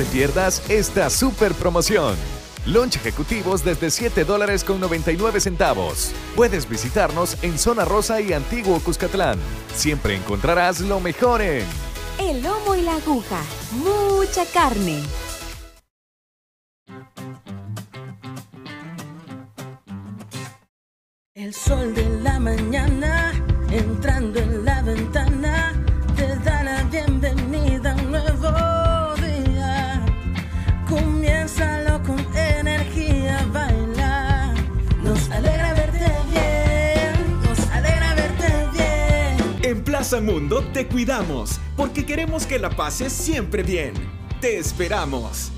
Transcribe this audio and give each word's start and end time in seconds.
te 0.00 0.06
pierdas 0.06 0.62
esta 0.70 1.10
super 1.10 1.52
promoción. 1.52 2.16
Lunch 2.64 2.96
ejecutivos 2.96 3.62
desde 3.62 3.90
7 3.90 4.24
dólares 4.24 4.64
con 4.64 4.80
99 4.80 5.40
centavos. 5.40 6.12
Puedes 6.34 6.66
visitarnos 6.66 7.36
en 7.42 7.58
Zona 7.58 7.84
Rosa 7.84 8.18
y 8.22 8.32
Antiguo 8.32 8.80
Cuscatlán. 8.80 9.38
Siempre 9.74 10.16
encontrarás 10.16 10.80
lo 10.80 11.00
mejor 11.00 11.42
en 11.42 11.66
El 12.18 12.42
lomo 12.42 12.74
y 12.74 12.80
la 12.80 12.96
aguja. 12.96 13.42
Mucha 13.72 14.46
carne. 14.46 15.02
El 21.34 21.52
sol 21.52 21.94
de 21.94 22.08
la 22.22 22.40
mañana 22.40 23.32
entrando 23.70 24.40
en 24.40 24.64
la 24.64 24.80
ventana 24.80 25.19
Mundo 40.18 40.64
te 40.72 40.88
cuidamos 40.88 41.60
porque 41.76 42.04
queremos 42.04 42.44
que 42.44 42.58
la 42.58 42.70
pases 42.70 43.12
siempre 43.12 43.62
bien. 43.62 43.94
Te 44.40 44.58
esperamos. 44.58 45.52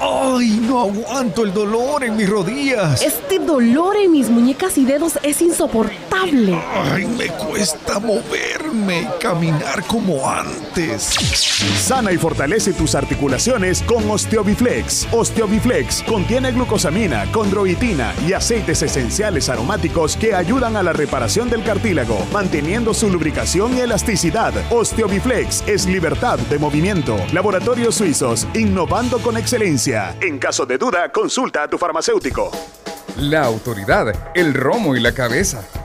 ¡Ay, 0.00 0.58
no 0.62 0.80
aguanto 0.80 1.44
el 1.44 1.52
dolor 1.52 2.04
en 2.04 2.16
mis 2.16 2.28
rodillas! 2.28 3.02
Este 3.02 3.38
dolor 3.38 3.96
en 3.98 4.12
mis 4.12 4.30
muñecas 4.30 4.78
y 4.78 4.86
dedos 4.86 5.18
es 5.22 5.42
insoportable. 5.42 5.99
¡Ay, 6.12 7.06
me 7.06 7.28
cuesta 7.28 7.98
moverme 7.98 9.02
y 9.02 9.22
caminar 9.22 9.82
como 9.86 10.28
antes! 10.28 11.02
Sana 11.02 12.12
y 12.12 12.18
fortalece 12.18 12.72
tus 12.72 12.94
articulaciones 12.94 13.82
con 13.82 14.08
Osteobiflex. 14.10 15.08
Osteobiflex 15.12 16.02
contiene 16.02 16.52
glucosamina, 16.52 17.30
condroitina 17.32 18.12
y 18.26 18.32
aceites 18.32 18.82
esenciales 18.82 19.48
aromáticos 19.48 20.16
que 20.16 20.34
ayudan 20.34 20.76
a 20.76 20.82
la 20.82 20.92
reparación 20.92 21.48
del 21.48 21.64
cartílago, 21.64 22.18
manteniendo 22.32 22.92
su 22.92 23.08
lubricación 23.08 23.76
y 23.76 23.80
elasticidad. 23.80 24.52
Osteobiflex 24.70 25.64
es 25.66 25.86
libertad 25.86 26.38
de 26.38 26.58
movimiento. 26.58 27.16
Laboratorios 27.32 27.94
Suizos, 27.94 28.46
innovando 28.54 29.18
con 29.18 29.36
excelencia. 29.36 30.14
En 30.20 30.38
caso 30.38 30.66
de 30.66 30.78
duda, 30.78 31.10
consulta 31.10 31.62
a 31.62 31.68
tu 31.68 31.78
farmacéutico. 31.78 32.50
La 33.16 33.44
autoridad, 33.44 34.32
el 34.34 34.54
romo 34.54 34.96
y 34.96 35.00
la 35.00 35.12
cabeza. 35.12 35.62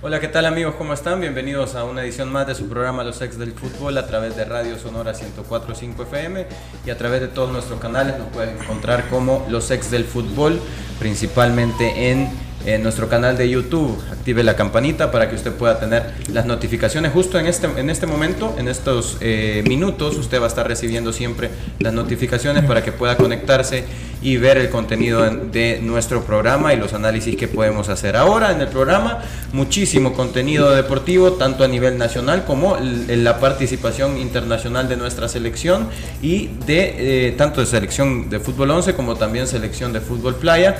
Hola, 0.00 0.20
¿qué 0.20 0.28
tal 0.28 0.46
amigos? 0.46 0.76
¿Cómo 0.78 0.92
están? 0.92 1.20
Bienvenidos 1.20 1.74
a 1.74 1.82
una 1.82 2.04
edición 2.04 2.30
más 2.30 2.46
de 2.46 2.54
su 2.54 2.68
programa 2.68 3.02
Los 3.02 3.20
Ex 3.20 3.36
del 3.36 3.50
Fútbol 3.50 3.98
a 3.98 4.06
través 4.06 4.36
de 4.36 4.44
Radio 4.44 4.78
Sonora 4.78 5.12
104.5 5.12 6.02
FM 6.02 6.46
y 6.86 6.90
a 6.90 6.96
través 6.96 7.20
de 7.20 7.26
todos 7.26 7.50
nuestros 7.50 7.80
canales 7.80 8.16
nos 8.16 8.28
pueden 8.28 8.56
encontrar 8.60 9.08
como 9.08 9.44
Los 9.50 9.72
Ex 9.72 9.90
del 9.90 10.04
Fútbol, 10.04 10.60
principalmente 11.00 12.12
en, 12.12 12.30
en 12.66 12.82
nuestro 12.82 13.08
canal 13.08 13.36
de 13.36 13.48
YouTube. 13.48 13.98
Active 14.10 14.42
la 14.42 14.56
campanita 14.56 15.10
para 15.10 15.28
que 15.28 15.36
usted 15.36 15.52
pueda 15.52 15.78
tener 15.78 16.14
las 16.32 16.46
notificaciones 16.46 17.12
justo 17.12 17.38
en 17.38 17.46
este, 17.46 17.68
en 17.76 17.90
este 17.90 18.06
momento, 18.06 18.54
en 18.58 18.68
estos 18.68 19.16
eh, 19.20 19.62
minutos. 19.66 20.16
Usted 20.16 20.40
va 20.40 20.44
a 20.44 20.48
estar 20.48 20.66
recibiendo 20.66 21.12
siempre 21.12 21.50
las 21.78 21.92
notificaciones 21.92 22.64
para 22.64 22.82
que 22.82 22.92
pueda 22.92 23.16
conectarse 23.16 23.84
y 24.20 24.36
ver 24.36 24.58
el 24.58 24.68
contenido 24.68 25.22
de 25.22 25.80
nuestro 25.82 26.24
programa 26.24 26.74
y 26.74 26.76
los 26.76 26.92
análisis 26.92 27.36
que 27.36 27.46
podemos 27.46 27.88
hacer. 27.88 28.16
Ahora 28.16 28.50
en 28.50 28.60
el 28.60 28.68
programa, 28.68 29.22
muchísimo 29.52 30.12
contenido 30.12 30.70
deportivo, 30.70 31.32
tanto 31.32 31.64
a 31.64 31.68
nivel 31.68 31.98
nacional 31.98 32.44
como 32.44 32.76
la 32.80 33.38
participación 33.38 34.18
internacional 34.18 34.88
de 34.88 34.96
nuestra 34.96 35.28
selección 35.28 35.88
y 36.20 36.48
de 36.66 37.28
eh, 37.28 37.32
tanto 37.32 37.60
de 37.60 37.66
selección 37.66 38.28
de 38.28 38.40
fútbol 38.40 38.70
11 38.72 38.94
como 38.94 39.14
también 39.16 39.46
selección 39.46 39.92
de 39.92 40.00
fútbol 40.00 40.34
playa 40.34 40.76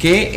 que 0.00 0.30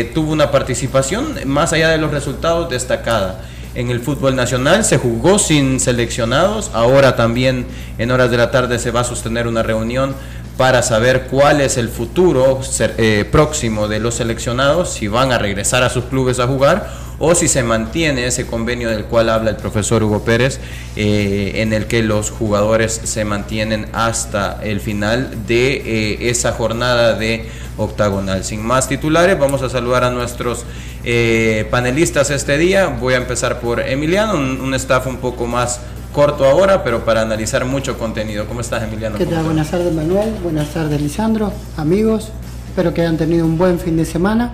eh, 0.00 0.10
tuvo 0.14 0.32
una 0.32 0.50
participación 0.50 1.34
más 1.46 1.72
allá 1.72 1.88
de 1.88 1.98
los 1.98 2.10
resultados 2.10 2.68
destacada. 2.68 3.40
En 3.74 3.90
el 3.90 4.00
fútbol 4.00 4.36
nacional 4.36 4.84
se 4.84 4.98
jugó 4.98 5.38
sin 5.38 5.80
seleccionados, 5.80 6.70
ahora 6.74 7.16
también 7.16 7.66
en 7.96 8.10
horas 8.10 8.30
de 8.30 8.36
la 8.36 8.50
tarde 8.50 8.78
se 8.78 8.90
va 8.90 9.00
a 9.00 9.04
sostener 9.04 9.46
una 9.46 9.62
reunión 9.62 10.14
para 10.56 10.82
saber 10.82 11.28
cuál 11.30 11.60
es 11.60 11.76
el 11.76 11.88
futuro 11.88 12.60
eh, 12.80 13.24
próximo 13.30 13.88
de 13.88 14.00
los 14.00 14.16
seleccionados, 14.16 14.92
si 14.92 15.08
van 15.08 15.32
a 15.32 15.38
regresar 15.38 15.84
a 15.84 15.90
sus 15.90 16.04
clubes 16.04 16.38
a 16.40 16.46
jugar 16.46 16.90
o 17.20 17.34
si 17.34 17.48
se 17.48 17.62
mantiene 17.62 18.26
ese 18.26 18.46
convenio 18.46 18.90
del 18.90 19.04
cual 19.04 19.28
habla 19.28 19.50
el 19.50 19.56
profesor 19.56 20.02
Hugo 20.02 20.24
Pérez, 20.24 20.60
eh, 20.96 21.52
en 21.56 21.72
el 21.72 21.86
que 21.86 22.02
los 22.02 22.30
jugadores 22.30 23.00
se 23.04 23.24
mantienen 23.24 23.86
hasta 23.92 24.60
el 24.62 24.80
final 24.80 25.46
de 25.46 26.28
esa 26.28 26.52
jornada 26.52 27.14
de 27.14 27.48
octagonal. 27.78 28.44
Sin 28.44 28.64
más 28.64 28.88
titulares, 28.88 29.38
vamos 29.38 29.62
a 29.62 29.70
saludar 29.70 30.04
a 30.04 30.10
nuestros 30.10 30.64
panelistas 31.70 32.30
este 32.30 32.58
día. 32.58 32.88
Voy 32.88 33.14
a 33.14 33.16
empezar 33.16 33.60
por 33.60 33.80
Emiliano, 33.80 34.34
un, 34.34 34.60
un 34.60 34.74
staff 34.74 35.06
un 35.06 35.16
poco 35.16 35.46
más 35.46 35.80
corto 36.12 36.44
ahora, 36.44 36.82
pero 36.82 37.04
para 37.04 37.22
analizar 37.22 37.64
mucho 37.64 37.98
contenido. 37.98 38.46
¿Cómo 38.46 38.60
estás, 38.60 38.82
Emiliano? 38.82 39.16
¿Qué 39.18 39.26
tal? 39.26 39.44
Buenas 39.44 39.70
tardes, 39.70 39.92
Manuel. 39.92 40.34
Buenas 40.42 40.68
tardes, 40.74 41.00
Lisandro. 41.00 41.52
Amigos, 41.76 42.30
espero 42.68 42.92
que 42.92 43.02
hayan 43.02 43.16
tenido 43.16 43.46
un 43.46 43.58
buen 43.58 43.78
fin 43.78 43.96
de 43.96 44.04
semana. 44.04 44.52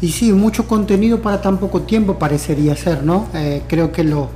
Y 0.00 0.08
sí, 0.10 0.32
mucho 0.32 0.66
contenido 0.66 1.22
para 1.22 1.40
tan 1.40 1.58
poco 1.58 1.82
tiempo 1.82 2.18
parecería 2.18 2.74
ser, 2.76 3.04
¿no? 3.04 3.28
Eh, 3.34 3.62
creo 3.68 3.92
que 3.92 4.02
lo, 4.02 4.30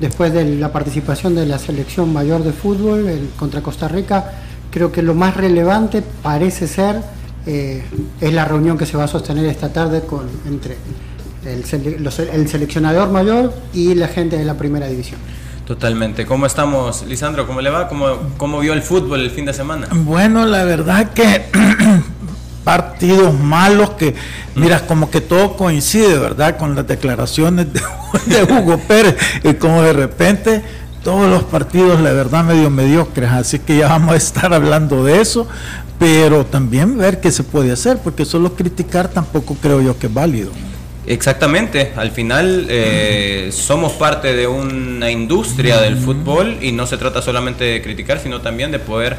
después 0.00 0.32
de 0.32 0.44
la 0.56 0.72
participación 0.72 1.34
de 1.34 1.46
la 1.46 1.58
selección 1.58 2.12
mayor 2.12 2.42
de 2.42 2.52
fútbol 2.52 3.08
el, 3.08 3.30
contra 3.36 3.62
Costa 3.62 3.86
Rica, 3.86 4.32
creo 4.70 4.90
que 4.90 5.02
lo 5.02 5.14
más 5.14 5.36
relevante 5.36 6.02
parece 6.22 6.66
ser 6.66 6.96
eh, 7.46 7.82
es 8.20 8.32
la 8.32 8.44
reunión 8.44 8.78
que 8.78 8.86
se 8.86 8.96
va 8.96 9.04
a 9.04 9.08
sostener 9.08 9.44
esta 9.46 9.72
tarde 9.72 10.02
con, 10.02 10.28
entre 10.46 10.76
el, 11.44 11.64
sele, 11.64 11.98
los, 11.98 12.18
el 12.18 12.48
seleccionador 12.48 13.10
mayor 13.10 13.52
y 13.72 13.94
la 13.94 14.08
gente 14.08 14.38
de 14.38 14.44
la 14.44 14.54
primera 14.54 14.86
división. 14.86 15.20
Totalmente. 15.66 16.26
¿Cómo 16.26 16.44
estamos, 16.46 17.04
Lisandro? 17.06 17.46
¿Cómo 17.46 17.60
le 17.60 17.70
va? 17.70 17.88
¿Cómo, 17.88 18.18
cómo 18.36 18.60
vio 18.60 18.74
el 18.74 18.82
fútbol 18.82 19.20
el 19.20 19.30
fin 19.30 19.46
de 19.46 19.54
semana? 19.54 19.88
Bueno, 19.92 20.44
la 20.44 20.64
verdad 20.64 21.12
que 21.12 21.46
partidos 22.64 23.38
malos 23.38 23.90
que, 23.90 24.14
mira, 24.54 24.86
como 24.86 25.10
que 25.10 25.22
todo 25.22 25.56
coincide, 25.56 26.18
¿verdad? 26.18 26.58
Con 26.58 26.74
las 26.74 26.86
declaraciones 26.86 27.66
de, 27.72 27.80
de 28.26 28.52
Hugo 28.52 28.78
Pérez 28.78 29.16
y 29.42 29.54
como 29.54 29.82
de 29.82 29.92
repente 29.94 30.62
todos 31.04 31.28
los 31.28 31.44
partidos, 31.44 32.00
la 32.00 32.12
verdad, 32.12 32.42
medio 32.44 32.70
mediocres. 32.70 33.30
Así 33.30 33.58
que 33.58 33.78
ya 33.78 33.88
vamos 33.88 34.14
a 34.14 34.16
estar 34.16 34.52
hablando 34.52 35.04
de 35.04 35.20
eso, 35.20 35.46
pero 35.98 36.44
también 36.44 36.98
ver 36.98 37.20
qué 37.20 37.30
se 37.30 37.42
puede 37.42 37.72
hacer, 37.72 37.98
porque 37.98 38.24
solo 38.24 38.54
criticar 38.54 39.08
tampoco 39.08 39.56
creo 39.60 39.80
yo 39.80 39.98
que 39.98 40.06
es 40.06 40.14
válido. 40.14 40.50
Exactamente, 41.06 41.92
al 41.96 42.12
final 42.12 42.66
eh, 42.70 43.50
somos 43.52 43.92
parte 43.92 44.34
de 44.34 44.46
una 44.46 45.10
industria 45.10 45.78
del 45.80 45.98
fútbol 45.98 46.56
y 46.62 46.72
no 46.72 46.86
se 46.86 46.96
trata 46.96 47.20
solamente 47.20 47.64
de 47.64 47.82
criticar, 47.82 48.20
sino 48.20 48.40
también 48.40 48.70
de 48.70 48.78
poder 48.78 49.18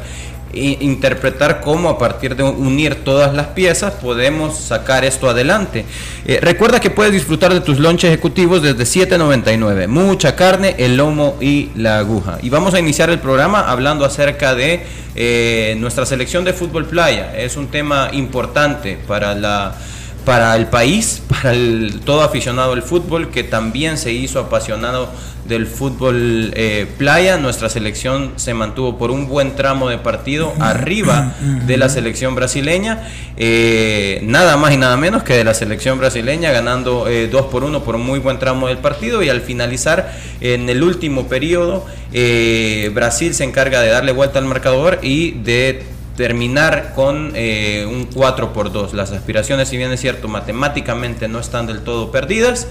interpretar 0.56 1.60
cómo 1.60 1.88
a 1.88 1.98
partir 1.98 2.36
de 2.36 2.42
unir 2.42 3.04
todas 3.04 3.34
las 3.34 3.48
piezas 3.48 3.94
podemos 3.94 4.58
sacar 4.58 5.04
esto 5.04 5.28
adelante. 5.28 5.84
Eh, 6.24 6.38
recuerda 6.40 6.80
que 6.80 6.90
puedes 6.90 7.12
disfrutar 7.12 7.52
de 7.52 7.60
tus 7.60 7.78
lunches 7.78 8.08
ejecutivos 8.10 8.62
desde 8.62 8.84
7.99, 8.84 9.88
mucha 9.88 10.34
carne, 10.34 10.74
el 10.78 10.96
lomo 10.96 11.36
y 11.40 11.70
la 11.76 11.98
aguja. 11.98 12.38
Y 12.42 12.50
vamos 12.50 12.74
a 12.74 12.80
iniciar 12.80 13.10
el 13.10 13.18
programa 13.18 13.60
hablando 13.60 14.04
acerca 14.04 14.54
de 14.54 14.84
eh, 15.14 15.76
nuestra 15.78 16.06
selección 16.06 16.44
de 16.44 16.52
fútbol 16.52 16.86
playa. 16.86 17.36
Es 17.36 17.56
un 17.56 17.68
tema 17.68 18.10
importante 18.12 18.98
para 19.06 19.34
la 19.34 19.74
para 20.26 20.56
el 20.56 20.66
país, 20.66 21.22
para 21.28 21.52
el, 21.52 22.00
todo 22.04 22.22
aficionado 22.22 22.72
al 22.72 22.82
fútbol 22.82 23.30
que 23.30 23.44
también 23.44 23.96
se 23.96 24.12
hizo 24.12 24.40
apasionado 24.40 25.08
del 25.48 25.66
fútbol 25.66 26.52
eh, 26.54 26.86
playa. 26.98 27.36
Nuestra 27.38 27.68
selección 27.68 28.32
se 28.36 28.54
mantuvo 28.54 28.98
por 28.98 29.10
un 29.10 29.28
buen 29.28 29.56
tramo 29.56 29.88
de 29.88 29.98
partido 29.98 30.52
arriba 30.58 31.34
de 31.66 31.76
la 31.76 31.88
selección 31.88 32.34
brasileña, 32.34 33.08
eh, 33.36 34.20
nada 34.22 34.56
más 34.56 34.72
y 34.72 34.76
nada 34.76 34.96
menos 34.96 35.22
que 35.22 35.34
de 35.34 35.44
la 35.44 35.54
selección 35.54 35.98
brasileña, 35.98 36.52
ganando 36.52 37.04
2 37.04 37.08
eh, 37.10 37.30
por 37.50 37.64
1 37.64 37.84
por 37.84 37.96
un 37.96 38.04
muy 38.04 38.18
buen 38.18 38.38
tramo 38.38 38.68
del 38.68 38.78
partido 38.78 39.22
y 39.22 39.28
al 39.28 39.40
finalizar 39.40 40.12
en 40.40 40.68
el 40.68 40.82
último 40.82 41.28
periodo, 41.28 41.86
Brasil 42.92 43.34
se 43.34 43.44
encarga 43.44 43.80
de 43.80 43.88
darle 43.88 44.12
vuelta 44.12 44.38
al 44.38 44.46
marcador 44.46 45.00
y 45.02 45.32
de 45.32 45.82
terminar 46.16 46.92
con 46.94 47.32
eh, 47.34 47.86
un 47.86 48.06
4 48.06 48.52
por 48.52 48.72
2. 48.72 48.94
Las 48.94 49.12
aspiraciones, 49.12 49.68
si 49.68 49.76
bien 49.76 49.92
es 49.92 50.00
cierto, 50.00 50.28
matemáticamente 50.28 51.28
no 51.28 51.38
están 51.38 51.66
del 51.66 51.82
todo 51.82 52.10
perdidas, 52.10 52.66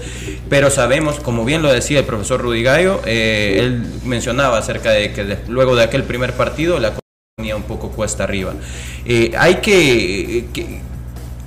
pero 0.50 0.70
sabemos, 0.70 1.20
como 1.20 1.44
bien 1.44 1.62
lo 1.62 1.72
decía 1.72 2.00
el 2.00 2.04
profesor 2.04 2.42
Rudy 2.42 2.64
eh, 2.66 3.58
él 3.60 3.86
mencionaba 4.04 4.58
acerca 4.58 4.90
de 4.90 5.12
que 5.12 5.38
luego 5.48 5.76
de 5.76 5.84
aquel 5.84 6.02
primer 6.02 6.32
partido 6.32 6.80
la 6.80 6.90
cosa 6.90 7.00
un 7.54 7.62
poco 7.62 7.90
cuesta 7.90 8.24
arriba. 8.24 8.54
Eh, 9.04 9.32
hay 9.38 9.56
que, 9.56 10.46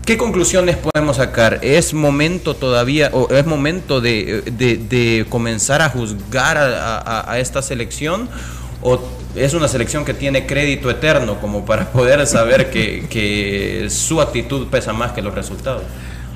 ¿Qué 0.06 0.18
conclusiones 0.18 0.78
podemos 0.78 1.18
sacar? 1.18 1.60
¿Es 1.62 1.94
momento 1.94 2.56
todavía, 2.56 3.10
o 3.12 3.30
es 3.30 3.46
momento 3.46 4.00
de, 4.00 5.26
comenzar 5.30 5.82
a 5.82 5.90
juzgar 5.90 6.58
a 6.58 7.40
esta 7.40 7.62
selección? 7.62 8.30
¿O 8.82 9.00
es 9.36 9.54
una 9.54 9.68
selección 9.68 10.06
que 10.06 10.14
tiene 10.14 10.46
crédito 10.46 10.90
eterno 10.90 11.40
como 11.40 11.66
para 11.66 11.86
poder 11.92 12.26
saber 12.28 12.70
que, 12.70 13.88
su 13.90 14.22
actitud 14.22 14.68
pesa 14.68 14.94
más 14.94 15.12
que 15.12 15.22
los 15.22 15.34
resultados. 15.34 15.84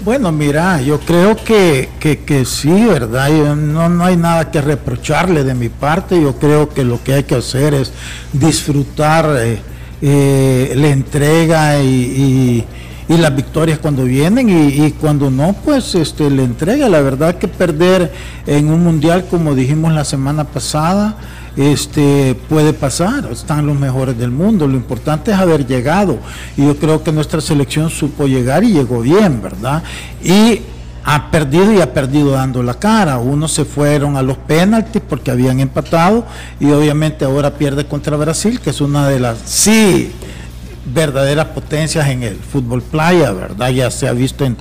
Bueno, 0.04 0.32
mira, 0.32 0.82
yo 0.82 1.00
creo 1.00 1.36
que, 1.36 1.90
que, 2.00 2.46
sí, 2.46 2.72
¿verdad? 2.72 3.30
no, 3.56 3.88
no 3.90 4.04
hay 4.04 4.18
nada 4.18 4.52
que 4.52 4.60
reprocharle 4.60 5.44
de 5.44 5.54
mi 5.54 5.70
parte. 5.70 6.22
Yo 6.22 6.36
creo 6.36 6.70
que 6.70 6.84
lo 6.84 7.02
que 7.04 7.14
hay 7.14 7.24
que 7.24 7.36
hacer 7.36 7.74
es 7.74 7.94
disfrutar 8.34 9.30
eh, 9.40 9.60
eh, 10.02 10.74
la 10.76 10.88
entrega 10.90 11.82
y, 11.82 12.66
las 13.08 13.36
victorias 13.36 13.78
cuando 13.78 14.06
vienen 14.06 14.50
y, 14.50 14.92
cuando 14.94 15.30
no, 15.30 15.54
pues 15.64 15.94
este, 15.96 16.30
la 16.30 16.42
entrega. 16.42 16.90
La 16.90 17.02
verdad 17.02 17.36
que 17.36 17.48
perder 17.48 18.12
en 18.48 18.70
un 18.70 18.84
mundial, 18.84 19.26
como 19.30 19.54
dijimos 19.56 19.94
la 19.94 20.04
semana 20.04 20.44
pasada, 20.44 21.16
este, 21.56 22.36
puede 22.50 22.74
pasar, 22.74 23.30
están 23.32 23.68
los 23.68 23.78
mejores 23.78 24.18
del 24.18 24.32
mundo, 24.32 24.68
lo 24.68 24.76
importante 24.76 25.32
es 25.32 25.38
haber 25.38 25.68
llegado 25.68 26.18
y 26.58 26.66
yo 26.66 26.76
creo 26.78 27.04
que 27.04 27.12
nuestra 27.12 27.42
selección 27.42 27.90
supo 27.90 28.28
llegar 28.28 28.64
y 28.64 28.74
llegó 28.74 29.02
bien, 29.02 29.42
¿verdad? 29.42 29.84
Y 30.24 30.62
ha 31.06 31.30
perdido 31.32 31.74
y 31.74 31.82
ha 31.82 31.94
perdido 31.94 32.32
dando 32.32 32.64
la 32.64 32.76
cara. 32.76 33.18
Unos 33.18 33.52
se 33.52 33.66
fueron 33.66 34.16
a 34.16 34.22
los 34.22 34.38
penaltis 34.38 35.02
porque 35.08 35.32
habían 35.32 35.60
empatado 35.60 36.26
y 36.60 36.72
obviamente 36.72 37.26
ahora 37.26 37.52
pierde 37.52 37.86
contra 37.86 38.16
Brasil, 38.16 38.60
que 38.60 38.70
es 38.70 38.82
una 38.82 39.08
de 39.10 39.20
las, 39.20 39.38
sí, 39.46 40.12
verdaderas 40.86 41.48
potencias 41.48 42.08
en 42.08 42.24
el 42.24 42.36
fútbol 42.36 42.82
playa, 42.82 43.32
¿verdad? 43.32 43.70
Ya 43.70 43.92
se 43.92 44.08
ha 44.08 44.14
visto 44.14 44.46
en, 44.46 44.58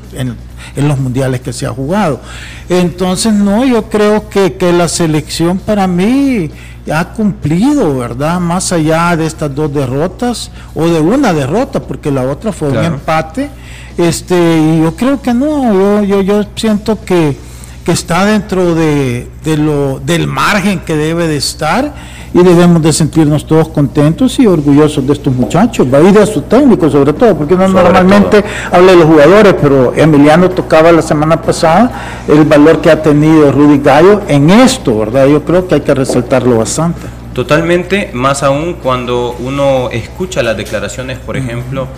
los 0.76 0.98
mundiales 0.98 1.40
que 1.40 1.52
se 1.52 1.66
ha 1.66 1.70
jugado. 1.70 2.20
Entonces, 2.68 3.32
no, 3.32 3.64
yo 3.64 3.88
creo 3.88 4.28
que, 4.28 4.54
que 4.54 4.72
la 4.72 4.88
selección 4.88 5.58
para 5.58 5.86
mí 5.86 6.50
ha 6.92 7.04
cumplido, 7.08 7.98
¿verdad? 7.98 8.40
Más 8.40 8.72
allá 8.72 9.16
de 9.16 9.26
estas 9.26 9.54
dos 9.54 9.72
derrotas, 9.72 10.50
o 10.74 10.88
de 10.88 11.00
una 11.00 11.32
derrota, 11.32 11.80
porque 11.80 12.10
la 12.10 12.22
otra 12.22 12.52
fue 12.52 12.68
un 12.70 12.84
empate. 12.84 13.50
Este, 13.96 14.34
y 14.34 14.82
yo 14.82 14.96
creo 14.96 15.20
que 15.20 15.34
no, 15.34 16.02
yo, 16.02 16.02
yo, 16.02 16.22
yo 16.22 16.44
siento 16.56 17.04
que, 17.04 17.36
que 17.84 17.92
está 17.92 18.24
dentro 18.24 18.74
de, 18.74 19.28
de, 19.44 19.56
lo, 19.56 20.00
del 20.00 20.26
margen 20.26 20.80
que 20.80 20.96
debe 20.96 21.28
de 21.28 21.36
estar 21.36 21.92
y 22.34 22.42
debemos 22.42 22.82
de 22.82 22.92
sentirnos 22.92 23.46
todos 23.46 23.68
contentos 23.68 24.38
y 24.38 24.46
orgullosos 24.46 25.06
de 25.06 25.12
estos 25.12 25.34
muchachos, 25.34 25.86
va 25.92 26.00
y 26.00 26.12
de 26.12 26.26
su 26.26 26.42
técnico 26.42 26.88
sobre 26.90 27.12
todo, 27.12 27.36
porque 27.36 27.54
no 27.54 27.68
normalmente 27.68 28.42
habla 28.70 28.92
de 28.92 28.98
los 28.98 29.06
jugadores, 29.06 29.54
pero 29.60 29.92
Emiliano 29.94 30.50
tocaba 30.50 30.92
la 30.92 31.02
semana 31.02 31.40
pasada 31.40 32.24
el 32.28 32.44
valor 32.44 32.80
que 32.80 32.90
ha 32.90 33.02
tenido 33.02 33.52
Rudy 33.52 33.78
Gallo 33.78 34.22
en 34.28 34.50
esto, 34.50 34.98
¿verdad? 34.98 35.26
Yo 35.26 35.44
creo 35.44 35.66
que 35.68 35.76
hay 35.76 35.80
que 35.82 35.94
resaltarlo 35.94 36.58
bastante. 36.58 37.00
Totalmente, 37.34 38.10
más 38.12 38.42
aún 38.42 38.74
cuando 38.74 39.34
uno 39.38 39.88
escucha 39.90 40.42
las 40.42 40.56
declaraciones, 40.56 41.18
por 41.18 41.38
ejemplo, 41.38 41.88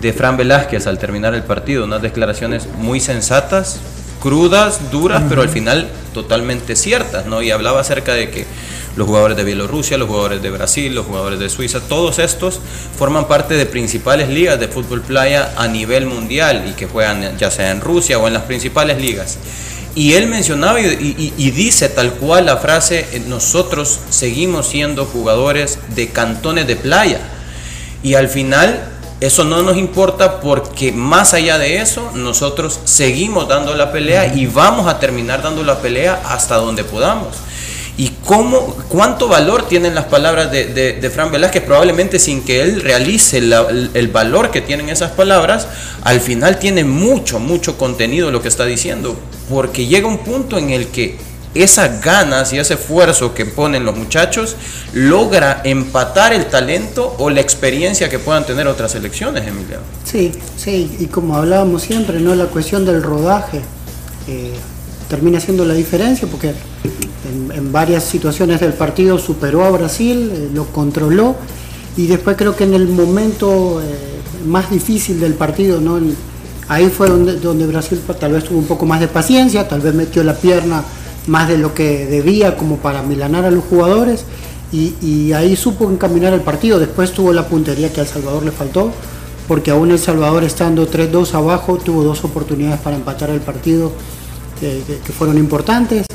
de 0.00 0.12
Fran 0.12 0.36
Velázquez 0.36 0.86
al 0.86 0.98
terminar 0.98 1.34
el 1.34 1.42
partido, 1.42 1.84
unas 1.84 2.02
declaraciones 2.02 2.68
muy 2.78 3.00
sensatas, 3.00 3.80
crudas, 4.22 4.92
duras, 4.92 5.24
pero 5.28 5.42
al 5.42 5.48
final 5.48 5.88
totalmente 6.14 6.76
ciertas, 6.76 7.26
¿no? 7.26 7.42
Y 7.42 7.50
hablaba 7.50 7.80
acerca 7.80 8.12
de 8.14 8.30
que 8.30 8.46
los 8.96 9.06
jugadores 9.06 9.36
de 9.36 9.44
Bielorrusia, 9.44 9.98
los 9.98 10.08
jugadores 10.08 10.42
de 10.42 10.50
Brasil, 10.50 10.94
los 10.94 11.06
jugadores 11.06 11.38
de 11.38 11.50
Suiza, 11.50 11.80
todos 11.80 12.18
estos 12.18 12.60
forman 12.98 13.28
parte 13.28 13.54
de 13.54 13.66
principales 13.66 14.28
ligas 14.28 14.58
de 14.58 14.68
fútbol 14.68 15.02
playa 15.02 15.52
a 15.56 15.68
nivel 15.68 16.06
mundial 16.06 16.64
y 16.68 16.72
que 16.72 16.86
juegan 16.86 17.36
ya 17.38 17.50
sea 17.50 17.70
en 17.70 17.82
Rusia 17.82 18.18
o 18.18 18.26
en 18.26 18.32
las 18.32 18.44
principales 18.44 19.00
ligas. 19.00 19.38
Y 19.94 20.14
él 20.14 20.26
mencionaba 20.26 20.80
y, 20.80 21.32
y, 21.38 21.50
dice 21.52 21.88
tal 21.88 22.12
cual 22.14 22.46
la 22.46 22.58
frase, 22.58 23.06
eh, 23.12 23.22
nosotros 23.28 23.98
seguimos 24.10 24.68
siendo 24.68 25.06
jugadores 25.06 25.78
de 25.94 26.08
cantones 26.08 26.66
de 26.66 26.76
playa. 26.76 27.20
Y 28.02 28.12
al 28.12 28.28
final 28.28 28.90
eso 29.20 29.44
no 29.44 29.62
nos 29.62 29.78
importa 29.78 30.40
porque 30.40 30.92
más 30.92 31.32
allá 31.32 31.56
de 31.56 31.80
eso, 31.80 32.10
nosotros 32.14 32.78
seguimos 32.84 33.48
dando 33.48 33.74
la 33.74 33.90
pelea 33.90 34.34
y 34.34 34.44
vamos 34.44 34.86
a 34.86 34.98
terminar 34.98 35.42
dando 35.42 35.64
la 35.64 35.80
pelea 35.80 36.20
hasta 36.26 36.56
donde 36.56 36.84
podamos 36.84 37.34
y 37.98 38.10
cómo, 38.24 38.76
cuánto 38.88 39.26
valor 39.26 39.68
tienen 39.68 39.94
las 39.94 40.04
palabras 40.04 40.50
de, 40.50 40.66
de, 41.00 41.10
Fran 41.10 41.32
Velázquez, 41.32 41.62
probablemente 41.62 42.18
sin 42.18 42.42
que 42.42 42.60
él 42.60 42.82
realice 42.82 43.38
el, 43.38 44.08
valor 44.08 44.50
que 44.50 44.60
tienen 44.60 44.90
esas 44.90 45.12
palabras, 45.12 45.66
al 46.02 46.20
final 46.20 46.58
tiene 46.58 46.84
mucho, 46.84 47.38
mucho 47.38 47.78
contenido 47.78 48.30
lo 48.30 48.42
que 48.42 48.48
está 48.48 48.66
diciendo, 48.66 49.16
porque 49.48 49.86
llega 49.86 50.06
un 50.06 50.18
punto 50.18 50.58
en 50.58 50.70
el 50.70 50.88
que 50.88 51.16
esas 51.54 52.02
ganas 52.02 52.52
y 52.52 52.58
ese 52.58 52.74
esfuerzo 52.74 53.32
que 53.32 53.46
ponen 53.46 53.86
los 53.86 53.96
muchachos 53.96 54.56
logra 54.92 55.62
empatar 55.64 56.34
el 56.34 56.46
talento 56.46 57.16
o 57.18 57.30
la 57.30 57.40
experiencia 57.40 58.10
que 58.10 58.18
puedan 58.18 58.44
tener 58.44 58.66
otras 58.68 58.92
selecciones, 58.92 59.46
Emiliano. 59.46 59.82
Sí, 60.04 60.32
sí, 60.58 60.94
y 60.98 61.06
como 61.06 61.34
hablábamos 61.34 61.80
siempre, 61.80 62.20
¿no? 62.20 62.34
La 62.34 62.44
cuestión 62.46 62.84
del 62.84 63.02
rodaje 63.02 63.62
eh, 64.28 64.52
termina 65.08 65.40
siendo 65.40 65.64
la 65.64 65.72
diferencia 65.72 66.28
porque 66.28 66.52
en, 67.54 67.72
varias 67.72 68.04
situaciones 68.04 68.60
del 68.60 68.72
partido 68.72 69.18
superó 69.18 69.64
a 69.64 69.70
Brasil, 69.70 70.30
eh, 70.32 70.50
lo 70.52 70.66
controló 70.66 71.36
y 71.96 72.06
después 72.06 72.36
creo 72.36 72.56
que 72.56 72.64
en 72.64 72.74
el 72.74 72.88
momento 72.88 73.80
eh, 73.82 74.46
más 74.46 74.70
difícil 74.70 75.20
del 75.20 75.34
partido, 75.34 75.80
ahí 76.68 76.88
fue 76.88 77.08
donde, 77.08 77.66
Brasil 77.66 78.00
tal 78.18 78.32
vez 78.32 78.44
tuvo 78.44 78.58
un 78.58 78.66
poco 78.66 78.86
más 78.86 79.00
de 79.00 79.08
paciencia, 79.08 79.68
tal 79.68 79.80
vez 79.80 79.94
metió 79.94 80.22
la 80.24 80.34
pierna 80.34 80.82
más 81.26 81.48
de 81.48 81.58
lo 81.58 81.74
que 81.74 82.06
debía 82.06 82.56
como 82.56 82.76
para 82.76 83.02
milanar 83.02 83.44
a 83.44 83.50
los 83.50 83.64
jugadores 83.64 84.24
y, 84.72 84.94
y 85.00 85.32
ahí 85.32 85.56
supo 85.56 85.90
encaminar 85.90 86.32
el 86.32 86.40
partido. 86.40 86.78
Después 86.78 87.12
tuvo 87.12 87.32
la 87.32 87.46
puntería 87.48 87.92
que 87.92 88.00
a 88.00 88.04
El 88.04 88.08
Salvador 88.08 88.44
le 88.44 88.52
faltó, 88.52 88.92
porque 89.48 89.70
aún 89.70 89.90
El 89.90 89.98
Salvador 89.98 90.44
estando 90.44 90.88
3-2 90.88 91.34
abajo 91.34 91.78
tuvo 91.78 92.02
dos 92.04 92.24
oportunidades 92.24 92.80
para 92.80 92.96
empatar 92.96 93.30
el 93.30 93.40
partido 93.40 93.92
que, 94.60 95.12
fueron 95.12 95.38
importantes 95.38 96.06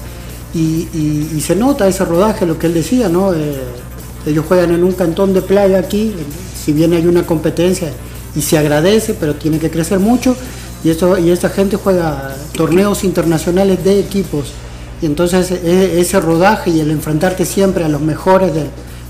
y, 0.54 1.40
se 1.42 1.56
nota 1.56 1.88
ese 1.88 2.06
rodaje, 2.06 2.46
lo 2.46 2.60
que 2.60 2.68
él 2.68 2.74
decía, 2.74 3.10
¿no? 3.10 3.34
Eh, 3.34 3.56
ellos 4.26 4.46
juegan 4.48 4.72
en 4.72 4.84
un 4.84 4.92
cantón 4.94 5.34
de 5.34 5.42
playa 5.42 5.80
aquí, 5.80 6.14
si 6.64 6.74
bien 6.74 6.94
hay 6.94 7.08
una 7.08 7.26
competencia 7.26 7.92
y 8.36 8.42
se 8.42 8.58
agradece, 8.58 9.14
pero 9.14 9.36
tiene 9.36 9.58
que 9.60 9.72
crecer 9.72 10.00
mucho 10.00 10.36
y, 10.84 10.90
esto, 10.90 11.18
y 11.18 11.32
esta 11.32 11.50
gente 11.50 11.78
juega 11.78 12.36
torneos 12.54 13.04
internacionales 13.04 13.84
de 13.84 14.00
equipos 14.00 14.52
y 15.02 15.08
entonces 15.08 15.52
e, 15.52 16.00
ese 16.00 16.20
rodaje 16.20 16.70
y 16.70 16.80
el 16.80 16.92
enfrentarte 16.92 17.46
siempre 17.46 17.84
a 17.84 17.90
los 17.90 18.02
mejores 18.02 18.52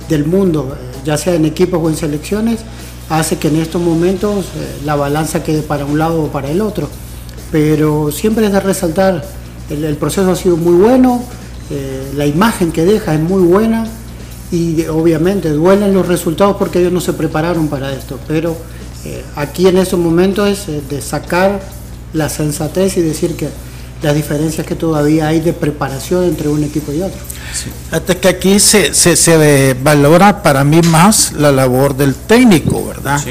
del, 0.08 0.26
mundo, 0.26 0.76
eh, 0.78 0.98
ya 1.06 1.18
sea 1.18 1.36
en 1.36 1.46
equipos 1.46 1.82
o 1.84 1.90
en 1.90 1.98
selecciones, 1.98 2.62
hace 3.10 3.38
que 3.38 3.50
en 3.50 3.58
estos 3.58 3.82
momentos 3.82 4.46
eh, 4.46 4.80
la 4.86 4.96
balanza 4.96 5.44
quede 5.44 5.62
para 5.62 5.86
un 5.86 6.00
lado 6.00 6.24
o 6.24 6.28
para 6.28 6.50
el 6.50 6.62
otro 6.62 6.90
pero 7.52 8.12
siempre 8.12 8.46
es 8.46 8.54
de 8.54 8.60
resaltar, 8.60 9.24
el, 9.74 9.96
proceso 9.98 10.32
ha 10.32 10.36
sido 10.36 10.58
muy 10.58 10.76
bueno, 10.76 11.24
eh, 11.70 12.12
la 12.16 12.26
imagen 12.26 12.72
que 12.72 12.86
deja 12.86 13.14
es 13.14 13.20
muy 13.20 13.44
buena 13.44 13.86
y 14.52 14.86
obviamente 14.88 15.50
duelen 15.50 15.94
los 15.94 16.08
resultados 16.08 16.58
porque 16.58 16.80
ellos 16.80 16.92
no 16.92 17.02
se 17.02 17.14
prepararon 17.14 17.68
para 17.68 17.94
esto, 17.94 18.20
pero 18.28 18.58
eh, 19.06 19.24
aquí 19.36 19.68
en 19.68 19.78
estos 19.78 20.00
momentos 20.00 20.50
es 20.50 20.68
eh, 20.68 20.82
de 20.90 21.02
sacar 21.02 21.62
la 22.14 22.28
sensatez 22.28 22.98
y 22.98 23.02
decir 23.02 23.36
que 23.36 23.50
las 24.02 24.16
diferencias 24.16 24.66
que 24.66 24.76
todavía 24.76 25.28
hay 25.28 25.40
de 25.40 25.54
preparación 25.54 26.26
entre 26.26 26.50
un 26.50 26.64
equipo 26.64 26.92
y 26.92 27.02
otro. 27.02 27.20
Hasta 27.92 28.16
que 28.16 28.28
aquí 28.28 28.60
se, 28.60 28.94
se, 28.94 29.76
valora 29.82 30.42
para 30.42 30.64
mí 30.64 30.82
más 30.82 31.34
la 31.34 31.52
labor 31.52 31.96
del 31.96 32.16
técnico, 32.16 32.86
¿verdad? 32.88 33.22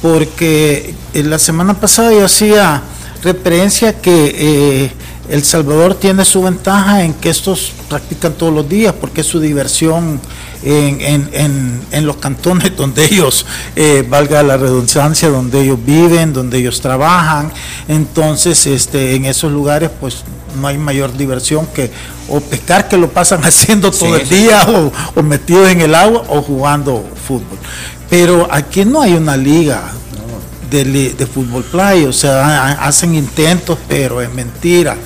Porque 0.00 0.94
la 1.12 1.38
semana 1.38 1.78
pasada 1.78 2.12
yo 2.12 2.24
hacía 2.24 2.82
referencia 3.24 4.00
que 4.00 4.34
eh, 4.36 4.92
El 5.28 5.42
Salvador 5.42 5.94
tiene 5.94 6.24
su 6.24 6.42
ventaja 6.42 7.02
en 7.02 7.14
que 7.14 7.30
estos 7.30 7.72
practican 7.88 8.34
todos 8.34 8.52
los 8.52 8.68
días 8.68 8.94
porque 9.00 9.22
es 9.22 9.26
su 9.26 9.40
diversión 9.40 10.20
en, 10.62 12.06
los 12.06 12.16
cantones 12.16 12.76
donde 12.76 13.04
ellos, 13.04 13.46
eh, 13.76 14.04
valga 14.08 14.42
la 14.42 14.56
redundancia, 14.56 15.28
donde 15.28 15.62
ellos 15.62 15.78
viven, 15.84 16.32
donde 16.32 16.58
ellos 16.58 16.80
trabajan. 16.80 17.52
Entonces, 17.88 18.66
este, 18.66 19.14
en 19.14 19.24
esos 19.24 19.50
lugares, 19.52 19.90
pues 20.00 20.24
no 20.60 20.68
hay 20.68 20.78
mayor 20.78 21.16
diversión 21.16 21.66
que 21.66 21.90
o 22.28 22.40
pescar 22.40 22.88
que 22.88 22.96
lo 22.96 23.10
pasan 23.10 23.44
haciendo 23.44 23.90
todo 23.90 24.16
el 24.16 24.28
día 24.28 24.66
o, 24.68 24.92
o 25.18 25.22
metidos 25.22 25.68
en 25.68 25.80
el 25.80 25.94
agua 25.94 26.24
o 26.28 26.42
jugando 26.42 27.04
fútbol. 27.26 27.58
Pero 28.10 28.46
aquí 28.50 28.84
no 28.84 29.00
hay 29.00 29.14
una 29.14 29.36
liga 29.36 29.90
de, 30.70 31.28
fútbol 31.32 31.64
play, 31.64 32.04
o 32.04 32.12
sea, 32.12 32.72
hacen 32.72 33.14
intentos, 33.14 33.78
pero 33.88 34.20
es 34.20 34.32
mentira. 34.32 34.96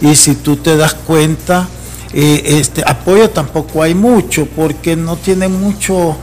Y 0.00 0.14
si 0.14 0.36
tú 0.36 0.56
te 0.56 0.76
das 0.76 0.94
cuenta, 0.94 1.68
eh, 2.12 2.42
este 2.60 2.82
apoyo 2.86 3.30
tampoco 3.30 3.82
hay 3.82 3.94
mucho, 3.94 4.46
porque 4.46 4.96
no 4.96 5.16
tiene 5.16 5.48
mucho 5.48 6.16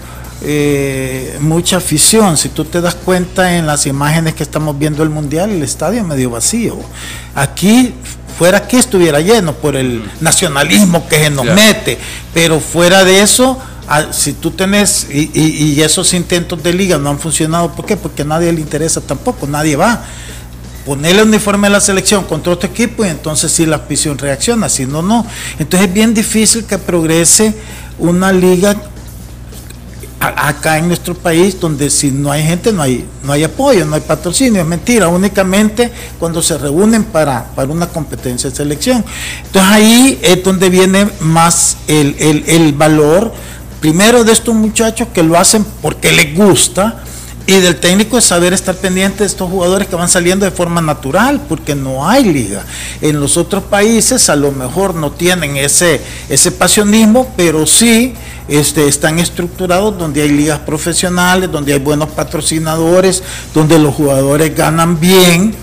eh, 0.46 1.38
mucha 1.40 1.78
afición. 1.78 2.36
Si 2.38 2.50
tú 2.50 2.66
te 2.66 2.82
das 2.82 2.96
cuenta 2.96 3.56
en 3.58 3.66
las 3.66 3.86
imágenes 3.86 4.34
que 4.34 4.44
estamos 4.44 4.78
viendo 4.78 5.02
el 5.02 5.10
mundial, 5.10 5.50
el 5.52 5.64
estadio 5.64 6.04
medio 6.04 6.32
vacío. 6.32 6.78
Aquí 7.34 7.94
fuera 8.38 8.68
que 8.68 8.78
estuviera 8.78 9.22
lleno 9.22 9.54
por 9.54 9.78
el 9.78 10.04
nacionalismo 10.20 11.08
que 11.08 11.18
se 11.18 11.30
nos 11.30 11.46
mete, 11.46 11.98
pero 12.34 12.60
fuera 12.60 13.06
de 13.06 13.22
eso, 13.22 13.58
si 14.12 14.34
tú 14.34 14.52
tenés, 14.52 15.08
y, 15.10 15.82
esos 15.82 16.14
intentos 16.14 16.62
de 16.64 16.74
liga 16.74 16.98
no 16.98 17.10
han 17.10 17.20
funcionado, 17.20 17.74
¿por 17.74 17.86
qué? 17.86 17.98
Porque 17.98 18.22
a 18.22 18.26
nadie 18.26 18.52
le 18.52 18.62
interesa 18.62 19.02
tampoco, 19.02 19.48
nadie 19.48 19.76
va. 19.76 20.04
Ponerle 20.86 21.22
el 21.22 21.28
uniforme 21.30 21.68
a 21.68 21.70
la 21.70 21.80
selección 21.80 22.26
contra 22.26 22.54
otro 22.54 22.70
equipo 22.70 23.06
y 23.06 23.08
entonces 23.08 23.52
sí 23.52 23.66
la 23.66 23.78
afición 23.78 24.18
reacciona, 24.18 24.68
si 24.68 24.86
no, 24.86 25.02
no. 25.02 25.26
Entonces 25.58 25.88
es 25.88 25.94
bien 25.94 26.14
difícil 26.14 26.66
que 26.66 26.78
progrese 26.78 27.54
una 28.00 28.34
liga 28.34 28.76
acá 30.32 30.78
en 30.78 30.88
nuestro 30.88 31.16
país 31.16 31.60
donde 31.60 31.90
si 31.90 32.12
no 32.12 32.32
hay 32.32 32.44
gente 32.44 32.72
no 32.72 32.82
hay 32.82 33.06
no 33.24 33.34
hay 33.34 33.44
apoyo, 33.44 33.86
no 33.86 33.96
hay 33.96 34.02
patrocinio, 34.02 34.62
es 34.62 34.68
mentira, 34.68 35.08
únicamente 35.08 35.92
cuando 36.20 36.42
se 36.42 36.58
reúnen 36.58 37.04
para, 37.04 37.46
para 37.56 37.72
una 37.72 37.88
competencia 37.88 38.50
de 38.50 38.56
selección. 38.56 39.04
Entonces 39.46 39.72
ahí 39.72 40.20
es 40.22 40.44
donde 40.44 40.70
viene 40.70 41.10
más 41.20 41.78
el, 41.88 42.16
el 42.20 42.74
valor, 42.74 43.34
primero 43.84 44.24
de 44.24 44.32
estos 44.32 44.56
muchachos 44.56 45.10
que 45.14 45.22
lo 45.22 45.38
hacen 45.38 45.66
porque 45.82 46.14
les 46.14 46.34
gusta, 46.34 47.04
y 47.46 47.52
del 47.56 47.82
técnico 47.82 48.18
es 48.18 48.24
saber 48.24 48.54
estar 48.54 48.76
pendiente 48.76 49.20
de 49.20 49.26
estos 49.26 49.50
jugadores 49.50 49.90
que 49.90 49.98
van 49.98 50.08
saliendo 50.08 50.46
de 50.46 50.52
forma 50.52 50.80
natural, 50.80 51.42
porque 51.50 51.76
no 51.76 52.08
hay 52.08 52.24
liga. 52.24 52.64
En 53.02 53.20
los 53.20 53.36
otros 53.36 53.64
países 53.64 54.30
a 54.30 54.38
lo 54.38 54.54
mejor 54.54 54.96
no 54.96 55.12
tienen 55.12 55.58
ese, 55.58 56.00
ese 56.30 56.54
pasionismo, 56.54 57.34
pero 57.36 57.68
sí 57.68 58.14
este, 58.48 58.88
están 58.88 59.20
estructurados 59.20 59.98
donde 59.98 60.22
hay 60.22 60.30
ligas 60.30 60.60
profesionales, 60.60 61.52
donde 61.52 61.74
hay 61.74 61.80
buenos 61.80 62.08
patrocinadores, 62.08 63.22
donde 63.54 63.78
los 63.80 63.94
jugadores 63.94 64.56
ganan 64.56 64.98
bien. 64.98 65.54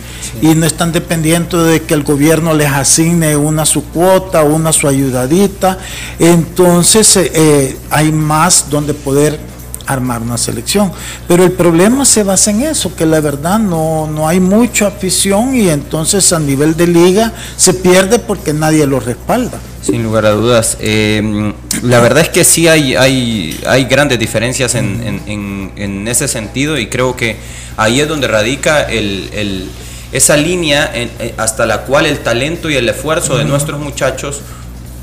Y 0.43 0.55
no 0.55 0.67
están 0.67 0.93
dependiendo 0.93 1.65
de 1.65 1.83
que 1.83 1.95
el 1.95 2.03
gobierno 2.03 2.55
les 2.55 2.71
asigne 2.71 3.37
una 3.37 3.65
su 3.65 3.85
cuota, 3.85 4.43
una 4.43 4.73
su 4.73 4.89
ayudadita. 4.89 5.79
Entonces 6.19 7.17
eh, 7.17 7.31
eh, 7.35 7.77
hay 7.91 8.13
más 8.13 8.67
donde 8.71 8.95
poder 8.95 9.39
armar 9.87 10.23
una 10.23 10.39
selección. 10.39 10.93
Pero 11.27 11.45
el 11.45 11.53
problema 11.53 12.05
se 12.05 12.23
basa 12.23 12.51
en 12.51 12.63
eso, 12.63 12.95
que 12.95 13.07
la 13.07 13.21
verdad 13.21 13.59
no, 13.59 14.07
no 14.07 14.29
hay 14.29 14.41
mucha 14.41 14.87
afición 14.87 15.55
y 15.55 15.69
entonces 15.69 16.33
a 16.33 16.39
nivel 16.39 16.77
de 16.77 16.87
liga 16.87 17.33
se 17.57 17.75
pierde 17.75 18.19
porque 18.19 18.53
nadie 18.53 18.87
lo 18.87 19.01
respalda. 19.01 19.59
Sin 19.83 20.03
lugar 20.03 20.27
a 20.27 20.31
dudas. 20.33 20.77
Eh, 20.81 21.53
la 21.83 22.01
verdad 22.01 22.25
es 22.25 22.29
que 22.29 22.45
sí 22.45 22.69
hay, 22.69 22.95
hay, 22.95 23.59
hay 23.67 23.85
grandes 23.85 24.19
diferencias 24.19 24.75
en, 24.75 25.21
en, 25.27 25.73
en, 25.77 26.09
ese 26.09 26.29
sentido 26.29 26.79
y 26.79 26.89
creo 26.89 27.17
que 27.17 27.37
ahí 27.77 28.01
es 28.01 28.09
donde 28.09 28.29
radica 28.29 28.83
el, 28.83 29.71
esa 30.13 30.37
línea 30.37 30.91
eh, 30.95 31.35
hasta 31.37 31.67
la 31.67 31.83
cual 31.83 32.07
el 32.07 32.19
talento 32.19 32.69
y 32.69 32.77
el 32.77 32.89
esfuerzo 32.89 33.37
de 33.37 33.45
nuestros 33.45 33.81
muchachos 33.81 34.43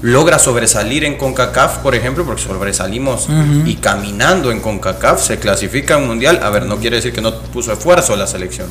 logra 0.02 0.38
sobresalir 0.38 1.04
en 1.06 1.16
CONCACAF, 1.16 1.80
por 1.80 1.96
ejemplo, 1.96 2.26
porque 2.26 2.44
sobresalimos 2.44 3.28
y 3.66 3.76
caminando 3.76 4.52
en 4.52 4.60
CONCACAF 4.60 5.22
se 5.22 5.40
clasifica 5.40 5.98
un 5.98 6.08
mundial. 6.08 6.40
A 6.44 6.50
ver, 6.50 6.66
no 6.66 6.78
quiere 6.78 6.98
decir 6.98 7.14
que 7.14 7.22
no 7.22 7.42
puso 7.42 7.74
esfuerzo 7.74 8.16
la 8.16 8.28
selección, 8.28 8.68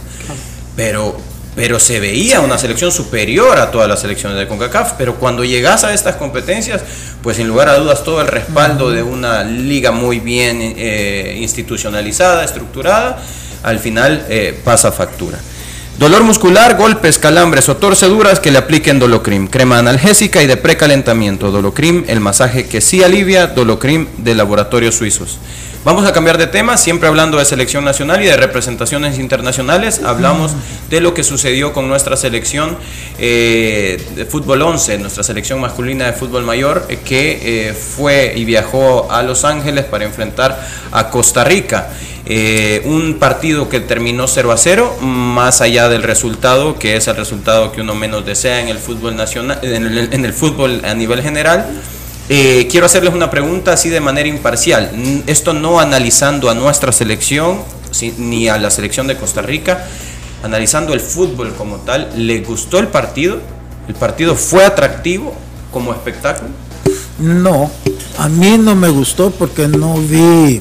pero, 0.76 1.16
pero 1.57 1.81
se 1.81 1.99
veía 1.99 2.40
una 2.40 2.59
selección 2.59 2.93
superior 2.93 3.59
a 3.59 3.71
todas 3.71 3.88
las 3.88 4.00
selecciones 4.00 4.38
de 4.38 4.47
CONCACAF. 4.47 4.93
Pero 4.97 5.16
cuando 5.16 5.43
llegas 5.43 5.83
a 5.83 5.93
estas 5.93 6.16
competencias, 6.16 6.83
pues 7.23 7.38
sin 7.38 7.49
lugar 7.49 7.69
a 7.69 7.78
dudas 7.78 8.05
todo 8.05 8.21
el 8.21 8.28
respaldo 8.28 8.93
de 8.93 9.02
una 9.02 9.43
liga 9.43 9.90
muy 9.90 10.21
bien 10.21 10.61
eh, 10.61 11.38
institucionalizada, 11.40 12.45
estructurada, 12.45 13.21
al 13.64 13.81
final 13.81 14.25
eh, 14.28 14.61
pasa 14.64 14.93
factura. 14.93 15.38
Dolor 15.99 16.25
muscular, 16.25 16.76
golpes, 16.76 17.19
calambres 17.19 17.71
o 17.71 17.79
torceduras 17.79 18.38
que 18.38 18.50
le 18.50 18.59
apliquen 18.59 18.99
Dolocrim. 18.99 19.47
Crema 19.47 19.79
analgésica 19.79 20.43
y 20.43 20.47
de 20.47 20.59
precalentamiento. 20.59 21.50
Dolocrim, 21.50 22.05
el 22.07 22.21
masaje 22.21 22.67
que 22.67 22.83
sí 22.83 23.03
alivia. 23.03 23.47
Dolocrim 23.47 24.07
de 24.19 24.35
laboratorios 24.35 24.97
suizos. 24.97 25.38
Vamos 25.87 26.05
a 26.05 26.12
cambiar 26.12 26.37
de 26.37 26.49
tema, 26.49 26.76
siempre 26.78 27.07
hablando 27.07 27.38
de 27.38 27.45
selección 27.45 27.85
nacional 27.85 28.21
y 28.21 28.26
de 28.26 28.37
representaciones 28.37 29.21
internacionales. 29.21 30.00
Hablamos 30.05 30.50
de 30.90 31.00
lo 31.00 31.14
que 31.14 31.23
sucedió 31.23 31.73
con 31.73 31.87
nuestra 31.87 32.16
selección 32.16 32.76
eh, 33.21 34.05
de 34.16 34.25
fútbol 34.25 34.62
11, 34.62 34.99
nuestra 34.99 35.23
selección 35.23 35.61
masculina 35.61 36.07
de 36.07 36.12
fútbol 36.14 36.43
mayor, 36.43 36.85
eh, 36.88 36.99
que 37.05 37.69
eh, 37.69 37.73
fue 37.73 38.33
y 38.35 38.45
viajó 38.45 39.12
a 39.12 39.23
Los 39.23 39.45
Ángeles 39.45 39.85
para 39.85 40.05
enfrentar 40.05 40.61
a 40.90 41.09
Costa 41.09 41.45
Rica. 41.45 41.88
Eh, 42.28 42.83
un 42.85 43.21
partido 43.21 43.69
que 43.69 43.78
terminó 43.78 44.26
0 44.26 44.50
a 44.50 44.57
0, 44.57 44.97
más 45.00 45.61
allá 45.61 45.88
del 45.88 46.02
resultado, 46.02 46.76
que 46.76 46.97
es 46.97 47.07
el 47.07 47.14
resultado 47.14 47.71
que 47.71 47.83
uno 47.83 47.95
menos 47.95 48.26
desea 48.26 48.61
en 48.61 48.66
el 48.66 48.78
fútbol 48.78 49.14
nacional, 49.14 49.61
en 49.62 50.25
el, 50.25 50.33
fútbol 50.33 50.85
a 50.85 50.95
nivel 50.95 51.23
general. 51.23 51.64
Eh, 52.28 52.66
quiero 52.71 52.87
hacerles 52.87 53.14
una 53.14 53.30
pregunta 53.30 53.73
así 53.73 53.88
de 53.88 54.00
manera 54.00 54.28
imparcial. 54.28 54.90
Esto 55.26 55.52
no 55.52 55.78
analizando 55.78 56.50
a 56.50 56.54
nuestra 56.54 56.92
selección 56.92 57.59
ni 58.18 58.49
a 58.49 58.59
la 58.59 58.71
selección 58.71 59.06
de 59.06 59.16
Costa 59.16 59.42
Rica, 59.42 59.87
analizando 60.42 60.92
el 60.92 61.00
fútbol 61.00 61.54
como 61.54 61.76
tal. 61.76 62.11
¿Le 62.16 62.40
gustó 62.40 62.78
el 62.78 62.88
partido? 62.88 63.40
¿El 63.88 63.95
partido 63.95 64.35
fue 64.35 64.64
atractivo 64.64 65.35
como 65.73 65.92
espectáculo? 65.92 66.50
No, 67.18 67.71
a 68.18 68.28
mí 68.28 68.59
no 68.59 68.75
me 68.75 68.88
gustó 68.88 69.30
porque 69.30 69.68
no 69.68 69.95
vi 69.95 70.61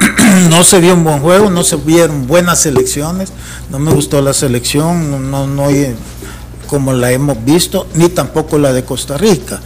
no 0.50 0.64
se 0.64 0.80
vio 0.80 0.94
un 0.94 1.04
buen 1.04 1.20
juego, 1.20 1.50
no 1.50 1.62
se 1.62 1.76
vieron 1.76 2.26
buenas 2.26 2.60
selecciones, 2.60 3.32
no 3.68 3.78
me 3.78 3.92
gustó 3.92 4.22
la 4.22 4.32
selección, 4.32 5.30
no, 5.30 5.46
no 5.46 5.68
como 6.66 6.92
la 6.92 7.10
hemos 7.10 7.44
visto, 7.44 7.86
ni 7.94 8.08
tampoco 8.08 8.58
la 8.58 8.72
de 8.72 8.84
Costa 8.84 9.18
Rica. 9.18 9.60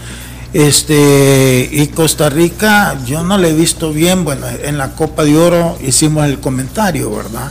Este, 0.54 1.68
y 1.72 1.88
Costa 1.88 2.30
Rica 2.30 2.96
yo 3.04 3.24
no 3.24 3.36
la 3.38 3.48
he 3.48 3.52
visto 3.52 3.92
bien, 3.92 4.22
bueno, 4.22 4.46
en 4.62 4.78
la 4.78 4.92
Copa 4.92 5.24
de 5.24 5.36
Oro 5.36 5.76
hicimos 5.84 6.26
el 6.26 6.38
comentario, 6.38 7.10
¿verdad? 7.10 7.50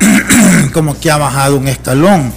como 0.72 0.98
que 0.98 1.10
ha 1.10 1.18
bajado 1.18 1.58
un 1.58 1.68
escalón, 1.68 2.32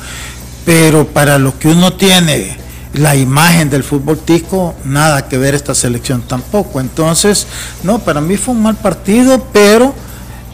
pero 0.65 1.07
para 1.07 1.39
lo 1.39 1.57
que 1.57 1.69
uno 1.69 1.93
tiene 1.93 2.57
la 2.95 3.15
imagen 3.15 3.69
del 3.69 3.85
fútbol 3.85 4.19
tico, 4.19 4.75
nada 4.83 5.29
que 5.29 5.37
ver 5.37 5.55
esta 5.55 5.73
selección 5.73 6.23
tampoco. 6.23 6.81
Entonces, 6.81 7.47
no, 7.83 7.99
para 7.99 8.19
mí 8.19 8.35
fue 8.35 8.53
un 8.53 8.63
mal 8.63 8.75
partido, 8.75 9.47
pero 9.53 9.93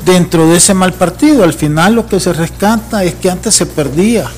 dentro 0.06 0.48
de 0.48 0.58
ese 0.58 0.76
mal 0.76 0.94
partido, 0.94 1.44
al 1.44 1.54
final 1.54 1.96
lo 1.96 2.06
que 2.06 2.20
se 2.20 2.32
rescata 2.32 3.04
es 3.04 3.16
que 3.16 3.32
antes 3.32 3.56
se 3.56 3.66
perdía. 3.66 4.30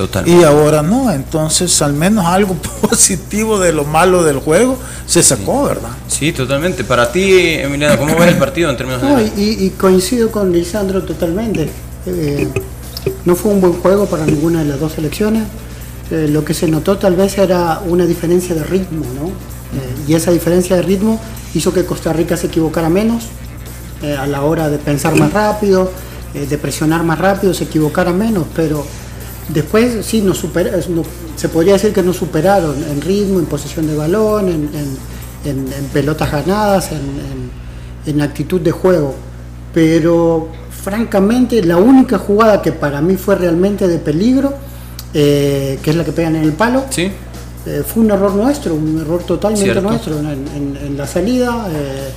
Totalmente. 0.00 0.40
Y 0.40 0.44
ahora 0.44 0.80
no, 0.80 1.12
entonces 1.12 1.82
al 1.82 1.92
menos 1.92 2.24
algo 2.24 2.54
positivo 2.80 3.58
de 3.58 3.74
lo 3.74 3.84
malo 3.84 4.24
del 4.24 4.38
juego 4.38 4.78
se 5.04 5.22
sacó, 5.22 5.64
¿verdad? 5.64 5.90
Sí, 6.08 6.32
totalmente. 6.32 6.84
Para 6.84 7.12
ti, 7.12 7.30
Emiliano, 7.34 7.98
¿cómo 7.98 8.16
ves 8.16 8.28
el 8.28 8.38
partido 8.38 8.70
en 8.70 8.78
términos 8.78 9.02
no, 9.02 9.20
y, 9.20 9.30
y, 9.36 9.70
coincido 9.78 10.30
con 10.30 10.52
Lisandro 10.52 11.02
totalmente. 11.02 11.68
Eh, 12.06 12.48
no 13.26 13.36
fue 13.36 13.52
un 13.52 13.60
buen 13.60 13.74
juego 13.74 14.06
para 14.06 14.24
ninguna 14.24 14.60
de 14.60 14.70
las 14.70 14.80
dos 14.80 14.92
selecciones. 14.92 15.42
Eh, 16.10 16.28
lo 16.30 16.46
que 16.46 16.54
se 16.54 16.66
notó 16.66 16.96
tal 16.96 17.14
vez 17.14 17.36
era 17.36 17.80
una 17.86 18.06
diferencia 18.06 18.54
de 18.54 18.64
ritmo, 18.64 19.04
¿no? 19.14 19.28
Eh, 19.28 20.08
y 20.08 20.14
esa 20.14 20.30
diferencia 20.30 20.76
de 20.76 20.82
ritmo 20.82 21.20
hizo 21.52 21.74
que 21.74 21.84
Costa 21.84 22.14
Rica 22.14 22.38
se 22.38 22.46
equivocara 22.46 22.88
menos 22.88 23.24
eh, 24.02 24.16
a 24.16 24.26
la 24.26 24.40
hora 24.40 24.70
de 24.70 24.78
pensar 24.78 25.14
más 25.14 25.30
rápido, 25.30 25.92
de 26.32 26.58
presionar 26.58 27.02
más 27.02 27.18
rápido, 27.18 27.52
se 27.52 27.64
equivocara 27.64 28.12
menos, 28.12 28.46
pero 28.54 28.86
después 29.48 30.04
sí 30.04 30.20
nos 30.22 30.38
super, 30.38 30.82
se 31.36 31.48
podría 31.48 31.74
decir 31.74 31.92
que 31.92 32.02
nos 32.02 32.16
superaron 32.16 32.76
en 32.82 33.00
ritmo, 33.00 33.38
en 33.38 33.46
posesión 33.46 33.86
de 33.86 33.96
balón, 33.96 34.48
en, 34.48 35.10
pelotas 35.92 36.30
ganadas, 36.30 36.90
en 38.06 38.20
actitud 38.20 38.60
de 38.60 38.70
juego, 38.70 39.14
pero 39.72 40.48
francamente 40.70 41.62
la 41.62 41.76
única 41.76 42.18
jugada 42.18 42.62
que 42.62 42.72
para 42.72 43.00
mí 43.00 43.16
fue 43.16 43.36
realmente 43.36 43.88
de 43.88 43.98
peligro 43.98 44.54
eh, 45.12 45.80
que 45.82 45.90
es 45.90 45.96
la 45.96 46.04
que 46.04 46.12
pegan 46.12 46.36
en 46.36 46.44
el 46.44 46.52
palo. 46.52 46.84
Sí. 46.90 47.10
Eh, 47.66 47.82
fue 47.86 48.04
un 48.04 48.10
error 48.10 48.32
nuestro, 48.34 48.74
un 48.74 49.00
error 49.00 49.22
totalmente 49.24 49.80
nuestro 49.80 50.18
en, 50.18 50.96
la 50.96 51.06
salida. 51.06 51.66
Eh, 51.70 52.10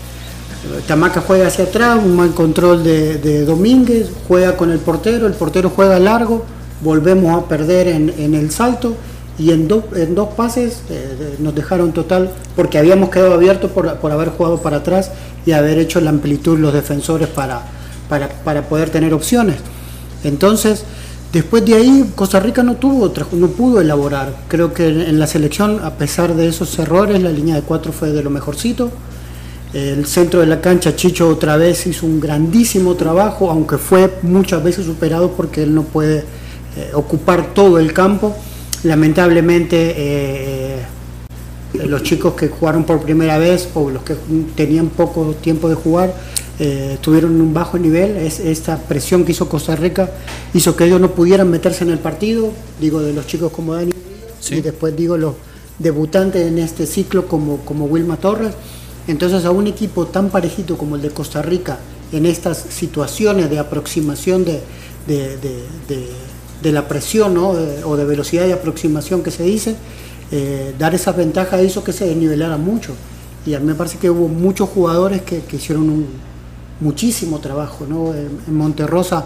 Tamaca 0.88 1.22
juega 1.22 1.48
hacia 1.48 1.66
atrás, 1.66 2.00
un 2.02 2.16
mal 2.16 2.34
control 2.34 2.84
de, 2.84 3.46
Domínguez, 3.46 4.10
juega 4.28 4.56
con 4.56 4.72
el 4.72 4.80
portero, 4.80 5.28
el 5.28 5.34
portero 5.34 5.72
juega 5.76 6.00
largo, 6.00 6.46
volvemos 6.84 7.36
a 7.36 7.48
perder 7.48 7.88
en, 7.88 8.34
el 8.34 8.52
salto 8.52 8.96
y 9.38 9.52
en, 9.52 9.68
en 9.96 10.16
dos 10.16 10.30
pases 10.36 10.84
nos 11.40 11.56
dejaron 11.56 11.92
total, 11.92 12.32
porque 12.56 12.78
habíamos 12.78 13.10
quedado 13.10 13.34
abiertos 13.34 13.72
por, 13.72 13.96
por, 13.98 14.12
haber 14.12 14.30
jugado 14.30 14.62
para 14.62 14.78
atrás 14.78 15.12
y 15.46 15.52
haber 15.54 15.80
hecho 15.80 16.00
la 16.02 16.10
amplitud 16.10 16.60
los 16.60 16.74
defensores 16.74 17.28
para, 17.28 17.62
para, 18.10 18.30
para 18.30 18.64
poder 18.64 18.90
tener 18.90 19.14
opciones. 19.14 19.56
Entonces, 20.24 20.84
después 21.32 21.66
de 21.66 21.76
ahí, 21.76 22.12
Costa 22.16 22.40
Rica 22.40 22.64
no 22.64 22.76
tuvo 22.76 23.12
no 23.34 23.48
pudo 23.48 23.82
elaborar. 23.82 24.34
Creo 24.48 24.74
que 24.74 24.88
en 24.88 25.20
la 25.20 25.28
selección, 25.28 25.80
a 25.84 25.96
pesar 25.96 26.36
de 26.36 26.48
esos 26.48 26.78
errores, 26.80 27.22
la 27.22 27.32
línea 27.32 27.56
de 27.56 27.62
cuatro 27.62 27.92
fue 27.92 28.12
de 28.12 28.24
lo 28.24 28.30
mejorcito. 28.30 28.92
El 29.74 30.06
centro 30.06 30.42
de 30.42 30.46
la 30.46 30.62
cancha, 30.62 30.96
Chicho 30.96 31.28
otra 31.28 31.58
vez 31.58 31.88
hizo 31.88 32.06
un 32.06 32.20
grandísimo 32.20 32.94
trabajo, 32.94 33.50
aunque 33.50 33.80
fue 33.80 34.20
muchas 34.22 34.64
veces 34.64 34.86
superado 34.86 35.32
porque 35.32 35.64
él 35.64 35.74
no 35.74 35.82
puede 35.82 36.24
eh, 36.78 36.92
ocupar 36.94 37.54
todo 37.54 37.80
el 37.80 37.94
campo. 37.94 38.36
Lamentablemente, 38.84 39.94
eh, 39.96 40.84
eh, 41.74 41.88
los 41.88 42.04
chicos 42.04 42.34
que 42.34 42.50
jugaron 42.50 42.84
por 42.84 43.02
primera 43.02 43.38
vez 43.38 43.70
o 43.74 43.90
los 43.90 44.04
que 44.04 44.16
tenían 44.56 44.90
poco 44.90 45.34
tiempo 45.42 45.70
de 45.70 45.76
jugar, 45.76 46.14
eh, 46.60 46.98
tuvieron 47.02 47.40
un 47.42 47.54
bajo 47.54 47.78
nivel. 47.78 48.18
Es, 48.18 48.40
esta 48.40 48.78
presión 48.78 49.26
que 49.26 49.32
hizo 49.32 49.50
Costa 49.50 49.76
Rica 49.76 50.12
hizo 50.54 50.76
que 50.76 50.86
ellos 50.86 51.02
no 51.02 51.12
pudieran 51.12 51.50
meterse 51.50 51.84
en 51.84 51.92
el 51.92 52.00
partido. 52.00 52.52
Digo, 52.80 53.02
de 53.02 53.14
los 53.14 53.26
chicos 53.26 53.52
como 53.52 53.74
Dani 53.74 53.92
y 54.52 54.62
después 54.62 54.96
digo 54.96 55.18
los 55.18 55.36
debutantes 55.80 56.46
en 56.46 56.60
este 56.60 56.86
ciclo 56.86 57.28
como, 57.28 57.58
como 57.60 57.86
Wilma 57.86 58.18
Torres. 58.18 58.54
Entonces, 59.08 59.46
a 59.46 59.52
un 59.52 59.68
equipo 59.68 60.06
tan 60.06 60.30
parejito 60.30 60.78
como 60.78 60.96
el 60.96 61.02
de 61.02 61.10
Costa 61.10 61.42
Rica, 61.42 61.80
en 62.12 62.26
estas 62.26 62.58
situaciones 62.58 63.50
de 63.50 63.60
aproximación 63.60 64.46
de, 64.46 64.62
de, 65.08 65.38
la 66.72 66.88
presión 66.88 67.38
o 67.38 67.98
de 67.98 68.06
velocidad 68.06 68.46
de 68.46 68.54
aproximación 68.54 69.24
que 69.24 69.32
se 69.32 69.44
dice, 69.44 69.76
eh, 70.32 70.74
dar 70.80 70.96
esa 70.96 71.12
ventaja 71.12 71.62
hizo 71.62 71.84
que 71.84 71.94
se 71.94 72.06
desnivelara 72.06 72.58
mucho. 72.58 72.94
Y 73.46 73.54
a 73.54 73.60
mí 73.60 73.68
me 73.68 73.76
parece 73.76 73.98
que 73.98 74.10
hubo 74.10 74.28
muchos 74.28 74.70
jugadores 74.70 75.22
que, 75.22 75.42
que 75.42 75.58
hicieron 75.58 76.08
muchísimo 76.80 77.40
trabajo. 77.40 77.86
¿no? 77.88 78.14
En, 78.14 78.56
Monterrosa 78.56 79.26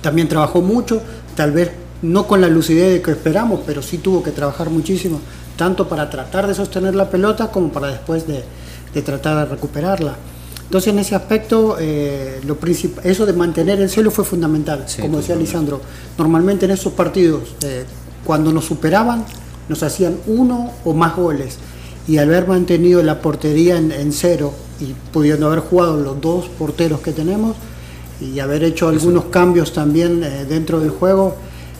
también 0.00 0.28
trabajó 0.28 0.62
mucho, 0.62 1.02
tal 1.34 1.52
vez 1.52 1.70
no 2.02 2.26
con 2.26 2.40
la 2.40 2.48
lucidez 2.48 3.02
que 3.02 3.10
esperamos, 3.10 3.60
pero 3.66 3.82
sí 3.82 3.98
tuvo 3.98 4.22
que 4.22 4.30
trabajar 4.30 4.70
muchísimo, 4.70 5.20
tanto 5.56 5.88
para 5.88 6.08
tratar 6.08 6.46
de 6.46 6.54
sostener 6.54 6.94
la 6.94 7.10
pelota 7.10 7.48
como 7.48 7.70
para 7.70 7.88
después 7.88 8.24
de, 8.26 8.44
tratar 9.02 9.46
de 9.46 9.54
recuperarla. 9.54 10.16
Entonces 10.70 10.92
en 10.92 11.00
ese 11.00 11.16
aspecto, 11.16 11.76
eh, 11.80 12.40
lo 12.46 12.56
eso 13.02 13.26
de 13.26 13.32
mantener 13.32 13.80
el 13.80 13.90
cielo 13.90 14.12
fue 14.12 14.24
fundamental, 14.24 14.86
como 15.00 15.18
decía 15.18 15.34
Lisandro. 15.34 15.80
Normalmente 16.16 16.66
en 16.66 16.70
esos 16.70 16.92
partidos, 16.92 17.56
eh, 17.62 17.84
cuando 18.24 18.52
nos 18.52 18.66
superaban, 18.66 19.24
nos 19.68 19.82
hacían 19.82 20.16
uno 20.28 20.70
o 20.84 20.94
más 20.94 21.16
goles. 21.16 21.58
Y 22.06 22.18
al 22.18 22.28
haber 22.28 22.46
mantenido 22.46 23.02
la 23.02 23.20
portería 23.20 23.76
en 23.78 24.12
cero 24.12 24.54
y 24.80 24.94
pudiendo 25.12 25.46
haber 25.46 25.60
jugado 25.60 25.96
los 25.96 26.20
dos 26.20 26.48
porteros 26.48 27.00
que 27.00 27.12
tenemos 27.12 27.56
y 28.20 28.38
haber 28.40 28.64
hecho 28.64 28.88
algunos 28.88 29.24
cambios 29.26 29.72
también 29.72 30.22
eh, 30.22 30.44
dentro 30.48 30.80
del 30.80 30.90
juego 30.90 31.36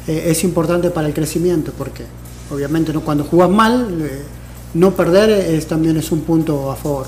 eh, 0.06 0.24
es 0.26 0.44
importante 0.44 0.90
para 0.90 1.08
el 1.08 1.14
crecimiento 1.14 1.72
porque 1.76 2.04
obviamente 2.50 2.92
¿no? 2.92 3.00
cuando 3.02 3.24
juegas 3.24 3.50
mal 3.50 3.98
eh, 4.02 4.22
no 4.74 4.92
perder 4.92 5.30
es, 5.30 5.66
también 5.66 5.96
es 5.96 6.12
un 6.12 6.20
punto 6.20 6.70
a 6.70 6.76
favor. 6.76 7.06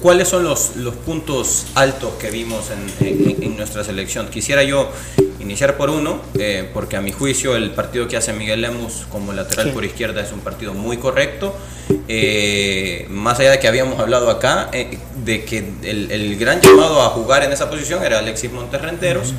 ¿Cuáles 0.00 0.28
son 0.28 0.44
los, 0.44 0.76
los, 0.76 0.94
puntos 0.94 1.66
altos 1.74 2.14
que 2.14 2.30
vimos 2.30 2.70
en, 2.70 3.42
en, 3.42 3.56
nuestra 3.58 3.84
selección? 3.84 4.28
Quisiera 4.28 4.62
yo 4.62 4.90
iniciar 5.38 5.76
por 5.76 5.90
uno, 5.90 6.22
eh, 6.38 6.68
porque 6.72 6.96
a 6.96 7.02
mi 7.02 7.12
juicio 7.12 7.54
el 7.54 7.70
partido 7.72 8.08
que 8.08 8.16
hace 8.16 8.32
Miguel 8.32 8.62
Lemus 8.62 9.06
como 9.10 9.34
lateral 9.34 9.72
por 9.72 9.84
izquierda 9.84 10.22
es 10.22 10.32
un 10.32 10.40
partido 10.40 10.72
muy 10.72 10.96
correcto. 10.96 11.54
Eh, 12.08 13.06
más 13.10 13.38
allá 13.38 13.50
de 13.50 13.58
que 13.58 13.68
habíamos 13.68 13.98
hablado 14.00 14.30
acá, 14.30 14.70
eh, 14.72 14.98
de 15.24 15.44
que 15.44 15.58
el, 15.82 16.10
el, 16.10 16.38
gran 16.38 16.62
llamado 16.62 17.02
a 17.02 17.10
jugar 17.10 17.42
en 17.42 17.52
esa 17.52 17.68
posición 17.68 18.02
era 18.02 18.18
Alexis 18.20 18.50
Monterrenteros. 18.50 19.34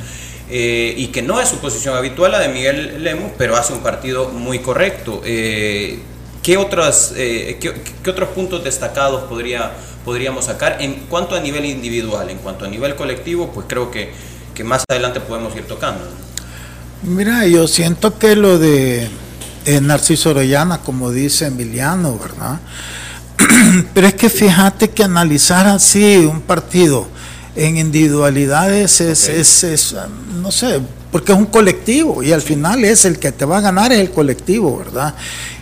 y 0.50 1.06
que 1.08 1.22
no 1.22 1.40
es 1.40 1.48
su 1.48 1.58
posición 1.58 1.96
habitual 1.96 2.30
la 2.30 2.38
de 2.38 2.48
Miguel 2.48 3.02
Lemus, 3.02 3.32
pero 3.38 3.56
hace 3.56 3.72
un 3.72 3.80
partido 3.80 4.28
muy 4.28 4.60
correcto. 4.60 5.20
¿qué, 5.22 6.56
otras, 6.58 7.12
qué, 7.16 7.74
qué, 8.02 8.10
otros 8.10 8.28
puntos 8.30 8.62
destacados 8.62 9.22
podría 9.24 9.72
podríamos 10.04 10.46
sacar. 10.46 10.78
En 10.80 10.94
cuanto 11.08 11.34
a 11.34 11.40
nivel 11.40 11.64
individual, 11.64 12.30
en 12.30 12.38
cuanto 12.38 12.64
a 12.64 12.68
nivel 12.68 12.94
colectivo, 12.96 13.50
pues 13.52 13.66
creo 13.68 13.90
que, 13.90 14.12
que 14.54 14.64
más 14.64 14.84
adelante 14.88 15.20
podemos 15.20 15.54
ir 15.56 15.66
tocando. 15.66 16.04
Mira, 17.02 17.46
yo 17.46 17.66
siento 17.66 18.18
que 18.18 18.36
lo 18.36 18.58
de 18.58 19.08
eh, 19.64 19.80
Narciso 19.80 20.30
Orellana, 20.30 20.78
como 20.78 21.10
dice 21.10 21.46
Emiliano, 21.46 22.18
¿verdad? 22.18 22.60
Pero 23.94 24.06
es 24.06 24.14
que 24.14 24.28
fíjate 24.28 24.90
que 24.90 25.04
analizar 25.04 25.66
así 25.66 26.16
un 26.18 26.40
partido 26.40 27.06
en 27.54 27.76
individualidades 27.76 29.00
es, 29.00 29.28
es, 29.28 29.64
es, 29.64 29.94
no 30.40 30.50
sé, 30.50 30.80
porque 31.10 31.32
es 31.32 31.38
un 31.38 31.46
colectivo 31.46 32.22
y 32.22 32.32
al 32.32 32.40
final 32.40 32.84
es 32.84 33.04
el 33.04 33.18
que 33.18 33.32
te 33.32 33.44
va 33.44 33.58
a 33.58 33.60
ganar 33.60 33.92
es 33.92 34.00
el 34.00 34.10
colectivo, 34.10 34.78
¿verdad? 34.78 35.14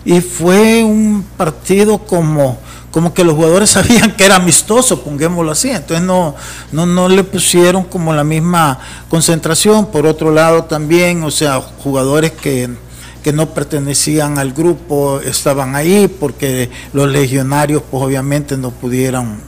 Y 0.04 0.20
fue 0.20 0.84
un 0.84 1.24
partido 1.36 1.98
como 1.98 2.58
como 2.90 3.14
que 3.14 3.24
los 3.24 3.34
jugadores 3.34 3.70
sabían 3.70 4.16
que 4.16 4.24
era 4.24 4.36
amistoso, 4.36 5.02
pongámoslo 5.02 5.52
así, 5.52 5.70
entonces 5.70 6.04
no, 6.04 6.34
no, 6.72 6.86
no 6.86 7.08
le 7.08 7.24
pusieron 7.24 7.84
como 7.84 8.12
la 8.12 8.24
misma 8.24 8.78
concentración. 9.08 9.86
Por 9.86 10.06
otro 10.06 10.30
lado 10.32 10.64
también, 10.64 11.22
o 11.22 11.30
sea, 11.30 11.60
jugadores 11.60 12.32
que, 12.32 12.70
no 13.32 13.50
pertenecían 13.50 14.38
al 14.38 14.52
grupo 14.52 15.20
estaban 15.20 15.76
ahí 15.76 16.08
porque 16.08 16.68
los 16.92 17.08
legionarios 17.08 17.80
pues 17.88 18.02
obviamente 18.02 18.56
no 18.56 18.70
pudieron 18.70 19.40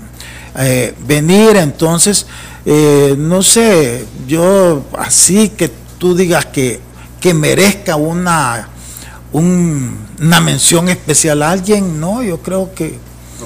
eh, 0.56 0.94
venir, 1.04 1.56
entonces, 1.56 2.26
eh, 2.64 3.16
no 3.18 3.42
sé, 3.42 4.06
yo 4.28 4.84
así 4.96 5.48
que 5.48 5.68
tú 5.98 6.14
digas 6.14 6.46
que, 6.46 6.80
que 7.18 7.34
merezca 7.34 7.96
una, 7.96 8.68
una 9.32 10.40
mención 10.40 10.88
especial 10.88 11.42
a 11.42 11.50
alguien, 11.50 11.98
no, 11.98 12.22
yo 12.22 12.38
creo 12.40 12.72
que 12.74 13.00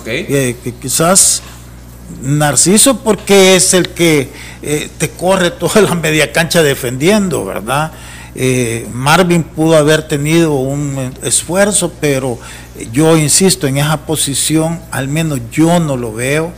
que, 0.05 0.75
quizás 0.81 1.43
Narciso 2.23 2.99
porque 3.03 3.57
es 3.57 3.75
el 3.75 3.89
que 3.89 4.31
eh, 4.63 4.89
te 4.97 5.11
corre 5.11 5.51
toda 5.51 5.81
la 5.81 5.95
media 5.95 6.33
cancha 6.33 6.63
defendiendo, 6.63 7.45
¿verdad? 7.45 7.93
Eh, 8.35 8.87
Marvin 8.93 9.43
pudo 9.43 9.77
haber 9.77 10.07
tenido 10.07 10.53
un 10.53 11.13
esfuerzo, 11.23 11.93
pero 12.01 12.39
yo 12.93 13.17
insisto, 13.17 13.67
en 13.67 13.79
esa 13.79 13.97
posición 14.05 14.81
al 14.91 15.09
menos 15.09 15.41
yo 15.51 15.81
no 15.81 15.97
lo 15.97 16.13
veo. 16.13 16.53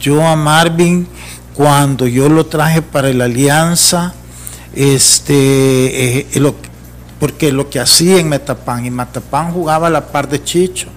Yo 0.00 0.26
a 0.26 0.34
Marvin, 0.34 1.06
cuando 1.54 2.06
yo 2.06 2.28
lo 2.28 2.46
traje 2.46 2.82
para 2.82 3.12
la 3.12 3.26
alianza, 3.26 4.12
este, 4.74 6.18
eh, 6.18 6.52
porque 7.20 7.52
lo 7.52 7.70
que 7.70 7.78
hacía 7.78 8.18
en 8.18 8.28
Metapán, 8.28 8.84
y 8.84 8.90
Metapán 8.90 9.52
jugaba 9.52 9.86
a 9.86 9.90
la 9.90 10.06
par 10.08 10.28
de 10.28 10.42
Chicho 10.42 10.88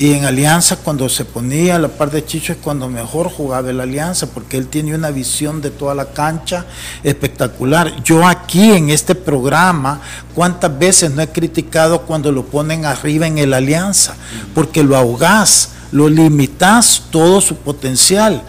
y 0.00 0.12
en 0.12 0.24
Alianza, 0.24 0.76
cuando 0.76 1.08
se 1.08 1.24
ponía 1.24 1.74
a 1.74 1.78
la 1.80 1.88
par 1.88 2.12
de 2.12 2.24
Chicho, 2.24 2.52
es 2.52 2.58
cuando 2.62 2.88
mejor 2.88 3.28
jugaba 3.28 3.72
la 3.72 3.82
Alianza, 3.82 4.28
porque 4.28 4.56
él 4.56 4.68
tiene 4.68 4.94
una 4.94 5.10
visión 5.10 5.60
de 5.60 5.70
toda 5.70 5.92
la 5.92 6.12
cancha 6.12 6.66
espectacular. 7.02 8.00
Yo 8.04 8.24
aquí 8.24 8.70
en 8.70 8.90
este 8.90 9.16
programa, 9.16 10.00
¿cuántas 10.36 10.78
veces 10.78 11.10
no 11.10 11.20
he 11.20 11.26
criticado 11.26 12.02
cuando 12.02 12.30
lo 12.30 12.44
ponen 12.44 12.84
arriba 12.84 13.26
en 13.26 13.38
el 13.38 13.52
Alianza? 13.52 14.14
Porque 14.54 14.84
lo 14.84 14.96
ahogás, 14.96 15.70
lo 15.90 16.08
limitas 16.08 17.02
todo 17.10 17.40
su 17.40 17.56
potencial. 17.56 18.40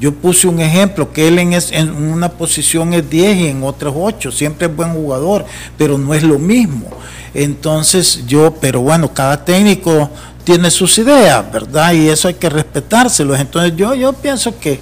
Yo 0.00 0.12
puse 0.12 0.48
un 0.48 0.58
ejemplo, 0.58 1.12
que 1.12 1.28
él 1.28 1.38
en, 1.38 1.52
en, 1.52 1.94
una 1.94 2.30
posición 2.30 2.92
es 2.94 3.08
10 3.08 3.36
y 3.36 3.46
en 3.46 3.62
otras 3.62 3.94
8, 3.96 4.32
siempre 4.32 4.66
es 4.66 4.74
buen 4.74 4.92
jugador, 4.92 5.46
pero 5.78 5.98
no 5.98 6.14
es 6.14 6.24
lo 6.24 6.40
mismo. 6.40 6.90
Entonces 7.32 8.26
yo, 8.26 8.54
pero 8.60 8.80
bueno, 8.80 9.14
cada 9.14 9.44
técnico 9.44 10.10
tiene 10.46 10.70
sus 10.70 10.96
ideas, 10.98 11.52
¿verdad? 11.52 11.92
Y 11.92 12.08
eso 12.08 12.28
hay 12.28 12.34
que 12.34 12.48
respetárselos. 12.48 13.40
Entonces 13.40 13.72
yo, 13.76 13.96
yo 13.96 14.12
pienso 14.12 14.56
que 14.60 14.78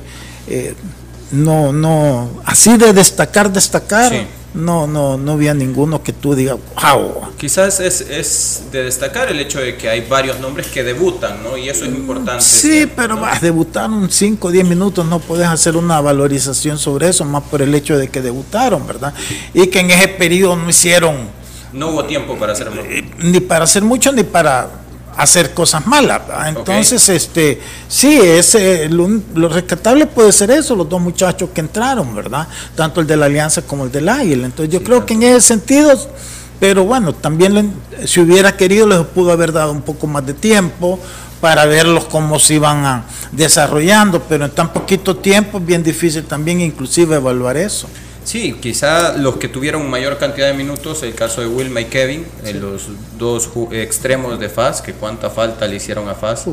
eh, 0.46 0.74
no, 1.32 1.72
no, 1.72 2.42
así 2.44 2.76
de 2.76 2.92
destacar, 2.92 3.50
destacar, 3.50 4.12
no, 4.52 4.86
no, 4.86 5.16
no 5.16 5.32
había 5.32 5.54
ninguno 5.54 6.02
que 6.02 6.12
tú 6.12 6.34
digas, 6.34 6.58
wow. 6.82 7.32
Quizás 7.38 7.80
es, 7.80 8.02
es, 8.02 8.64
de 8.72 8.84
destacar 8.84 9.30
el 9.30 9.40
hecho 9.40 9.58
de 9.58 9.78
que 9.78 9.88
hay 9.88 10.02
varios 10.02 10.38
nombres 10.38 10.66
que 10.66 10.84
debutan, 10.84 11.42
¿no? 11.42 11.56
Y 11.56 11.70
eso 11.70 11.86
es 11.86 11.92
importante. 11.92 12.44
Sí, 12.44 12.86
pero 12.94 13.16
vas 13.16 13.38
a 13.38 13.40
debutar 13.40 13.88
un 13.88 14.10
5 14.10 14.46
o 14.46 14.50
10 14.50 14.68
minutos, 14.68 15.06
no 15.06 15.18
puedes 15.18 15.46
hacer 15.46 15.78
una 15.78 15.98
valorización 15.98 16.76
sobre 16.76 17.08
eso, 17.08 17.24
más 17.24 17.42
por 17.44 17.62
el 17.62 17.74
hecho 17.74 17.96
de 17.96 18.08
que 18.08 18.20
debutaron, 18.20 18.86
¿verdad? 18.86 19.14
Y 19.54 19.68
que 19.68 19.80
en 19.80 19.90
ese 19.90 20.08
periodo 20.08 20.56
no 20.56 20.68
hicieron... 20.68 21.16
No 21.72 21.88
hubo 21.88 22.04
tiempo 22.04 22.36
para 22.36 22.52
hacer 22.52 22.70
mucho. 22.70 22.86
Ni 23.18 23.40
para 23.40 23.64
hacer 23.64 23.82
mucho, 23.82 24.12
ni 24.12 24.24
para 24.24 24.83
hacer 25.16 25.54
cosas 25.54 25.86
malas. 25.86 26.22
Entonces, 26.46 27.08
este, 27.08 27.60
sí, 27.88 28.18
ese, 28.22 28.88
lo, 28.88 29.48
rescatable 29.48 30.06
puede 30.06 30.32
ser 30.32 30.50
eso, 30.50 30.74
los 30.74 30.88
dos 30.88 31.00
muchachos 31.00 31.50
que 31.54 31.60
entraron, 31.60 32.14
¿verdad? 32.14 32.48
Tanto 32.74 33.00
el 33.00 33.06
de 33.06 33.16
la 33.16 33.26
Alianza 33.26 33.62
como 33.62 33.84
el 33.84 33.92
del 33.92 34.08
Águila. 34.08 34.46
Entonces, 34.46 34.72
yo 34.72 34.82
creo 34.82 35.04
que 35.06 35.14
en 35.14 35.22
ese 35.24 35.40
sentido, 35.40 35.92
pero 36.60 36.84
bueno, 36.84 37.12
también 37.14 37.72
si 38.06 38.20
hubiera 38.20 38.56
querido 38.56 38.86
les 38.86 39.00
pudo 39.06 39.32
haber 39.32 39.52
dado 39.52 39.72
un 39.72 39.82
poco 39.82 40.06
más 40.06 40.24
de 40.26 40.34
tiempo 40.34 40.98
para 41.40 41.66
verlos 41.66 42.04
cómo 42.06 42.38
se 42.38 42.54
iban 42.54 42.84
a, 42.86 43.04
desarrollando, 43.32 44.22
pero 44.22 44.46
en 44.46 44.50
tan 44.50 44.72
poquito 44.72 45.16
tiempo 45.16 45.58
es 45.58 45.66
bien 45.66 45.82
difícil 45.82 46.24
también 46.24 46.60
inclusive 46.60 47.16
evaluar 47.16 47.56
eso. 47.56 47.88
Sí, 48.24 48.56
quizá 48.60 49.16
los 49.16 49.36
que 49.36 49.48
tuvieron 49.48 49.88
mayor 49.88 50.18
cantidad 50.18 50.46
de 50.46 50.54
minutos, 50.54 51.02
el 51.02 51.14
caso 51.14 51.42
de 51.42 51.46
Wilma 51.46 51.82
y 51.82 51.84
Kevin, 51.84 52.26
en 52.44 52.60
los 52.60 52.88
dos 53.18 53.50
extremos 53.70 54.40
de 54.40 54.48
FAS, 54.48 54.80
que 54.80 54.94
cuánta 54.94 55.30
falta 55.30 55.66
le 55.66 55.76
hicieron 55.76 56.08
a 56.08 56.14
FAS, 56.14 56.46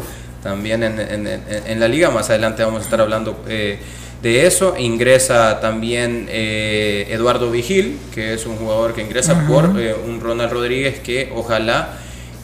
también 0.43 0.83
en, 0.83 0.99
en, 0.99 1.27
en, 1.27 1.79
la 1.79 1.87
liga, 1.87 2.09
más 2.09 2.29
adelante 2.29 2.63
vamos 2.63 2.81
a 2.81 2.83
estar 2.83 2.99
hablando 2.99 3.43
eh, 3.47 3.79
de 4.21 4.47
eso. 4.47 4.75
Ingresa 4.77 5.59
también 5.59 6.27
eh, 6.29 7.07
Eduardo 7.09 7.51
Vigil, 7.51 7.99
que 8.13 8.33
es 8.33 8.45
un 8.45 8.57
jugador 8.57 8.93
que 8.93 9.01
ingresa 9.01 9.47
por 9.47 9.79
eh, 9.79 9.93
un 9.93 10.19
Ronald 10.19 10.51
Rodríguez 10.51 10.99
que 10.99 11.31
ojalá 11.35 11.97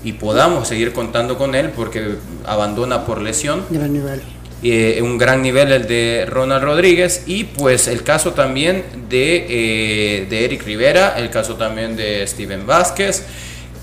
y 0.04 0.14
podamos 0.14 0.68
seguir 0.68 0.94
contando 0.94 1.38
con 1.38 1.56
él 1.56 1.72
porque 1.76 2.16
abandona 2.46 3.06
por 3.06 3.22
lesión. 3.22 3.66
Gran 3.70 3.94
nivel. 3.94 4.22
Eh, 4.64 5.00
un 5.04 5.20
gran 5.20 5.44
nivel 5.44 5.72
el 5.72 5.88
de 5.88 6.26
Ronald 6.28 6.64
Rodríguez 6.64 7.24
y 7.28 7.44
pues 7.44 7.88
el 7.88 8.02
caso 8.02 8.34
también 8.34 8.84
de, 9.08 9.46
eh, 9.48 10.26
de 10.28 10.46
Eric 10.46 10.64
Rivera, 10.66 11.14
el 11.16 11.30
caso 11.30 11.58
también 11.58 11.96
de 11.96 12.26
Steven 12.26 12.66
Vázquez, 12.66 13.24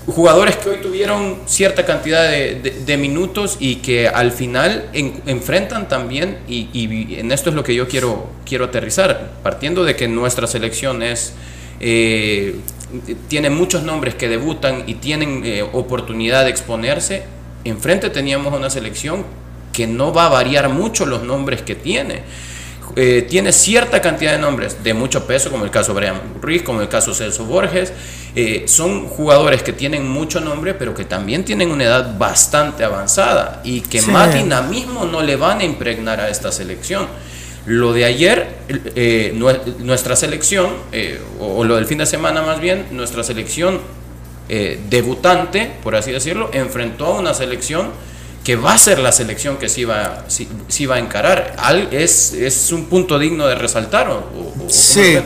jugadores 0.05 0.57
que 0.57 0.71
hoy 0.71 0.77
tuvieron 0.81 1.37
cierta 1.45 1.85
cantidad 1.85 2.29
de, 2.29 2.97
minutos 2.97 3.55
y 3.61 3.77
que 3.77 4.09
al 4.09 4.33
final 4.33 4.89
enfrentan 4.93 5.87
también, 5.87 6.39
y, 6.47 7.15
en 7.19 7.31
esto 7.31 7.51
es 7.51 7.55
lo 7.55 7.63
que 7.63 7.73
yo 7.73 7.87
quiero, 7.87 8.29
quiero 8.45 8.65
aterrizar, 8.65 9.31
partiendo 9.43 9.85
de 9.85 9.95
que 9.95 10.07
nuestra 10.07 10.45
selección 10.45 11.01
es... 11.01 11.33
Eh, 11.79 12.55
tiene 13.27 13.49
muchos 13.49 13.83
nombres 13.83 14.15
que 14.15 14.29
debutan 14.29 14.83
y 14.87 14.95
tienen 14.95 15.43
oportunidad 15.73 16.43
de 16.43 16.51
exponerse. 16.51 17.23
Enfrente 17.63 18.09
teníamos 18.09 18.53
una 18.53 18.69
selección 18.69 19.25
que 19.75 19.87
no 19.87 20.13
va 20.13 20.27
a 20.27 20.29
variar 20.29 20.69
mucho 20.69 21.05
los 21.05 21.23
nombres 21.23 21.61
que 21.61 21.75
tiene. 21.75 22.23
Eh, 22.95 23.25
tiene 23.29 23.51
cierta 23.51 24.01
cantidad 24.01 24.31
de 24.31 24.37
nombres 24.37 24.81
de 24.81 24.93
mucho 24.93 25.27
peso, 25.27 25.51
como 25.51 25.65
el 25.65 25.71
caso 25.71 25.93
Brian 25.93 26.21
Ruiz, 26.41 26.61
como 26.61 26.81
el 26.81 26.87
caso 26.87 27.13
Celso 27.13 27.43
Borges. 27.43 27.91
Eh, 28.37 28.63
son 28.67 29.07
jugadores 29.07 29.63
que 29.63 29.73
tienen 29.73 30.07
mucho 30.07 30.39
nombre, 30.39 30.73
pero 30.73 30.93
que 30.93 31.03
también 31.03 31.43
tienen 31.43 31.71
una 31.71 31.83
edad 31.83 32.17
bastante 32.17 32.85
avanzada 32.85 33.61
y 33.65 33.81
que 33.81 34.01
más 34.03 34.33
dinamismo 34.33 35.05
no 35.05 35.21
le 35.21 35.35
van 35.35 35.59
a 35.59 35.65
impregnar 35.65 36.21
a 36.21 36.29
esta 36.29 36.53
selección. 36.53 37.07
Lo 37.65 37.91
de 37.91 38.05
ayer, 38.05 38.47
eh, 38.95 39.33
nuestra 39.79 40.15
selección, 40.15 40.69
o, 41.39 41.65
lo 41.65 41.75
del 41.75 41.87
fin 41.87 41.97
de 41.97 42.05
semana 42.05 42.43
más 42.43 42.61
bien, 42.61 42.85
nuestra 42.91 43.23
selección 43.23 43.81
debutante, 44.47 45.71
por 45.81 45.95
así 45.95 46.11
decirlo, 46.11 46.51
enfrentó 46.53 47.07
a 47.07 47.19
una 47.19 47.33
selección 47.33 47.89
que 48.45 48.55
va 48.55 48.75
a 48.75 48.77
ser 48.77 48.99
la 48.99 49.11
selección 49.11 49.57
que 49.57 49.67
sí 49.67 49.85
va, 49.85 50.23
sí, 50.27 50.85
va 50.85 50.95
a 50.95 50.99
encarar. 50.99 51.55
¿Es, 51.91 52.31
¿Es 52.31 52.71
un 52.71 52.85
punto 52.85 53.17
digno 53.17 53.47
de 53.47 53.55
resaltar? 53.55 54.07
O, 54.07 54.23
sí. 54.69 55.17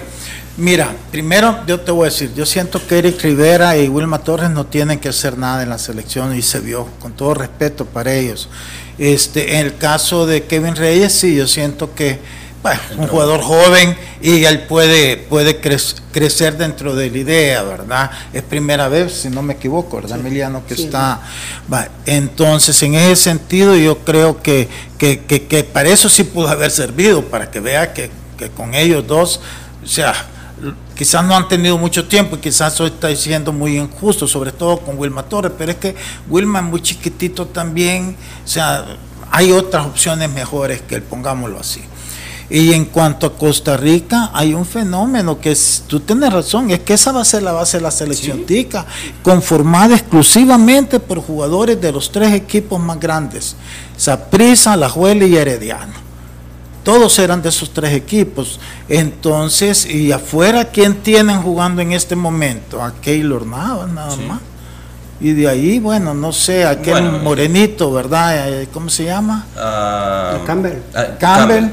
Mira, 0.56 0.96
primero 1.12 1.64
yo 1.68 1.82
te 1.82 1.92
voy 1.92 2.08
a 2.08 2.10
decir, 2.10 2.34
yo 2.34 2.46
siento 2.46 2.86
que 2.86 2.98
Eric 2.98 3.22
Rivera 3.22 3.78
y 3.78 3.90
Wilma 3.90 4.20
Torres 4.20 4.50
no 4.50 4.66
tienen 4.66 5.00
que 5.00 5.10
hacer 5.10 5.38
nada 5.38 5.64
en 5.64 5.70
la 5.70 5.78
selección 5.78 6.36
y 6.36 6.42
se 6.42 6.62
vio, 6.62 6.88
con 7.00 7.12
todo 7.12 7.34
respeto 7.34 7.86
para 7.86 8.14
ellos. 8.14 8.50
Este, 8.98 9.58
en 9.60 9.68
el 9.68 9.78
caso 9.78 10.26
de 10.26 10.44
Kevin 10.44 10.78
Reyes, 10.78 11.12
sí, 11.12 11.36
yo 11.36 11.46
siento 11.46 11.94
que 11.94 12.20
bueno, 12.62 12.80
un 12.98 13.08
jugador 13.08 13.42
joven 13.42 13.96
y 14.22 14.44
él 14.44 14.64
puede, 14.64 15.16
puede 15.16 15.60
crecer 15.60 16.58
dentro 16.58 16.94
de 16.94 17.10
la 17.10 17.18
idea, 17.18 17.64
¿verdad? 17.64 18.12
Es 18.34 18.44
primera 18.44 18.90
vez, 18.90 19.14
si 19.14 19.30
no 19.30 19.42
me 19.42 19.54
equivoco, 19.54 19.98
¿verdad, 19.98 20.20
Emiliano? 20.20 20.66
Que 20.66 20.74
está. 20.74 21.22
Entonces, 22.06 22.82
en 22.84 22.96
ese 22.96 23.16
sentido, 23.16 23.78
yo 23.78 24.00
creo 24.00 24.42
que, 24.42 24.68
que, 24.98 25.70
para 25.72 25.90
eso 25.90 26.10
sí 26.10 26.26
pudo 26.26 26.50
haber 26.50 26.72
servido, 26.72 27.24
para 27.24 27.50
que 27.50 27.62
vea 27.62 27.94
que, 27.94 28.12
con 28.58 28.74
ellos 28.74 29.08
dos, 29.08 29.40
o 29.82 29.88
sea, 29.88 30.14
quizás 30.98 31.24
no 31.24 31.38
han 31.38 31.48
tenido 31.48 31.78
mucho 31.78 32.10
tiempo 32.10 32.36
y 32.36 32.40
quizás 32.40 32.74
eso 32.74 32.86
está 32.88 33.14
siendo 33.16 33.54
muy 33.54 33.78
injusto, 33.78 34.28
sobre 34.28 34.52
todo 34.52 34.80
con 34.80 34.98
Wilma 34.98 35.24
Torres, 35.24 35.54
pero 35.58 35.72
es 35.72 35.78
que 35.78 35.96
Wilma 36.30 36.60
es 36.60 36.66
muy 36.66 36.82
chiquitito 36.82 37.48
también, 37.48 38.18
o 38.44 38.48
sea, 38.48 38.86
hay 39.32 39.54
otras 39.54 39.86
opciones 39.86 40.30
mejores 40.30 40.82
que 40.82 40.96
él, 40.96 41.04
pongámoslo 41.04 41.60
así. 41.60 41.82
Y 42.50 42.74
en 42.74 42.86
cuanto 42.86 43.28
a 43.28 43.38
Costa 43.38 43.78
Rica, 43.78 44.32
hay 44.34 44.56
un 44.56 44.66
fenómeno 44.66 45.40
que 45.40 45.52
es, 45.52 45.84
tú 45.86 46.00
tienes 46.00 46.34
razón, 46.34 46.72
es 46.72 46.80
que 46.80 46.94
esa 46.94 47.12
va 47.12 47.22
a 47.22 47.26
ser 47.26 47.44
la 47.44 47.52
base 47.52 47.78
de 47.78 47.84
la 47.84 47.92
selección 47.92 48.44
tica, 48.46 48.88
conformada 49.22 49.96
exclusivamente 49.96 51.00
por 51.00 51.20
jugadores 51.20 51.80
de 51.80 51.92
los 51.92 52.12
tres 52.12 52.34
equipos 52.34 52.80
más 52.80 53.00
grandes, 53.00 53.56
Saprissa, 53.96 54.76
La 54.76 54.90
Juela 54.90 55.26
y 55.26 55.36
Herediano. 55.36 55.94
Todos 56.84 57.20
eran 57.20 57.42
de 57.42 57.50
esos 57.50 57.72
tres 57.72 57.94
equipos. 57.94 58.60
Entonces, 58.88 59.86
y 59.86 60.12
afuera, 60.12 60.66
¿quién 60.66 60.96
tienen 61.04 61.44
jugando 61.44 61.84
en 61.84 61.92
este 61.92 62.16
momento? 62.16 62.82
A 62.82 62.94
Keylor 62.96 63.46
Nava, 63.46 63.86
nada 63.86 64.16
más. 64.16 64.40
Y 65.22 65.34
de 65.34 65.48
ahí, 65.48 65.80
bueno, 65.80 66.16
no 66.16 66.32
sé, 66.32 66.66
aquel 66.66 67.12
morenito, 67.22 67.92
¿verdad? 67.92 68.62
Eh, 68.62 68.70
¿Cómo 68.74 68.90
se 68.90 69.04
llama? 69.04 69.46
Uh, 69.54 70.46
Campbell. 70.46 70.80
Campbell 71.20 71.70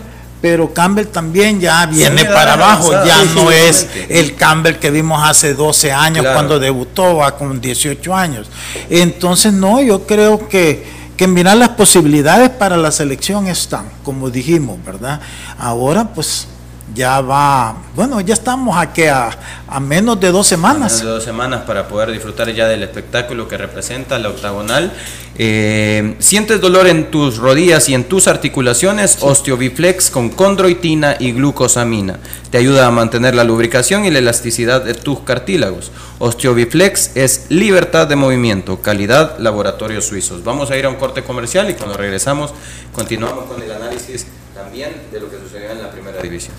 pero 0.49 0.73
Campbell 0.73 1.09
también 1.09 1.59
ya 1.59 1.85
viene 1.87 2.25
para 2.25 2.53
abajo, 2.53 2.93
ya 3.05 3.25
no 3.35 3.51
es 3.51 3.89
el 4.09 4.37
Campbell 4.37 4.77
que 4.77 4.93
vimos 4.93 5.21
hace 5.29 5.55
12 5.55 5.91
años 5.91 6.25
cuando 6.33 6.61
debutó, 6.61 7.17
va 7.17 7.37
con 7.37 7.61
18 7.61 8.15
años. 8.15 8.47
Entonces, 8.89 9.53
no, 9.53 9.83
yo 9.83 10.07
creo 10.07 10.47
que, 10.49 10.87
que 11.17 11.27
mirar 11.27 11.57
las 11.57 11.71
posibilidades 11.71 12.51
para 12.51 12.77
la 12.77 12.93
selección 12.93 13.49
están, 13.49 13.87
como 14.05 14.31
dijimos, 14.31 14.79
¿verdad? 14.85 15.21
Ahora, 15.59 16.15
pues 16.15 16.47
ya 16.95 17.21
va, 17.21 17.77
bueno, 17.95 18.21
ya 18.21 18.35
estamos 18.35 18.77
aquí 18.77 19.05
a, 19.05 19.31
a 19.67 19.81
menos 19.81 20.21
de 20.21 20.31
dos 20.31 20.47
semanas. 20.47 20.93
menos 20.93 21.01
de 21.01 21.09
dos 21.09 21.25
semanas 21.25 21.63
para 21.67 21.89
poder 21.89 22.13
disfrutar 22.13 22.53
ya 22.53 22.69
del 22.69 22.83
espectáculo 22.83 23.49
que 23.49 23.57
representa 23.57 24.19
la 24.19 24.29
octagonal. 24.29 24.93
Eh, 25.39 26.17
¿Sientes 26.19 26.61
dolor 26.61 26.87
en 26.87 27.11
tus 27.11 27.37
rodillas 27.37 27.89
y 27.89 27.95
en 27.95 28.05
tus 28.05 28.29
articulaciones? 28.29 29.19
Osteobiflex 29.21 30.11
con 30.11 30.31
condroitina 30.31 31.17
y 31.19 31.33
glucosamina. 31.33 32.19
Te 32.51 32.59
ayuda 32.59 32.87
a 32.87 32.91
mantener 32.91 33.35
la 33.35 33.45
lubricación 33.45 34.07
y 34.07 34.11
la 34.11 34.21
elasticidad 34.21 34.83
de 34.83 34.95
tus 34.95 35.21
cartílagos. 35.21 35.93
Osteobiflex 36.21 37.17
es 37.17 37.47
libertad 37.51 38.07
de 38.07 38.17
movimiento, 38.17 38.81
calidad 38.81 39.39
laboratorios 39.39 40.07
suizos. 40.07 40.43
Vamos 40.43 40.71
a 40.71 40.77
ir 40.77 40.87
a 40.87 40.89
un 40.89 40.97
corte 40.97 41.23
comercial 41.23 41.69
y 41.69 41.75
cuando 41.75 41.97
regresamos 41.97 42.55
continuamos 42.95 43.45
con 43.45 43.61
el 43.63 43.71
análisis 43.71 44.27
también 44.55 45.03
de 45.13 45.21
lo 45.21 45.31
que 45.31 45.37
sucedió 45.39 45.71
en 45.71 45.83
la 45.83 45.91
primera 45.91 46.23
división. 46.23 46.55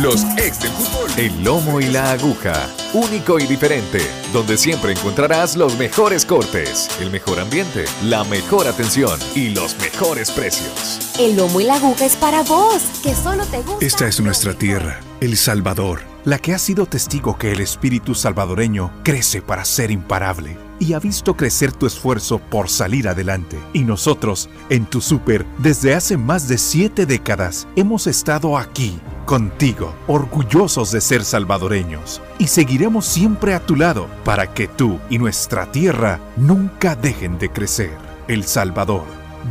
Los 0.00 0.22
ex 0.36 0.60
del 0.60 0.70
fútbol. 0.70 1.10
El 1.16 1.42
lomo 1.42 1.80
y 1.80 1.86
la 1.86 2.12
aguja. 2.12 2.68
Único 2.92 3.40
y 3.40 3.46
diferente. 3.48 3.98
Donde 4.32 4.56
siempre 4.56 4.92
encontrarás 4.92 5.56
los 5.56 5.76
mejores 5.76 6.24
cortes, 6.24 6.88
el 7.00 7.10
mejor 7.10 7.40
ambiente, 7.40 7.84
la 8.04 8.22
mejor 8.22 8.68
atención 8.68 9.18
y 9.34 9.48
los 9.48 9.76
mejores 9.80 10.30
precios. 10.30 11.00
El 11.18 11.36
lomo 11.36 11.60
y 11.60 11.64
la 11.64 11.74
aguja 11.74 12.04
es 12.04 12.14
para 12.14 12.44
vos, 12.44 12.80
que 13.02 13.12
solo 13.12 13.44
te 13.46 13.58
gusta. 13.62 13.84
Esta 13.84 14.06
es 14.06 14.20
nuestra 14.20 14.54
tierra, 14.54 15.00
El 15.20 15.36
Salvador, 15.36 16.02
la 16.24 16.38
que 16.38 16.54
ha 16.54 16.58
sido 16.60 16.86
testigo 16.86 17.36
que 17.36 17.50
el 17.50 17.60
espíritu 17.60 18.14
salvadoreño 18.14 18.92
crece 19.02 19.42
para 19.42 19.64
ser 19.64 19.90
imparable 19.90 20.67
y 20.78 20.92
ha 20.92 20.98
visto 20.98 21.36
crecer 21.36 21.72
tu 21.72 21.86
esfuerzo 21.86 22.38
por 22.38 22.68
salir 22.68 23.08
adelante. 23.08 23.58
Y 23.72 23.84
nosotros, 23.84 24.48
en 24.70 24.86
tu 24.86 25.00
super, 25.00 25.44
desde 25.58 25.94
hace 25.94 26.16
más 26.16 26.48
de 26.48 26.58
siete 26.58 27.06
décadas, 27.06 27.66
hemos 27.76 28.06
estado 28.06 28.56
aquí 28.56 28.98
contigo, 29.24 29.94
orgullosos 30.06 30.90
de 30.90 31.02
ser 31.02 31.24
salvadoreños, 31.24 32.22
y 32.38 32.46
seguiremos 32.46 33.04
siempre 33.04 33.54
a 33.54 33.60
tu 33.60 33.76
lado 33.76 34.08
para 34.24 34.54
que 34.54 34.68
tú 34.68 34.98
y 35.10 35.18
nuestra 35.18 35.70
tierra 35.70 36.18
nunca 36.36 36.96
dejen 36.96 37.38
de 37.38 37.50
crecer. 37.50 37.96
El 38.26 38.44
Salvador, 38.44 39.04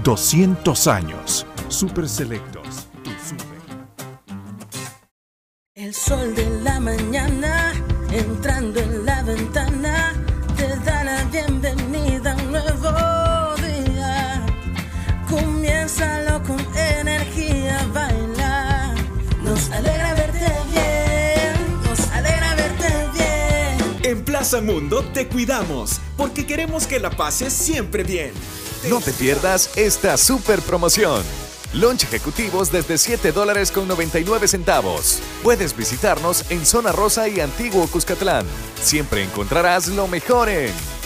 200 0.03 0.87
años, 0.87 1.45
super 1.67 2.09
selectos. 2.09 2.87
El 5.75 5.93
sol 5.93 6.33
de 6.33 6.61
la 6.63 6.79
mañana 6.79 7.71
entrando 8.11 8.56
Comiénzalo 15.87 16.43
con 16.43 16.59
energía, 16.75 17.87
bailar. 17.93 18.93
Nos 19.41 19.71
alegra 19.71 20.13
verte 20.15 20.45
bien, 20.69 21.81
nos 21.85 21.99
alegra 22.09 22.55
verte 22.55 22.93
bien. 23.13 23.99
En 24.03 24.25
Plaza 24.25 24.59
Mundo 24.59 25.01
te 25.13 25.29
cuidamos 25.29 26.01
porque 26.17 26.45
queremos 26.45 26.87
que 26.87 26.99
la 26.99 27.09
pases 27.09 27.53
siempre 27.53 28.03
bien. 28.03 28.33
No 28.89 28.99
te 28.99 29.13
pierdas 29.13 29.77
esta 29.77 30.17
super 30.17 30.59
promoción. 30.59 31.23
Lunch 31.71 32.03
ejecutivos 32.03 32.69
desde 32.69 32.97
7 32.97 33.31
dólares 33.31 33.71
con 33.71 33.87
99 33.87 34.49
centavos. 34.49 35.21
Puedes 35.41 35.73
visitarnos 35.73 36.51
en 36.51 36.65
Zona 36.65 36.91
Rosa 36.91 37.29
y 37.29 37.39
Antiguo 37.39 37.87
Cuscatlán. 37.87 38.45
Siempre 38.81 39.23
encontrarás 39.23 39.87
lo 39.87 40.09
mejor 40.09 40.49
en... 40.49 40.96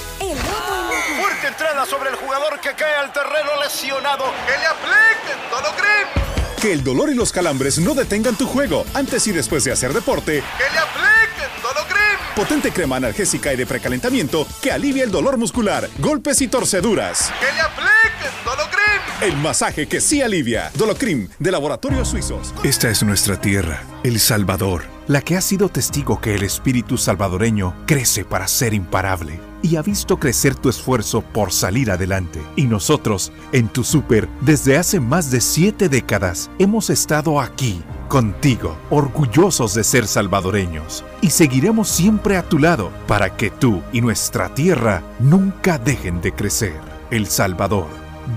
Entrada 1.51 1.85
sobre 1.85 2.09
el 2.09 2.15
jugador 2.15 2.61
que 2.61 2.69
cae 2.73 2.95
al 2.95 3.11
terreno 3.11 3.49
lesionado. 3.61 4.23
¡Que 4.47 4.57
le 4.57 4.67
apliquen 4.67 5.37
Dolocrim! 5.51 6.61
Que 6.61 6.71
el 6.71 6.81
dolor 6.81 7.09
y 7.09 7.13
los 7.13 7.33
calambres 7.33 7.77
no 7.77 7.93
detengan 7.93 8.37
tu 8.37 8.47
juego 8.47 8.85
antes 8.93 9.27
y 9.27 9.33
después 9.33 9.65
de 9.65 9.73
hacer 9.73 9.91
deporte. 9.91 10.41
¡Que 10.57 10.73
le 10.73 10.79
apliquen 10.79 11.61
Dolocrim! 11.61 12.35
Potente 12.37 12.71
crema 12.71 12.95
analgésica 12.95 13.51
y 13.51 13.57
de 13.57 13.65
precalentamiento 13.65 14.47
que 14.61 14.71
alivia 14.71 15.03
el 15.03 15.11
dolor 15.11 15.37
muscular, 15.37 15.89
golpes 15.97 16.39
y 16.39 16.47
torceduras. 16.47 17.33
¡Que 17.41 17.51
le 17.51 17.59
apliquen 17.59 18.31
Dolocrim! 18.45 19.01
El 19.21 19.35
masaje 19.35 19.87
que 19.87 19.99
sí 19.99 20.21
alivia. 20.21 20.71
Dolocrim, 20.75 21.27
de 21.37 21.51
Laboratorios 21.51 22.07
Suizos. 22.07 22.53
Esta 22.63 22.89
es 22.89 23.03
nuestra 23.03 23.41
tierra, 23.41 23.83
El 24.05 24.21
Salvador, 24.21 24.85
la 25.07 25.19
que 25.19 25.35
ha 25.35 25.41
sido 25.41 25.67
testigo 25.67 26.21
que 26.21 26.33
el 26.33 26.43
espíritu 26.43 26.97
salvadoreño 26.97 27.75
crece 27.85 28.23
para 28.23 28.47
ser 28.47 28.73
imparable 28.73 29.50
y 29.61 29.75
ha 29.75 29.81
visto 29.81 30.17
crecer 30.17 30.55
tu 30.55 30.69
esfuerzo 30.69 31.21
por 31.21 31.51
salir 31.51 31.91
adelante. 31.91 32.41
Y 32.55 32.63
nosotros, 32.63 33.31
en 33.51 33.67
tu 33.67 33.83
super, 33.83 34.29
desde 34.41 34.77
hace 34.77 34.99
más 34.99 35.31
de 35.31 35.41
siete 35.41 35.89
décadas, 35.89 36.49
hemos 36.59 36.89
estado 36.89 37.41
aquí, 37.41 37.81
contigo, 38.07 38.77
orgullosos 38.89 39.73
de 39.73 39.83
ser 39.83 40.07
salvadoreños. 40.07 41.03
Y 41.21 41.31
seguiremos 41.31 41.89
siempre 41.89 42.37
a 42.37 42.43
tu 42.43 42.57
lado 42.57 42.91
para 43.07 43.35
que 43.35 43.49
tú 43.49 43.81
y 43.91 44.01
nuestra 44.01 44.53
tierra 44.53 45.03
nunca 45.19 45.77
dejen 45.77 46.21
de 46.21 46.31
crecer. 46.31 46.79
El 47.09 47.27
Salvador, 47.27 47.87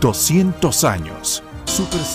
200 0.00 0.82
años. 0.82 1.43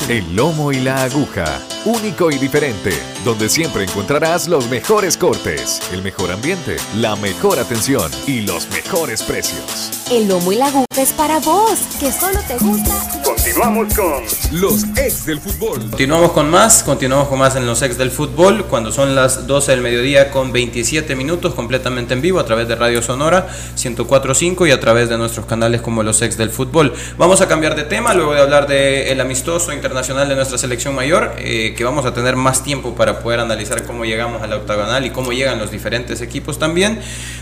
El 0.08 0.36
lomo 0.36 0.72
y 0.72 0.80
la 0.80 1.04
aguja, 1.04 1.62
único 1.86 2.32
y 2.32 2.38
diferente, 2.38 2.92
donde 3.26 3.50
siempre 3.50 3.84
encontrarás 3.84 4.48
los 4.48 4.70
mejores 4.70 5.18
cortes, 5.18 5.82
el 5.92 6.02
mejor 6.02 6.32
ambiente, 6.32 6.78
la 6.96 7.16
mejor 7.16 7.60
atención 7.60 8.10
y 8.26 8.42
los 8.42 8.70
mejores 8.70 9.22
precios. 9.22 9.92
El 10.12 10.28
lomo 10.28 10.52
y 10.52 10.56
la 10.56 10.68
aguja 10.68 10.89
es 11.02 11.14
para 11.14 11.40
vos, 11.40 11.80
que 11.98 12.12
solo 12.12 12.40
te 12.46 12.58
gusta. 12.58 12.94
Continuamos 13.24 13.94
con 13.94 14.24
los 14.52 14.84
ex 14.98 15.26
del 15.26 15.40
fútbol. 15.40 15.80
Continuamos 15.80 16.32
con 16.32 16.50
más, 16.50 16.84
continuamos 16.84 17.30
con 17.30 17.40
más 17.40 17.56
en 17.56 17.66
los 17.66 17.82
ex 17.82 17.98
del 17.98 18.12
fútbol, 18.12 18.66
cuando 18.66 18.92
son 18.92 19.16
las 19.16 19.48
12 19.48 19.72
del 19.72 19.82
mediodía 19.82 20.30
con 20.30 20.52
27 20.52 21.16
minutos, 21.16 21.54
completamente 21.54 22.14
en 22.14 22.22
vivo 22.22 22.40
a 22.40 22.46
través 22.46 22.68
de 22.68 22.76
Radio 22.76 23.02
Sonora 23.02 23.48
104.5 23.78 24.68
y 24.68 24.72
a 24.72 24.80
través 24.82 25.08
de 25.08 25.18
nuestros 25.18 25.46
canales 25.46 25.82
como 25.82 26.04
los 26.04 26.22
ex 26.22 26.36
del 26.36 26.50
fútbol. 26.50 26.94
Vamos 27.18 27.40
a 27.40 27.48
cambiar 27.48 27.76
de 27.76 27.84
tema, 27.84 28.14
luego 28.14 28.34
de 28.34 28.42
hablar 28.42 28.68
del 28.68 29.22
amistoso 29.22 29.72
internacional 29.72 30.28
de 30.28 30.36
nuestra 30.36 30.58
selección 30.58 30.96
mayor, 30.96 31.34
eh, 31.38 31.76
que 31.78 31.84
vamos 31.86 32.06
a 32.06 32.14
tener 32.14 32.36
más 32.36 32.62
tiempo 32.62 32.94
para 32.96 33.20
poder 33.20 33.40
analizar 33.40 33.86
cómo 33.86 34.04
llegamos 34.04 34.42
a 34.42 34.48
la 34.48 34.58
octagonal 34.58 35.06
y 35.06 35.12
cómo 35.12 35.32
llegan 35.32 35.60
los 35.60 35.72
diferentes 35.72 36.20
equipos 36.20 36.60
también. 36.60 37.00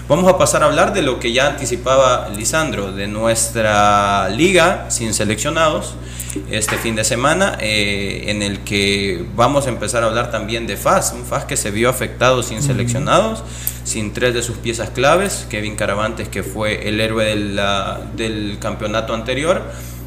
Vamos 0.08 0.32
a 0.32 0.38
pasar 0.38 0.62
a 0.62 0.68
hablar 0.68 0.94
de 0.94 1.02
lo 1.02 1.20
que 1.20 1.34
ya 1.34 1.48
anticipaba 1.48 2.30
Lisandro, 2.30 2.92
de 2.92 3.08
nuestra 3.08 3.47
liga 4.36 4.86
sin 4.90 5.14
seleccionados 5.14 5.96
este 6.52 6.78
fin 6.78 6.96
de 6.96 7.04
semana, 7.04 7.58
eh, 7.60 8.26
en 8.28 8.44
el 8.44 8.60
que 8.60 9.26
vamos 9.36 9.66
a 9.66 9.70
empezar 9.70 10.04
a 10.04 10.08
hablar 10.08 10.30
también 10.30 10.68
de 10.68 10.78
FAS, 10.78 11.14
un 11.14 11.26
FAS 11.26 11.46
que 11.46 11.58
se 11.58 11.72
vio 11.72 11.90
afectado 11.90 12.44
sin 12.44 12.62
seleccionados, 12.62 13.44
sin 13.84 14.14
tres 14.14 14.34
de 14.34 14.44
sus 14.44 14.58
piezas 14.58 14.90
claves, 14.92 15.48
Kevin 15.50 15.76
Caravantes 15.76 16.28
que 16.30 16.44
fue 16.44 16.88
el 16.90 17.00
héroe 17.00 17.26
de 17.26 17.36
la- 17.36 18.02
del 18.16 18.58
campeonato 18.60 19.14
anterior, 19.14 19.64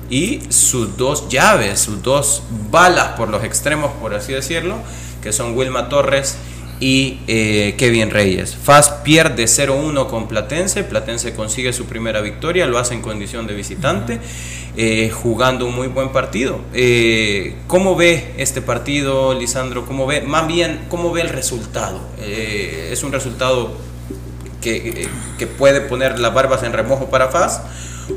y 0.09 0.43
sus 0.51 0.97
dos 0.97 1.29
llaves, 1.29 1.81
sus 1.81 2.03
dos 2.03 2.43
balas 2.71 3.17
por 3.17 3.29
los 3.29 3.43
extremos, 3.45 3.91
por 4.01 4.15
así 4.15 4.33
decirlo, 4.33 4.77
que 5.23 5.33
son 5.33 5.57
Wilma 5.57 5.89
Torres 5.89 6.37
y 6.81 7.21
eh, 7.27 7.75
Kevin 7.77 8.11
Reyes. 8.11 8.57
FAS 8.57 8.89
pierde 9.05 9.45
0-1 9.45 10.09
con 10.09 10.27
Platense, 10.27 10.83
Platense 10.83 11.35
consigue 11.35 11.75
su 11.75 11.85
primera 11.85 12.23
victoria, 12.23 12.67
lo 12.67 12.79
hace 12.79 12.95
en 12.95 13.03
condición 13.03 13.47
de 13.47 13.55
visitante, 13.55 14.19
eh, 14.77 15.11
jugando 15.11 15.67
un 15.67 15.77
muy 15.77 15.89
buen 15.89 16.09
partido. 16.09 16.59
Eh, 16.73 17.57
¿Cómo 17.67 17.95
ve 17.95 18.35
este 18.39 18.63
partido, 18.63 19.35
Lisandro? 19.35 19.85
¿Cómo 19.85 20.07
ve, 20.07 20.23
más 20.23 20.49
bien, 20.49 20.87
cómo 20.89 21.13
ve 21.13 21.21
el 21.21 21.29
resultado? 21.29 22.01
¿Es 22.19 23.05
un 23.05 23.13
resultado 23.13 23.77
que, 24.63 25.07
que 25.39 25.47
puede 25.47 25.83
poner 25.83 26.19
las 26.19 26.33
barbas 26.33 26.63
en 26.63 26.73
remojo 26.73 27.11
para 27.11 27.29
FAS? 27.29 27.61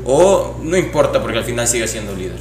¿O 0.06 0.58
no 0.62 0.76
importa 0.76 1.20
porque 1.20 1.38
al 1.38 1.44
final 1.44 1.68
sigue 1.68 1.86
siendo 1.86 2.16
líder? 2.16 2.38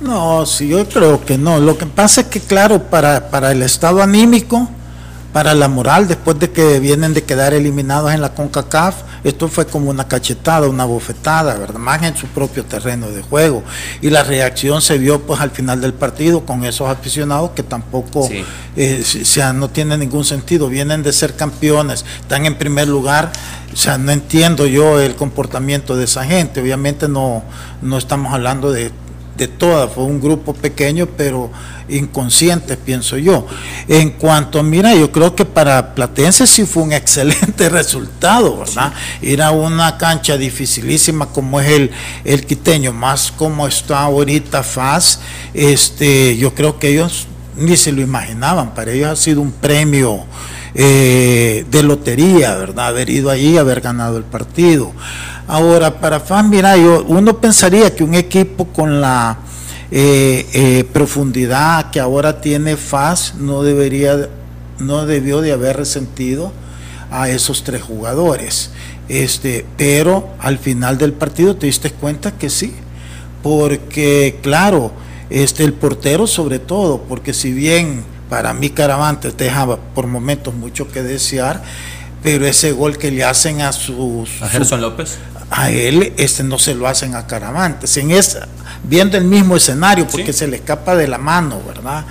No, 0.00 0.46
sí, 0.46 0.68
yo 0.68 0.88
creo 0.88 1.24
que 1.24 1.36
no. 1.36 1.58
Lo 1.58 1.76
que 1.76 1.86
pasa 1.86 2.22
es 2.22 2.26
que, 2.28 2.40
claro, 2.40 2.84
para, 2.84 3.30
para 3.30 3.52
el 3.52 3.62
estado 3.62 4.00
anímico, 4.00 4.68
para 5.32 5.54
la 5.54 5.68
moral, 5.68 6.08
después 6.08 6.38
de 6.38 6.50
que 6.50 6.80
vienen 6.80 7.12
de 7.12 7.22
quedar 7.22 7.52
eliminados 7.52 8.12
en 8.12 8.20
la 8.22 8.32
CONCACAF, 8.34 8.94
esto 9.24 9.48
fue 9.48 9.66
como 9.66 9.90
una 9.90 10.08
cachetada, 10.08 10.68
una 10.68 10.84
bofetada, 10.84 11.54
¿verdad? 11.54 11.78
Más 11.78 12.02
en 12.02 12.16
su 12.16 12.26
propio 12.28 12.64
terreno 12.64 13.10
de 13.10 13.22
juego. 13.22 13.62
Y 14.00 14.10
la 14.10 14.22
reacción 14.24 14.80
se 14.80 14.96
vio 14.96 15.20
pues 15.20 15.40
al 15.40 15.50
final 15.50 15.80
del 15.80 15.92
partido 15.92 16.46
con 16.46 16.64
esos 16.64 16.88
aficionados 16.88 17.50
que 17.50 17.62
tampoco 17.62 18.26
Sí. 18.26 18.44
eh, 18.76 19.02
o 19.22 19.24
sea, 19.24 19.52
no 19.52 19.68
tiene 19.68 19.98
ningún 19.98 20.24
sentido. 20.24 20.68
Vienen 20.68 21.02
de 21.02 21.12
ser 21.12 21.36
campeones, 21.36 22.04
están 22.20 22.46
en 22.46 22.54
primer 22.56 22.88
lugar. 22.88 23.30
O 23.72 23.76
sea, 23.76 23.98
no 23.98 24.12
entiendo 24.12 24.66
yo 24.66 24.98
el 24.98 25.14
comportamiento 25.14 25.94
de 25.94 26.04
esa 26.04 26.24
gente. 26.24 26.60
Obviamente 26.60 27.06
no, 27.06 27.42
no 27.82 27.98
estamos 27.98 28.32
hablando 28.32 28.72
de, 28.72 28.90
de 29.38 29.48
todas, 29.48 29.90
fue 29.92 30.04
un 30.04 30.20
grupo 30.20 30.52
pequeño, 30.52 31.06
pero 31.16 31.50
inconsciente, 31.88 32.76
pienso 32.76 33.16
yo. 33.16 33.46
En 33.86 34.10
cuanto, 34.10 34.62
mira, 34.62 34.94
yo 34.94 35.10
creo 35.10 35.34
que 35.34 35.44
para 35.44 35.94
Platense 35.94 36.46
sí 36.46 36.66
fue 36.66 36.82
un 36.82 36.92
excelente 37.00 37.68
resultado, 37.68 38.58
¿verdad? 38.58 38.92
Ir 39.22 39.40
a 39.40 39.52
una 39.52 39.96
cancha 39.96 40.36
dificilísima 40.36 41.26
como 41.26 41.60
es 41.60 41.70
el, 41.70 41.90
el 42.24 42.44
quiteño, 42.44 42.92
más 42.92 43.32
como 43.32 43.66
está 43.66 44.00
ahorita 44.00 44.62
FAS, 44.62 45.20
este, 45.54 46.36
yo 46.36 46.54
creo 46.54 46.78
que 46.78 46.88
ellos 46.88 47.26
ni 47.56 47.76
se 47.76 47.92
lo 47.92 48.00
imaginaban, 48.02 48.74
para 48.74 48.92
ellos 48.92 49.08
ha 49.08 49.16
sido 49.16 49.40
un 49.40 49.52
premio 49.52 50.24
eh, 50.74 51.64
de 51.70 51.82
lotería, 51.82 52.54
¿verdad? 52.54 52.88
Haber 52.88 53.10
ido 53.10 53.30
allí 53.30 53.56
haber 53.56 53.80
ganado 53.80 54.16
el 54.16 54.24
partido. 54.24 54.92
Ahora, 55.48 55.98
para 55.98 56.20
FAS, 56.20 56.44
mira, 56.44 56.76
yo, 56.76 57.02
uno 57.08 57.38
pensaría 57.38 57.94
que 57.94 58.04
un 58.04 58.14
equipo 58.14 58.66
con 58.66 59.00
la 59.00 59.38
eh, 59.90 60.46
eh, 60.52 60.84
profundidad 60.92 61.90
que 61.90 61.98
ahora 61.98 62.42
tiene 62.42 62.76
FAS 62.76 63.36
no 63.36 63.62
debería, 63.62 64.28
no 64.78 65.06
debió 65.06 65.40
de 65.40 65.52
haber 65.52 65.78
resentido 65.78 66.52
a 67.10 67.30
esos 67.30 67.64
tres 67.64 67.80
jugadores. 67.80 68.72
Este, 69.08 69.64
pero 69.78 70.28
al 70.38 70.58
final 70.58 70.98
del 70.98 71.14
partido 71.14 71.56
te 71.56 71.64
diste 71.64 71.92
cuenta 71.92 72.32
que 72.32 72.50
sí, 72.50 72.74
porque 73.42 74.38
claro, 74.42 74.92
este 75.30 75.64
el 75.64 75.72
portero 75.72 76.26
sobre 76.26 76.58
todo, 76.58 77.00
porque 77.08 77.32
si 77.32 77.54
bien 77.54 78.04
para 78.28 78.52
mí 78.52 78.68
Caravantes 78.68 79.34
dejaba 79.34 79.78
por 79.94 80.06
momentos 80.06 80.52
mucho 80.52 80.92
que 80.92 81.02
desear, 81.02 81.62
pero 82.22 82.46
ese 82.46 82.72
gol 82.72 82.98
que 82.98 83.10
le 83.10 83.24
hacen 83.24 83.62
a 83.62 83.72
sus 83.72 84.42
¿A 84.42 84.48
Gerson 84.48 84.82
López? 84.82 85.16
A 85.50 85.70
él 85.70 86.12
este 86.16 86.42
no 86.44 86.58
se 86.58 86.74
lo 86.74 86.86
hacen 86.86 87.14
a 87.14 87.26
Caravantes. 87.26 87.96
En 87.96 88.10
esa 88.10 88.48
viendo 88.84 89.16
el 89.16 89.24
mismo 89.24 89.56
escenario 89.56 90.06
porque 90.06 90.32
se 90.32 90.46
le 90.46 90.56
escapa 90.56 90.94
de 90.94 91.08
la 91.08 91.18
mano 91.18 91.60
verdad 91.66 92.04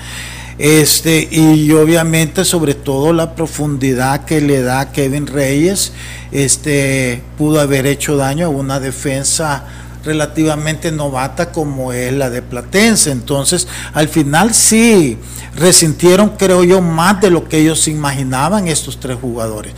este 0.57 1.27
y 1.29 1.71
obviamente 1.71 2.43
sobre 2.43 2.73
todo 2.73 3.13
la 3.13 3.35
profundidad 3.35 4.25
que 4.25 4.41
le 4.41 4.61
da 4.61 4.91
Kevin 4.91 5.27
Reyes 5.27 5.93
este 6.31 7.21
pudo 7.37 7.61
haber 7.61 7.85
hecho 7.85 8.17
daño 8.17 8.47
a 8.47 8.49
una 8.49 8.79
defensa 8.79 9.65
relativamente 10.03 10.91
novata 10.91 11.51
como 11.51 11.91
es 11.91 12.13
la 12.13 12.29
de 12.29 12.41
Platense. 12.41 13.11
Entonces 13.11 13.67
al 13.93 14.07
final 14.07 14.53
sí 14.53 15.17
resintieron 15.55 16.29
creo 16.37 16.63
yo 16.63 16.81
más 16.81 17.21
de 17.21 17.29
lo 17.29 17.47
que 17.47 17.59
ellos 17.59 17.87
imaginaban 17.87 18.67
estos 18.67 18.99
tres 18.99 19.17
jugadores 19.19 19.73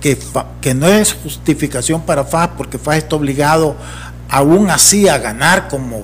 que, 0.00 0.18
que, 0.60 0.74
no 0.74 0.86
es 0.86 1.12
justificación 1.12 2.02
para 2.02 2.24
FAS, 2.24 2.50
porque 2.56 2.78
FAS 2.78 2.98
está 2.98 3.16
obligado 3.16 3.76
aún 4.28 4.70
así 4.70 5.08
a 5.08 5.18
ganar, 5.18 5.68
como 5.68 6.02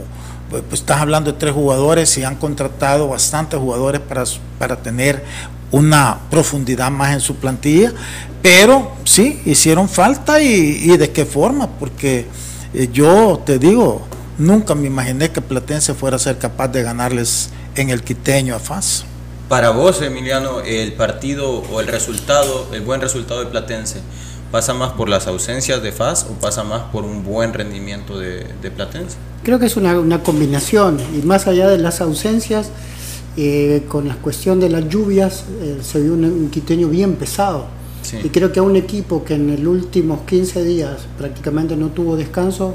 pues, 0.50 0.62
pues, 0.68 0.80
estás 0.80 1.00
hablando 1.00 1.32
de 1.32 1.38
tres 1.38 1.52
jugadores 1.54 2.16
y 2.18 2.24
han 2.24 2.36
contratado 2.36 3.08
bastantes 3.08 3.58
jugadores 3.58 4.00
para, 4.00 4.24
para 4.58 4.76
tener 4.76 5.24
una 5.70 6.18
profundidad 6.30 6.90
más 6.90 7.12
en 7.12 7.20
su 7.20 7.36
plantilla, 7.36 7.92
pero 8.42 8.92
sí, 9.04 9.42
hicieron 9.44 9.88
falta 9.88 10.40
y, 10.40 10.78
y 10.82 10.96
de 10.96 11.10
qué 11.10 11.24
forma, 11.24 11.68
porque 11.68 12.26
eh, 12.74 12.88
yo 12.92 13.42
te 13.44 13.58
digo, 13.58 14.06
nunca 14.38 14.74
me 14.74 14.86
imaginé 14.86 15.30
que 15.30 15.40
Platense 15.40 15.94
fuera 15.94 16.16
a 16.16 16.20
ser 16.20 16.38
capaz 16.38 16.68
de 16.68 16.82
ganarles 16.82 17.50
en 17.74 17.90
el 17.90 18.02
quiteño 18.02 18.54
a 18.54 18.58
FAS. 18.58 19.04
Para 19.48 19.70
vos, 19.70 20.02
Emiliano, 20.02 20.60
el 20.60 20.92
partido 20.94 21.62
o 21.72 21.80
el 21.80 21.86
resultado, 21.86 22.66
el 22.72 22.80
buen 22.80 23.00
resultado 23.00 23.40
de 23.40 23.46
Platense, 23.46 24.00
¿pasa 24.50 24.74
más 24.74 24.92
por 24.92 25.08
las 25.08 25.26
ausencias 25.26 25.82
de 25.82 25.92
FAS 25.92 26.26
o 26.30 26.34
pasa 26.34 26.64
más 26.64 26.82
por 26.92 27.04
un 27.04 27.24
buen 27.24 27.52
rendimiento 27.52 28.18
de, 28.18 28.44
de 28.60 28.70
Platense? 28.70 29.16
Creo 29.44 29.58
que 29.58 29.66
es 29.66 29.76
una, 29.76 29.98
una 30.00 30.22
combinación 30.22 30.98
y 31.16 31.24
más 31.24 31.46
allá 31.46 31.68
de 31.68 31.78
las 31.78 32.00
ausencias, 32.00 32.70
eh, 33.36 33.84
con 33.88 34.08
la 34.08 34.16
cuestión 34.16 34.58
de 34.58 34.68
las 34.68 34.88
lluvias, 34.88 35.44
eh, 35.60 35.78
se 35.82 36.00
vio 36.00 36.14
un, 36.14 36.24
un 36.24 36.50
quiteño 36.50 36.88
bien 36.88 37.14
pesado. 37.14 37.66
Sí. 38.02 38.18
Y 38.24 38.28
creo 38.30 38.52
que 38.52 38.60
a 38.60 38.62
un 38.62 38.76
equipo 38.76 39.24
que 39.24 39.34
en 39.34 39.62
los 39.62 39.74
últimos 39.74 40.20
15 40.26 40.64
días 40.64 41.06
prácticamente 41.18 41.76
no 41.76 41.88
tuvo 41.88 42.16
descanso, 42.16 42.74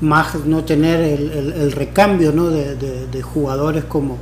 más 0.00 0.34
no 0.46 0.64
tener 0.64 1.00
el, 1.00 1.72
recambio 1.72 2.32
¿no? 2.32 2.50
de, 2.50 3.22
jugadores 3.22 3.84
como, 3.84 4.16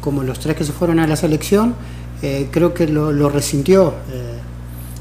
como 0.00 0.22
los 0.22 0.38
tres 0.38 0.56
que 0.56 0.64
se 0.64 0.72
fueron 0.72 0.98
a 0.98 1.06
la 1.06 1.16
selección, 1.16 1.74
eh, 2.22 2.48
creo 2.50 2.74
que 2.74 2.86
lo, 2.86 3.28
resintió. 3.28 3.94
Eh, 4.12 4.38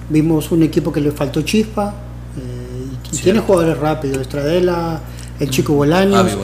vimos 0.10 0.52
un 0.52 0.64
equipo 0.64 0.92
que 0.92 1.02
le 1.02 1.12
faltó 1.12 1.42
chispa 1.42 1.94
y, 3.12 3.18
tiene 3.18 3.40
jugadores 3.40 3.78
rápidos, 3.78 4.20
Estradela, 4.20 5.00
el 5.40 5.50
chico 5.50 5.74
Bolaños, 5.74 6.38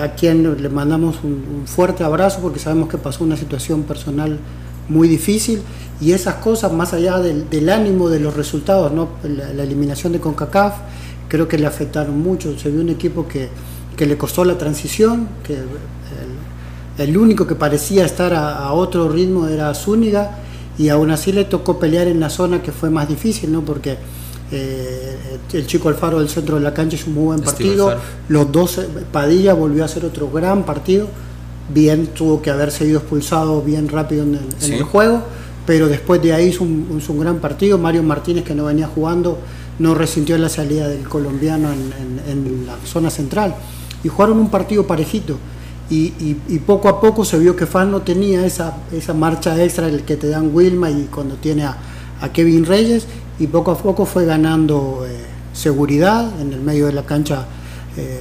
a 0.00 0.14
quien 0.14 0.62
le 0.62 0.68
mandamos 0.68 1.16
un, 1.22 1.62
fuerte 1.66 2.04
abrazo 2.04 2.40
porque 2.40 2.58
sabemos 2.58 2.88
que 2.88 2.98
pasó 2.98 3.24
una 3.24 3.36
situación 3.36 3.84
personal 3.84 4.38
muy 4.88 5.08
difícil 5.08 5.62
y 6.00 6.12
esas 6.12 6.36
cosas, 6.36 6.72
más 6.72 6.92
allá 6.92 7.18
del, 7.18 7.68
ánimo 7.70 8.08
de 8.08 8.18
los 8.18 8.34
resultados, 8.34 8.92
¿no? 8.92 9.08
la, 9.22 9.62
eliminación 9.62 10.12
de 10.12 10.20
CONCACAF, 10.20 10.74
creo 11.28 11.46
que 11.46 11.56
le 11.56 11.66
afectaron 11.66 12.20
mucho. 12.20 12.58
Se 12.58 12.70
vio 12.70 12.80
un 12.80 12.90
equipo 12.90 13.26
que, 13.26 13.48
le 13.98 14.18
costó 14.18 14.44
la 14.44 14.58
transición, 14.58 15.28
que 15.44 15.56
el, 16.98 17.16
único 17.16 17.46
que 17.46 17.54
parecía 17.54 18.04
estar 18.04 18.34
a, 18.34 18.72
otro 18.72 19.08
ritmo 19.08 19.46
era 19.48 19.74
Zúñiga 19.74 20.38
y 20.78 20.88
aún 20.88 21.10
así 21.10 21.32
le 21.32 21.44
tocó 21.44 21.78
pelear 21.78 22.06
en 22.06 22.20
la 22.20 22.30
zona 22.30 22.62
que 22.62 22.72
fue 22.72 22.90
más 22.90 23.08
difícil, 23.08 23.52
¿no? 23.52 23.62
porque 23.62 23.96
eh, 24.50 25.38
el 25.52 25.66
chico 25.66 25.88
Alfaro 25.88 26.18
del 26.18 26.28
centro 26.28 26.56
de 26.56 26.62
la 26.62 26.74
cancha 26.74 26.96
hizo 26.96 27.08
un 27.08 27.14
muy 27.14 27.24
buen 27.24 27.40
partido, 27.40 27.94
los 28.28 28.50
dos, 28.50 28.80
Padilla 29.10 29.54
volvió 29.54 29.82
a 29.82 29.86
hacer 29.86 30.04
otro 30.04 30.30
gran 30.30 30.64
partido 30.64 31.08
bien 31.72 32.08
tuvo 32.08 32.42
que 32.42 32.50
haber 32.50 32.70
seguido 32.70 32.98
expulsado 32.98 33.62
bien 33.62 33.88
rápido 33.88 34.24
en 34.24 34.38
el, 34.60 34.82
juego, 34.82 35.22
pero 35.66 35.88
después 35.88 36.22
de 36.22 36.32
ahí 36.32 36.48
hizo 36.48 36.64
un, 36.64 37.02
gran 37.18 37.38
partido. 37.38 37.78
Mario 37.78 38.02
Martínez, 38.02 38.44
que 38.44 38.54
no 38.54 38.64
venía 38.64 38.86
jugando, 38.86 39.38
no 39.78 39.94
resintió 39.94 40.36
la 40.38 40.48
salida 40.48 40.88
del 40.88 41.08
colombiano 41.08 41.70
en, 41.72 42.66
la 42.66 42.76
zona 42.84 43.10
central. 43.10 43.54
Y 44.04 44.08
jugaron 44.08 44.38
un 44.38 44.50
partido 44.50 44.86
parejito. 44.86 45.38
Y, 45.94 46.58
poco 46.66 46.88
a 46.88 47.00
poco 47.02 47.22
se 47.24 47.38
vio 47.38 47.54
que 47.54 47.66
Fan 47.66 47.90
no 47.90 48.00
tenía 48.00 48.46
esa, 48.46 48.78
esa 48.92 49.12
marcha 49.12 49.62
extra 49.62 49.88
el 49.88 50.04
que 50.04 50.16
te 50.16 50.28
dan 50.28 50.50
Wilma 50.54 50.90
y 50.90 51.08
cuando 51.12 51.34
tiene 51.34 51.64
a, 51.64 51.76
Kevin 52.32 52.64
Reyes. 52.64 53.06
Y 53.38 53.46
poco 53.46 53.72
a 53.72 53.78
poco 53.78 54.06
fue 54.06 54.24
ganando 54.24 55.04
eh, 55.06 55.12
seguridad 55.52 56.40
en 56.40 56.52
el 56.52 56.60
medio 56.60 56.86
de 56.86 56.92
la 56.92 57.04
cancha 57.04 57.46
eh, 57.96 58.20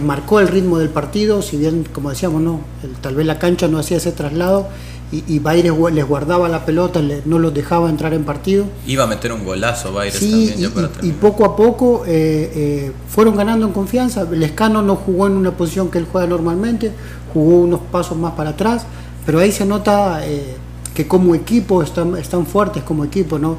marcó 0.00 0.38
el 0.40 0.48
ritmo 0.48 0.78
del 0.78 0.90
partido, 0.90 1.42
si 1.42 1.56
bien, 1.56 1.84
como 1.92 2.10
decíamos, 2.10 2.40
no, 2.40 2.60
tal 3.00 3.16
vez 3.16 3.26
la 3.26 3.38
cancha 3.38 3.66
no 3.68 3.78
hacía 3.78 3.96
ese 3.96 4.12
traslado 4.12 4.68
y, 5.12 5.24
y 5.28 5.38
Baires 5.38 5.72
les 5.92 6.08
guardaba 6.08 6.48
la 6.48 6.64
pelota, 6.64 7.00
no 7.26 7.38
los 7.38 7.52
dejaba 7.52 7.90
entrar 7.90 8.14
en 8.14 8.24
partido. 8.24 8.64
Iba 8.86 9.04
a 9.04 9.06
meter 9.06 9.32
un 9.32 9.44
golazo 9.44 9.92
Baires 9.92 10.18
también. 10.18 10.72
y, 11.02 11.10
poco 11.12 11.44
a 11.44 11.54
poco 11.54 12.04
eh, 12.06 12.50
eh, 12.54 12.92
fueron 13.08 13.36
ganando 13.36 13.66
en 13.66 13.72
confianza. 13.72 14.24
Lescano 14.24 14.80
no 14.80 14.96
jugó 14.96 15.26
en 15.26 15.34
una 15.34 15.50
posición 15.52 15.90
que 15.90 15.98
él 15.98 16.06
juega 16.10 16.26
normalmente, 16.26 16.90
jugó 17.32 17.60
unos 17.60 17.80
pasos 17.80 18.16
más 18.16 18.32
para 18.32 18.50
atrás, 18.50 18.86
pero 19.26 19.38
ahí 19.38 19.52
se 19.52 19.66
nota 19.66 20.26
eh, 20.26 20.56
que 20.94 21.06
como 21.06 21.34
equipo 21.34 21.82
están, 21.82 22.16
están 22.16 22.46
fuertes, 22.46 22.82
como 22.82 23.04
equipo, 23.04 23.38
¿no? 23.38 23.58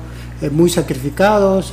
muy 0.52 0.70
sacrificados 0.70 1.72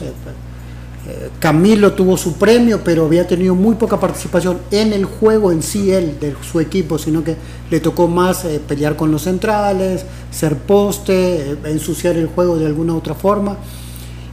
Camilo 1.39 1.93
tuvo 1.95 2.17
su 2.17 2.35
premio, 2.35 2.81
pero 2.85 3.07
había 3.07 3.27
tenido 3.27 3.55
muy 3.55 3.75
poca 3.77 3.99
participación 3.99 4.59
en 4.71 4.93
el 4.93 5.07
juego 5.07 5.53
en 5.53 5.63
sí, 5.63 5.91
él, 5.91 6.19
de 6.21 6.35
su 6.43 6.61
equipo, 6.61 6.99
sino 6.99 7.25
que 7.25 7.37
le 7.71 7.81
tocó 7.81 8.09
más 8.09 8.45
eh, 8.45 8.61
pelear 8.67 8.95
con 8.97 9.11
los 9.11 9.23
centrales, 9.23 10.05
ser 10.31 10.57
poste, 10.57 11.53
eh, 11.53 11.57
ensuciar 11.65 12.17
el 12.17 12.27
juego 12.27 12.59
de 12.59 12.67
alguna 12.67 12.95
otra 12.95 13.15
forma. 13.15 13.57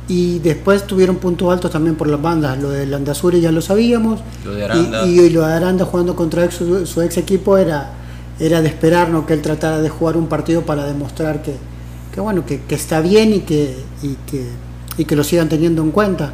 Y 0.10 0.40
después 0.40 0.86
tuvieron 0.86 1.18
puntos 1.18 1.52
altos 1.52 1.72
también 1.72 1.96
por 1.96 2.08
las 2.08 2.22
bandas. 2.22 2.62
Lo 2.62 2.70
de 2.70 2.86
Landazuri 2.86 3.42
ya 3.42 3.52
lo 3.52 3.62
sabíamos. 3.62 4.22
Lo 4.46 4.54
de 4.54 4.66
Aranda. 4.66 5.06
Y, 5.06 5.30
lo 5.30 5.46
de 5.46 5.54
Aranda 5.54 5.86
jugando 5.86 6.16
contra 6.16 6.50
su, 6.52 7.02
ex 7.02 7.18
equipo 7.18 7.58
era, 7.58 7.92
era 8.40 8.62
de 8.62 8.68
esperar 8.68 9.10
que 9.26 9.34
él 9.34 9.42
tratara 9.42 9.82
de 9.82 9.90
jugar 9.90 10.18
un 10.18 10.28
partido 10.28 10.62
para 10.62 10.86
demostrar 10.86 11.42
que, 11.42 11.56
bueno, 12.20 12.46
que, 12.46 12.62
está 12.70 13.02
bien 13.02 13.34
y 13.34 13.40
que, 13.42 13.76
y 14.02 14.16
que, 14.30 14.46
y 14.98 15.06
que 15.06 15.16
lo 15.16 15.24
sigan 15.24 15.50
teniendo 15.50 15.82
en 15.82 15.92
cuenta. 15.92 16.34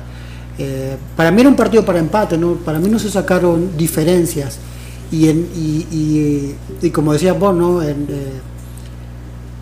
Eh, 0.57 0.97
para 1.15 1.31
mí 1.31 1.41
era 1.41 1.49
un 1.49 1.55
partido 1.55 1.83
para 1.83 1.99
empate, 1.99 2.37
¿no? 2.37 2.53
para 2.55 2.79
mí 2.79 2.89
no 2.89 2.99
se 2.99 3.09
sacaron 3.09 3.75
diferencias. 3.77 4.59
Y, 5.11 5.29
en, 5.29 5.47
y, 6.81 6.89
como 6.89 7.13
decías 7.13 7.37
vos, 7.37 7.83
eh, 7.83 7.95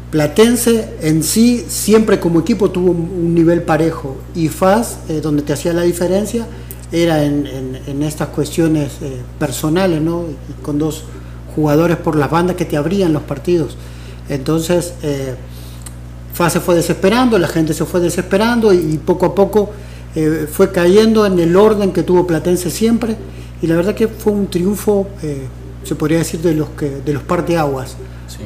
Platense 0.10 0.96
en 1.02 1.24
sí 1.24 1.66
siempre 1.68 2.20
como 2.20 2.42
equipo 2.42 2.70
tuvo 2.70 2.92
un, 2.92 3.34
nivel 3.34 3.64
parejo 3.64 4.18
y 4.36 4.50
FAS, 4.50 5.00
eh, 5.08 5.22
donde 5.22 5.42
te 5.42 5.54
hacía 5.54 5.74
la 5.74 5.84
diferencia, 5.84 6.48
era 6.92 7.24
en, 7.24 8.04
estas 8.04 8.30
cuestiones 8.30 8.92
personales, 9.40 10.02
¿no? 10.02 10.26
con 10.62 10.78
dos 10.78 11.06
jugadores 11.56 11.96
por 11.96 12.18
las 12.18 12.30
bandas 12.30 12.58
que 12.58 12.66
te 12.66 12.76
abrían 12.76 13.14
los 13.14 13.24
partidos. 13.24 13.78
Entonces, 14.28 14.94
FAS 16.34 16.52
se 16.52 16.60
fue 16.60 16.76
desesperando, 16.76 17.40
la 17.40 17.48
gente 17.48 17.74
se 17.74 17.86
fue 17.86 18.02
desesperando 18.02 18.74
y 18.74 18.98
poco 18.98 19.28
a 19.28 19.36
poco 19.36 19.70
eh, 20.16 20.48
fue 20.52 20.72
cayendo 20.72 21.26
en 21.26 21.40
el 21.40 21.56
orden 21.56 21.92
que 21.92 22.04
tuvo 22.04 22.28
Platense 22.28 22.70
siempre 22.70 23.16
y 23.62 23.68
la 23.68 23.76
verdad 23.76 23.96
que 23.96 24.08
fue 24.08 24.34
un 24.34 24.48
triunfo, 24.48 25.08
eh, 25.22 25.46
se 25.84 25.96
podría 25.96 26.20
decir, 26.20 26.42
de 26.42 26.54
los, 26.54 26.70
que, 26.70 26.90
de 27.06 27.14
los 27.14 27.24
parteaguas. 27.24 27.96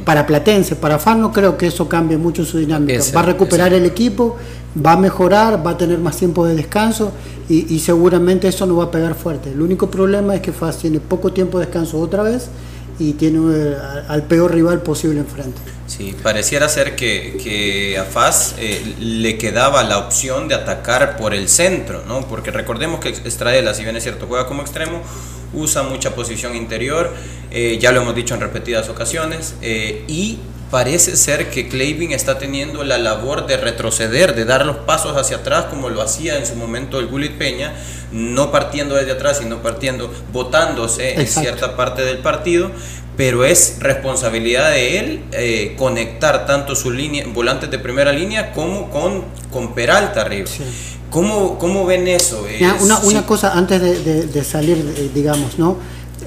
Para 0.04 0.26
Platense, 0.26 0.76
para 0.76 1.00
FAN 1.00 1.22
no 1.22 1.32
creo 1.32 1.58
que 1.58 1.68
eso 1.68 1.88
cambie 1.88 2.18
mucho 2.18 2.44
su 2.44 2.58
dinámica. 2.58 3.02
va 3.16 3.22
a 3.22 3.24
recuperar 3.24 3.74
el 3.74 3.86
equipo, 3.86 4.36
va 4.84 4.94
a 4.94 4.98
mejorar, 4.98 5.66
va 5.66 5.72
a 5.72 5.78
tener 5.78 6.00
más 6.00 6.18
tiempo 6.18 6.46
de 6.46 6.56
descanso 6.56 7.12
y, 7.48 7.80
seguramente 7.80 8.48
eso 8.48 8.66
no 8.66 8.76
va 8.76 8.86
a 8.86 8.92
pegar 8.92 9.16
fuerte. 9.16 9.52
El 9.52 9.62
único 9.62 9.90
problema 9.90 10.36
es 10.36 10.42
que 10.42 10.52
FAS 10.52 10.80
tiene 10.80 11.00
poco 11.00 11.32
tiempo 11.32 11.60
de 11.60 11.66
descanso 11.66 12.00
otra 12.00 12.24
vez 12.24 12.50
y 13.00 13.14
tiene 13.14 13.40
eh, 13.54 13.76
al 14.08 14.24
peor 14.24 14.54
rival 14.54 14.82
posible 14.82 15.20
enfrente. 15.20 15.60
Sí, 15.88 16.16
pareciera 16.24 16.68
ser 16.68 16.96
que, 16.96 17.98
a 18.00 18.04
Faz 18.04 18.56
eh, 18.58 18.96
le 19.00 19.38
quedaba 19.38 19.84
la 19.84 20.00
opción 20.00 20.48
de 20.48 20.56
atacar 20.56 21.18
por 21.18 21.34
el 21.34 21.48
centro, 21.48 22.04
¿no? 22.08 22.28
Porque 22.28 22.52
recordemos 22.52 23.00
que 23.00 23.10
Estradela, 23.10 23.74
si 23.74 23.84
bien 23.84 23.96
es 23.96 24.04
cierto, 24.04 24.26
juega 24.28 24.48
como 24.48 24.62
extremo, 24.62 25.02
usa 25.54 25.84
mucha 25.84 26.16
posición 26.16 26.56
interior, 26.56 27.14
eh, 27.52 27.78
ya 27.80 27.92
lo 27.92 28.02
hemos 28.02 28.16
dicho 28.16 28.34
en 28.34 28.42
repetidas 28.42 28.90
ocasiones, 28.90 29.56
y 29.62 30.40
parece 30.76 31.16
ser 31.16 31.50
que 31.52 31.70
Clavin 31.70 32.12
está 32.12 32.38
teniendo 32.38 32.84
la 32.84 32.98
labor 32.98 33.48
de 33.48 33.56
retroceder, 33.56 34.36
de 34.36 34.44
dar 34.44 34.66
los 34.66 34.76
pasos 34.76 35.16
hacia 35.16 35.38
atrás 35.38 35.68
como 35.70 35.88
lo 35.88 36.02
hacía 36.02 36.38
en 36.38 36.46
su 36.46 36.58
momento 36.58 37.00
el 37.00 37.08
Gulit 37.08 37.38
Peña, 37.38 37.72
no 38.12 38.52
partiendo 38.52 38.96
desde 38.96 39.14
atrás, 39.14 39.38
sino 39.38 39.62
partiendo, 39.62 40.14
botándose 40.34 41.14
en 41.14 41.28
cierta 41.28 41.78
parte 41.78 42.02
del 42.04 42.18
partido, 42.18 42.72
pero 43.16 43.46
es 43.46 43.78
responsabilidad 43.80 44.72
de 44.72 45.00
él 45.00 45.24
eh, 45.32 45.76
conectar 45.78 46.46
tanto 46.46 46.76
su 46.76 46.92
línea, 46.92 47.24
volantes 47.26 47.72
de 47.72 47.80
primera 47.80 48.12
línea 48.12 48.52
como 48.52 48.90
con, 48.90 49.24
con 49.54 49.74
Peralta 49.76 50.24
arriba. 50.24 50.50
¿Cómo, 51.10 51.86
ven 51.86 52.10
eso? 52.10 52.46
una, 52.82 53.00
una 53.00 53.26
cosa 53.26 53.54
antes 53.54 53.82
de, 53.82 54.44
salir, 54.44 54.94
eh, 54.98 55.10
digamos, 55.14 55.58
¿no? 55.58 55.78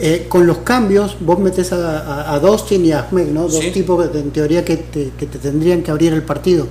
Eh, 0.00 0.26
con 0.28 0.46
los 0.46 0.58
cambios, 0.58 1.16
vos 1.20 1.38
metes 1.40 1.72
a, 1.72 2.32
a, 2.32 2.38
Dostin 2.38 2.84
y 2.84 2.92
a 2.92 3.00
Ahmed, 3.00 3.28
¿no? 3.28 3.48
Dos 3.48 3.72
tipos 3.72 4.08
en 4.14 4.30
teoría 4.30 4.64
que 4.64 4.76
te, 4.76 5.11
que 5.18 5.26
te, 5.26 5.38
tendrían 5.38 5.82
que 5.82 5.90
abrir 5.90 6.12
el 6.12 6.22
partido. 6.22 6.66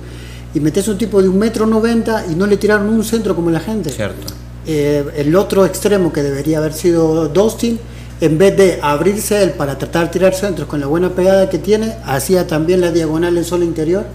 Y 0.54 0.60
metes 0.60 0.88
un 0.88 0.96
tipo 0.96 1.20
de 1.20 1.28
un 1.28 1.38
metro 1.38 1.66
noventa 1.66 2.24
y 2.30 2.34
no 2.34 2.46
le 2.46 2.56
tiraron 2.56 2.88
un 2.88 3.04
centro 3.04 3.34
como 3.34 3.50
la 3.50 3.60
gente. 3.60 3.90
Cierto. 3.90 4.32
el 4.66 5.36
otro 5.36 5.66
extremo 5.66 6.12
que 6.12 6.22
debería 6.22 6.58
haber 6.58 6.72
sido 6.72 7.28
Dostin 7.28 7.78
en 8.20 8.38
vez 8.38 8.56
de 8.56 8.78
abrirse 8.82 9.42
él 9.42 9.50
para 9.52 9.78
tratar 9.78 10.06
de 10.06 10.12
tirar 10.12 10.34
centros 10.34 10.66
con 10.66 10.80
la 10.80 10.86
buena 10.86 11.10
pegada 11.10 11.48
que 11.48 11.58
tiene, 11.58 11.94
hacía 12.04 12.46
también 12.46 12.80
la 12.80 12.90
diagonal 12.90 13.36
en 13.36 13.44
solo 13.44 13.64
interior 13.64 14.06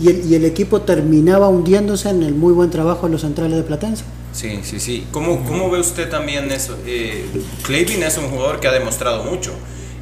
y 0.00 0.08
el, 0.08 0.26
y 0.26 0.34
el, 0.34 0.44
equipo 0.44 0.80
terminaba 0.80 1.48
hundiéndose 1.48 2.08
en 2.08 2.22
el 2.24 2.34
muy 2.34 2.52
buen 2.52 2.70
trabajo 2.70 3.06
de 3.06 3.12
los 3.12 3.20
centrales 3.20 3.56
de 3.56 3.62
Platense. 3.62 4.04
Sí, 4.34 4.60
sí, 4.62 4.80
sí. 4.80 5.06
¿Cómo, 5.10 5.42
cómo 5.44 5.70
ve 5.70 5.80
usted 5.80 6.10
también 6.10 6.52
eso? 6.52 6.76
Eh, 6.86 7.24
es 7.70 8.18
un 8.18 8.28
jugador 8.28 8.60
que 8.60 8.68
ha 8.68 8.72
demostrado 8.72 9.24
mucho 9.24 9.54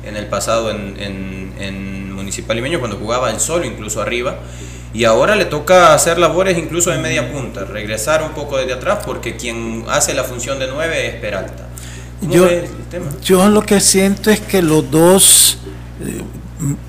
en 0.04 0.16
el 0.16 0.26
pasado 0.26 0.72
en, 0.72 0.96
en, 0.98 1.52
en 1.60 2.12
Municipal 2.12 2.56
Limeño, 2.56 2.80
cuando 2.80 2.96
jugaba 2.96 3.30
el 3.30 3.38
solo, 3.38 3.64
incluso 3.64 4.02
arriba. 4.02 4.40
Y 4.92 5.04
ahora 5.04 5.36
le 5.36 5.44
toca 5.44 5.94
hacer 5.94 6.18
labores 6.18 6.58
incluso 6.58 6.90
de 6.90 6.98
media 6.98 7.30
punta, 7.30 7.64
regresar 7.64 8.24
un 8.24 8.30
poco 8.32 8.58
desde 8.58 8.72
atrás, 8.72 9.04
porque 9.06 9.36
quien 9.36 9.84
hace 9.88 10.12
la 10.12 10.24
función 10.24 10.58
de 10.58 10.66
nueve 10.66 11.06
es 11.06 11.14
Peralta 11.14 11.68
yo, 12.30 12.48
yo 13.22 13.48
lo 13.48 13.62
que 13.62 13.80
siento 13.80 14.30
es 14.30 14.40
que 14.40 14.62
los 14.62 14.90
dos 14.90 15.58
eh, 16.00 16.22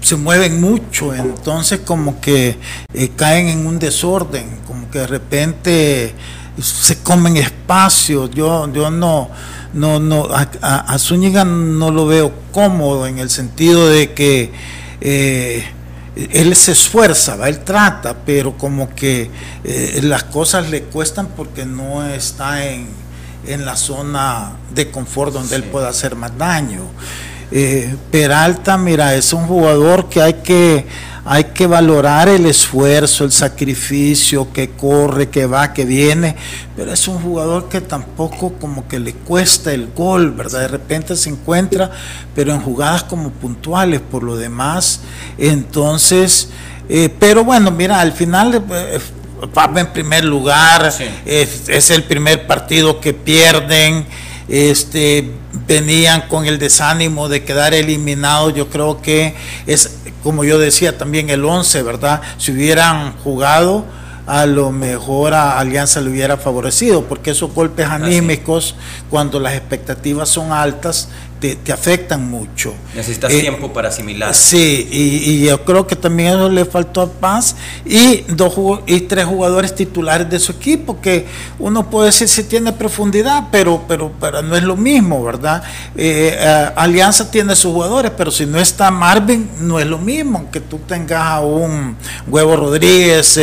se 0.02 0.16
mueven 0.16 0.62
mucho, 0.62 1.14
entonces 1.14 1.80
como 1.80 2.22
que 2.22 2.58
eh, 2.94 3.10
caen 3.16 3.48
en 3.48 3.66
un 3.66 3.80
desorden, 3.80 4.60
como 4.68 4.90
que 4.92 5.00
de 5.00 5.08
repente 5.08 6.14
se 6.62 7.00
comen 7.00 7.38
espacio. 7.38 8.30
Yo, 8.30 8.72
yo 8.72 8.90
no, 8.92 9.30
no, 9.74 10.00
no, 10.00 10.28
a, 10.32 10.98
Zúñiga 11.00 11.46
no 11.46 11.92
lo 11.92 12.06
veo 12.06 12.32
cómodo 12.52 13.08
en 13.08 13.20
el 13.20 13.30
sentido 13.30 13.88
de 13.88 14.14
que 14.14 14.52
eh, 15.02 15.66
él 16.16 16.56
se 16.56 16.74
esfuerza, 16.74 17.36
¿va? 17.36 17.50
él 17.50 17.60
trata, 17.60 18.16
pero 18.26 18.58
como 18.58 18.94
que 18.94 19.32
las 20.04 20.24
cosas 20.26 20.70
le 20.70 20.84
cuestan 20.84 21.28
porque 21.36 21.66
no 21.66 22.06
está 22.06 22.66
en 22.66 23.04
en 23.48 23.66
la 23.66 23.76
zona 23.76 24.54
de 24.74 24.90
confort 24.90 25.34
donde 25.34 25.56
él 25.56 25.64
pueda 25.64 25.90
hacer 25.90 26.16
más 26.16 26.38
daño. 26.38 26.82
Eh, 27.52 27.96
Peralta, 28.12 28.78
mira, 28.78 29.16
es 29.16 29.34
un 29.34 29.46
jugador 29.48 30.10
que 30.10 30.22
hay 30.22 30.34
que 30.36 30.86
hay 31.26 31.46
que 31.46 31.68
valorar 31.68 32.28
el 32.28 32.46
esfuerzo, 32.46 33.24
el 33.24 33.32
sacrificio, 33.32 34.52
que 34.52 34.72
corre, 34.72 35.30
que 35.30 35.46
va, 35.46 35.74
que 35.74 35.86
viene, 35.86 36.36
pero 36.76 36.92
es 36.92 37.08
un 37.08 37.20
jugador 37.20 37.70
que 37.70 37.80
tampoco 37.80 38.54
como 38.60 38.88
que 38.88 39.00
le 39.00 39.14
cuesta 39.14 39.72
el 39.74 39.92
gol, 39.96 40.32
¿verdad? 40.32 40.62
De 40.62 40.68
repente 40.68 41.16
se 41.16 41.30
encuentra, 41.30 41.92
pero 42.36 42.54
en 42.54 42.60
jugadas 42.60 43.04
como 43.04 43.30
puntuales 43.30 44.02
por 44.02 44.24
lo 44.24 44.36
demás. 44.36 45.02
Entonces, 45.38 46.50
eh, 46.90 47.10
pero 47.20 47.44
bueno, 47.44 47.72
mira, 47.72 48.00
al 48.00 48.14
final... 48.14 48.64
Eh, 48.70 49.00
va 49.58 49.70
en 49.78 49.88
primer 49.88 50.24
lugar, 50.24 50.94
es, 51.26 51.68
es 51.68 51.90
el 51.90 52.04
primer 52.04 52.48
partido 52.48 53.02
que 53.02 53.14
pierden, 53.14 54.06
este, 54.48 55.32
venían 55.68 56.28
con 56.28 56.46
el 56.46 56.60
desánimo 56.60 57.30
de 57.30 57.44
quedar 57.44 57.74
eliminados. 57.74 58.54
Yo 58.54 58.70
creo 58.70 59.02
que 59.02 59.36
es, 59.68 59.98
como 60.24 60.44
yo 60.44 60.60
decía, 60.60 60.98
también 60.98 61.30
el 61.30 61.46
11, 61.46 61.84
¿verdad? 61.84 62.22
Si 62.38 62.52
hubieran 62.52 63.18
jugado, 63.18 63.86
a 64.26 64.46
lo 64.46 64.72
mejor 64.72 65.34
a 65.34 65.60
Alianza 65.60 66.00
le 66.00 66.10
hubiera 66.10 66.38
favorecido, 66.38 67.04
porque 67.06 67.32
esos 67.32 67.54
golpes 67.54 67.88
anímicos, 67.88 68.76
cuando 69.10 69.40
las 69.40 69.54
expectativas 69.54 70.30
son 70.30 70.52
altas, 70.52 71.10
te, 71.52 71.74
afectan 71.74 72.30
mucho. 72.30 72.74
Necesitas 72.96 73.32
eh, 73.34 73.42
tiempo 73.42 73.74
para 73.74 73.90
asimilar. 73.90 74.34
Sí, 74.34 74.88
y, 74.90 75.46
yo 75.46 75.64
creo 75.66 75.86
que 75.86 75.96
también 75.96 76.30
eso 76.30 76.50
le 76.50 76.64
faltó 76.64 77.02
a 77.02 77.08
Paz 77.08 77.56
y, 77.86 78.22
dos, 78.30 78.54
y 78.86 79.02
tres 79.02 79.26
jugadores 79.26 79.76
titulares 79.76 80.30
de 80.30 80.40
su 80.40 80.54
equipo, 80.54 81.02
que 81.02 81.26
uno 81.60 81.90
puede 81.90 82.08
decir 82.08 82.30
si 82.30 82.44
tiene 82.44 82.72
profundidad, 82.72 83.48
pero, 83.52 83.84
pero, 83.88 84.12
pero 84.20 84.42
no 84.42 84.56
es 84.56 84.64
lo 84.64 84.78
mismo, 84.78 85.24
¿verdad? 85.24 85.64
Eh, 85.96 86.38
eh, 86.40 86.70
Alianza 86.76 87.30
tiene 87.30 87.56
sus 87.56 87.74
jugadores, 87.74 88.12
pero 88.16 88.32
si 88.32 88.46
no 88.46 88.60
está 88.60 88.90
Marvin, 88.90 89.50
no 89.60 89.80
es 89.80 89.86
lo 89.86 89.98
mismo 89.98 90.50
que 90.50 90.62
tú 90.62 90.80
tengas 90.88 91.24
a 91.24 91.42
un 91.42 91.98
Huevo 92.28 92.56
Rodríguez, 92.56 93.40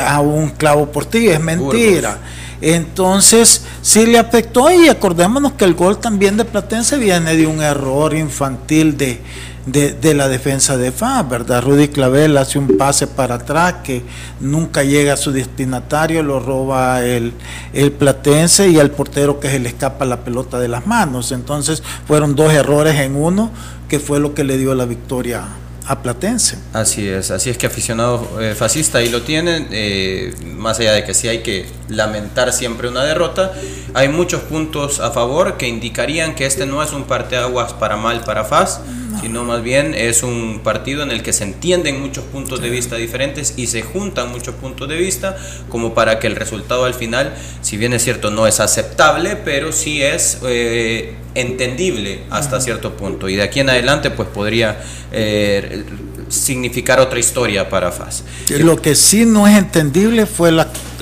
a 0.00 0.20
un 0.20 0.50
Clavo 0.50 0.86
Portillo, 0.86 1.32
es 1.32 1.40
mentira. 1.40 2.18
Entonces, 2.60 3.64
sí 3.80 4.06
le 4.06 4.18
afectó 4.18 4.70
y 4.70 4.88
acordémonos 4.88 5.52
que 5.52 5.64
el 5.64 5.74
gol 5.74 5.98
también 5.98 6.36
de 6.36 6.44
Platense 6.44 6.98
viene 6.98 7.36
de 7.36 7.46
un 7.46 7.62
error 7.62 8.14
infantil 8.14 8.98
de, 8.98 9.20
de, 9.66 10.14
la 10.14 10.28
defensa 10.28 10.76
de 10.76 10.92
FA, 10.92 11.22
¿verdad? 11.22 11.62
Rudy 11.62 11.88
Clavel 11.88 12.36
hace 12.36 12.58
un 12.58 12.76
pase 12.76 13.06
para 13.06 13.36
atrás 13.36 13.76
que 13.82 14.02
nunca 14.40 14.82
llega 14.82 15.14
a 15.14 15.16
su 15.16 15.32
destinatario, 15.32 16.22
lo 16.22 16.40
roba 16.40 17.02
el, 17.04 17.32
el 17.72 17.92
Platense 17.92 18.68
y 18.68 18.78
al 18.78 18.90
portero 18.90 19.40
que 19.40 19.48
se 19.48 19.58
le 19.58 19.70
escapa 19.70 20.04
la 20.04 20.20
pelota 20.20 20.58
de 20.58 20.68
las 20.68 20.86
manos. 20.86 21.32
Entonces, 21.32 21.82
fueron 22.06 22.34
dos 22.34 22.52
errores 22.52 22.96
en 22.96 23.16
uno 23.16 23.50
que 23.88 23.98
fue 24.00 24.20
lo 24.20 24.34
que 24.34 24.44
le 24.44 24.58
dio 24.58 24.74
la 24.74 24.84
victoria 24.84 25.44
a 25.86 26.02
Platense. 26.02 26.58
Así 26.72 27.08
es, 27.08 27.30
así 27.30 27.50
es 27.50 27.58
que 27.58 27.66
aficionado 27.66 28.40
eh, 28.40 28.54
fascista 28.54 28.98
ahí 28.98 29.08
lo 29.08 29.22
tienen, 29.22 29.68
eh, 29.70 30.34
más 30.56 30.78
allá 30.80 30.92
de 30.92 31.04
que 31.04 31.14
sí 31.14 31.28
hay 31.28 31.38
que 31.38 31.66
lamentar 31.88 32.52
siempre 32.52 32.88
una 32.88 33.04
derrota, 33.04 33.52
hay 33.94 34.08
muchos 34.08 34.42
puntos 34.42 35.00
a 35.00 35.10
favor 35.10 35.56
que 35.56 35.68
indicarían 35.68 36.34
que 36.34 36.46
este 36.46 36.66
no 36.66 36.82
es 36.82 36.92
un 36.92 37.04
parteaguas 37.04 37.72
para 37.72 37.96
mal 37.96 38.20
para 38.24 38.44
FAS, 38.44 38.80
sino 39.20 39.44
más 39.44 39.62
bien 39.62 39.94
es 39.94 40.22
un 40.22 40.60
partido 40.62 41.02
en 41.02 41.10
el 41.10 41.22
que 41.22 41.32
se 41.32 41.44
entienden 41.44 42.00
muchos 42.00 42.24
puntos 42.24 42.60
de 42.60 42.70
vista 42.70 42.96
diferentes 42.96 43.54
y 43.56 43.66
se 43.66 43.82
juntan 43.82 44.30
muchos 44.30 44.54
puntos 44.54 44.88
de 44.88 44.96
vista 44.96 45.36
como 45.68 45.94
para 45.94 46.18
que 46.18 46.26
el 46.26 46.36
resultado 46.36 46.84
al 46.84 46.94
final, 46.94 47.34
si 47.62 47.76
bien 47.76 47.92
es 47.92 48.02
cierto, 48.02 48.30
no 48.30 48.46
es 48.46 48.60
aceptable, 48.60 49.36
pero 49.36 49.72
sí 49.72 50.02
es 50.02 50.38
eh, 50.46 51.14
entendible 51.34 52.24
hasta 52.30 52.60
cierto 52.60 52.96
punto. 52.96 53.28
Y 53.28 53.36
de 53.36 53.42
aquí 53.42 53.60
en 53.60 53.70
adelante, 53.70 54.10
pues 54.10 54.28
podría 54.28 54.80
eh, 55.12 55.84
significar 56.28 57.00
otra 57.00 57.18
historia 57.18 57.68
para 57.68 57.92
FAS. 57.92 58.24
Lo 58.48 58.80
que 58.80 58.94
sí 58.94 59.26
no 59.26 59.46
es 59.46 59.56
entendible 59.56 60.26
fue 60.26 60.50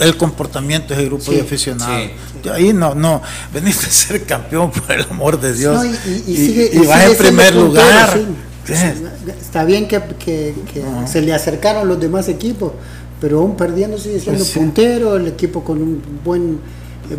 el 0.00 0.16
comportamiento 0.16 0.88
de 0.88 0.94
ese 0.94 1.04
grupo 1.06 1.30
de 1.32 1.40
aficionados. 1.40 2.10
Ahí 2.52 2.72
no, 2.72 2.94
no, 2.94 3.22
veniste 3.52 3.86
a 3.86 3.90
ser 3.90 4.24
campeón 4.24 4.70
por 4.70 4.92
el 4.92 5.02
amor 5.10 5.40
de 5.40 5.52
Dios. 5.54 5.84
y, 6.26 6.86
vas 6.86 7.04
en 7.04 7.16
primer 7.16 7.54
lugar. 7.54 8.18
Está 9.40 9.64
bien 9.64 9.88
que, 9.88 10.54
se 11.06 11.22
le 11.22 11.32
acercaron 11.32 11.88
los 11.88 11.98
demás 11.98 12.28
equipos, 12.28 12.72
pero 13.20 13.40
aún 13.40 13.56
perdiendo 13.56 13.98
sigue 13.98 14.20
siendo 14.20 14.44
pues 14.44 14.52
puntero, 14.52 15.16
el 15.16 15.26
equipo 15.26 15.64
con 15.64 15.80
un 15.80 16.02
buen, 16.24 16.60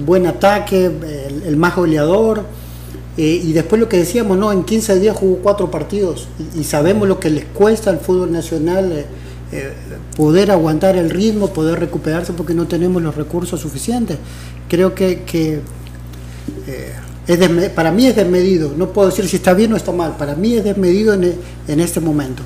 buen 0.05 0.28
ataque, 0.28 0.91
el, 1.45 1.57
más 1.57 1.76
goleador. 1.76 2.43
Eh, 3.17 3.41
y 3.43 3.51
después 3.51 3.82
lo 3.82 3.89
que 3.89 3.97
decíamos, 3.97 4.38
no, 4.38 4.51
en 4.53 4.63
15 4.63 4.99
días 4.99 5.17
jugó 5.17 5.38
cuatro 5.38 5.72
partidos. 5.72 6.28
Y, 6.55 6.63
sabemos 6.63 7.07
lo 7.07 7.20
que 7.20 7.30
les 7.30 7.45
cuesta 7.45 7.89
al 7.89 7.99
fútbol 7.99 8.32
nacional 8.32 8.91
eh, 8.91 9.05
eh, 9.52 9.74
poder 10.16 10.52
aguantar 10.52 10.95
el 10.95 11.10
ritmo, 11.10 11.52
poder 11.52 11.80
recuperarse 11.80 12.34
porque 12.34 12.54
no 12.54 12.68
tenemos 12.68 13.02
los 13.02 13.16
recursos 13.16 13.60
suficientes. 13.60 14.18
Creo 14.68 14.93
que, 14.93 15.62
es 17.28 17.70
para 17.72 17.91
mí 17.91 18.06
es 18.06 18.16
desmedido, 18.16 18.74
no 18.76 18.89
puedo 18.91 19.10
decir 19.10 19.28
si 19.28 19.38
está 19.38 19.54
bien 19.54 19.74
o 19.74 19.76
está 19.76 19.91
mal, 19.91 20.18
para 20.18 20.36
mí 20.36 20.54
es 20.54 20.64
desmedido 20.64 21.14
en, 21.14 21.36
en 21.68 21.80
este 21.80 22.00
momento. 22.00 22.43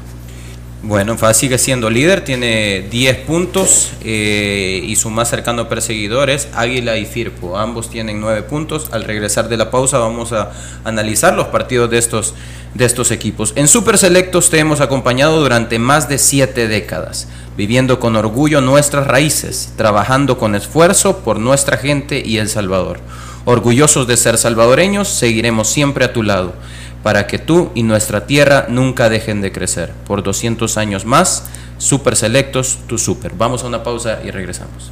Bueno, 0.85 1.17
FAS 1.17 1.37
sigue 1.37 1.57
siendo 1.59 1.89
líder, 1.89 2.25
tiene 2.25 2.85
10 2.91 3.19
puntos 3.19 3.93
eh, 4.03 4.81
y 4.83 4.97
su 4.97 5.09
más 5.09 5.29
cercano 5.29 5.69
perseguidor 5.69 6.29
es 6.29 6.49
Águila 6.53 6.97
y 6.97 7.05
Firpo. 7.05 7.57
Ambos 7.57 7.89
tienen 7.89 8.19
9 8.19 8.43
puntos. 8.43 8.89
Al 8.91 9.05
regresar 9.05 9.47
de 9.47 9.55
la 9.55 9.71
pausa 9.71 9.97
vamos 9.99 10.33
a 10.33 10.51
analizar 10.83 11.35
los 11.35 11.47
partidos 11.47 11.89
de 11.89 11.99
estos, 11.99 12.35
de 12.73 12.83
estos 12.83 13.11
equipos. 13.11 13.53
En 13.55 13.69
Super 13.69 13.97
Selectos 13.97 14.49
te 14.49 14.59
hemos 14.59 14.81
acompañado 14.81 15.39
durante 15.39 15.79
más 15.79 16.09
de 16.09 16.17
7 16.17 16.67
décadas, 16.67 17.29
viviendo 17.55 18.01
con 18.01 18.17
orgullo 18.17 18.59
nuestras 18.59 19.07
raíces, 19.07 19.71
trabajando 19.77 20.37
con 20.37 20.53
esfuerzo 20.53 21.19
por 21.19 21.39
nuestra 21.39 21.77
gente 21.77 22.21
y 22.25 22.39
El 22.39 22.49
Salvador. 22.49 22.99
Orgullosos 23.45 24.05
de 24.05 24.17
ser 24.17 24.37
salvadoreños, 24.37 25.07
seguiremos 25.07 25.69
siempre 25.69 26.03
a 26.03 26.11
tu 26.11 26.23
lado 26.23 26.55
para 27.03 27.27
que 27.27 27.37
tú 27.37 27.71
y 27.75 27.83
nuestra 27.83 28.25
tierra 28.25 28.65
nunca 28.69 29.09
dejen 29.09 29.41
de 29.41 29.51
crecer. 29.51 29.91
Por 30.07 30.23
200 30.23 30.77
años 30.77 31.05
más, 31.05 31.43
Super 31.77 32.15
Selectos, 32.15 32.79
tu 32.87 32.97
super. 32.97 33.33
Vamos 33.35 33.63
a 33.63 33.67
una 33.67 33.83
pausa 33.83 34.19
y 34.23 34.31
regresamos. 34.31 34.91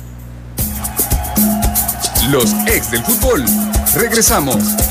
Los 2.29 2.53
ex 2.67 2.91
del 2.91 3.03
fútbol. 3.03 3.43
Regresamos. 3.95 4.90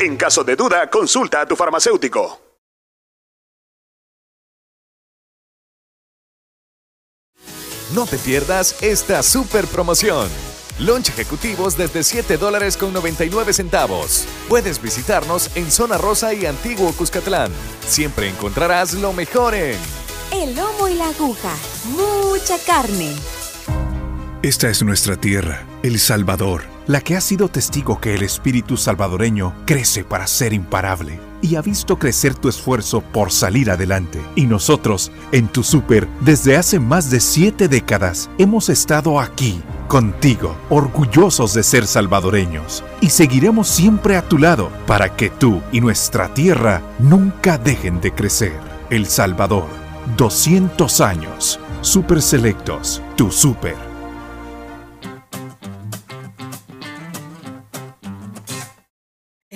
En 0.01 0.17
caso 0.17 0.43
de 0.43 0.55
duda, 0.55 0.89
consulta 0.89 1.41
a 1.41 1.45
tu 1.45 1.55
farmacéutico. 1.55 2.39
No 7.93 8.07
te 8.07 8.17
pierdas 8.17 8.81
esta 8.81 9.21
super 9.21 9.67
promoción. 9.67 10.27
Lunch 10.79 11.09
ejecutivos 11.09 11.77
desde 11.77 12.01
7 12.01 12.37
dólares 12.37 12.77
con 12.77 12.93
99 12.93 13.53
centavos. 13.53 14.25
Puedes 14.49 14.81
visitarnos 14.81 15.55
en 15.55 15.69
Zona 15.69 15.99
Rosa 15.99 16.33
y 16.33 16.47
Antiguo 16.47 16.91
Cuscatlán. 16.93 17.51
Siempre 17.85 18.27
encontrarás 18.27 18.93
lo 18.93 19.13
mejor 19.13 19.53
en... 19.53 19.77
El 20.31 20.55
lomo 20.55 20.87
y 20.87 20.95
la 20.95 21.09
aguja. 21.09 21.53
Mucha 21.85 22.57
carne. 22.65 23.13
Esta 24.43 24.69
es 24.69 24.81
nuestra 24.83 25.15
tierra, 25.15 25.65
El 25.83 25.99
Salvador 25.99 26.63
la 26.87 26.99
que 26.99 27.15
ha 27.15 27.21
sido 27.21 27.47
testigo 27.47 28.01
que 28.01 28.15
el 28.15 28.23
espíritu 28.23 28.75
salvadoreño 28.75 29.53
crece 29.65 30.03
para 30.03 30.27
ser 30.27 30.51
imparable 30.51 31.19
y 31.41 31.55
ha 31.55 31.61
visto 31.61 31.97
crecer 31.97 32.35
tu 32.35 32.49
esfuerzo 32.49 33.01
por 33.01 33.31
salir 33.31 33.71
adelante. 33.71 34.19
Y 34.35 34.45
nosotros, 34.45 35.11
en 35.31 35.47
tu 35.47 35.63
super, 35.63 36.07
desde 36.19 36.57
hace 36.57 36.79
más 36.79 37.09
de 37.09 37.19
siete 37.19 37.67
décadas, 37.67 38.29
hemos 38.37 38.69
estado 38.69 39.19
aquí, 39.19 39.61
contigo, 39.87 40.55
orgullosos 40.69 41.53
de 41.53 41.63
ser 41.63 41.87
salvadoreños. 41.87 42.83
Y 42.99 43.09
seguiremos 43.09 43.67
siempre 43.67 44.17
a 44.17 44.27
tu 44.27 44.37
lado 44.37 44.69
para 44.85 45.15
que 45.15 45.29
tú 45.29 45.61
y 45.71 45.81
nuestra 45.81 46.33
tierra 46.33 46.81
nunca 46.99 47.57
dejen 47.57 48.01
de 48.01 48.13
crecer. 48.13 48.59
El 48.89 49.07
Salvador, 49.07 49.67
200 50.17 51.01
años. 51.01 51.59
Super 51.81 52.21
Selectos, 52.21 53.01
tu 53.15 53.31
super. 53.31 53.90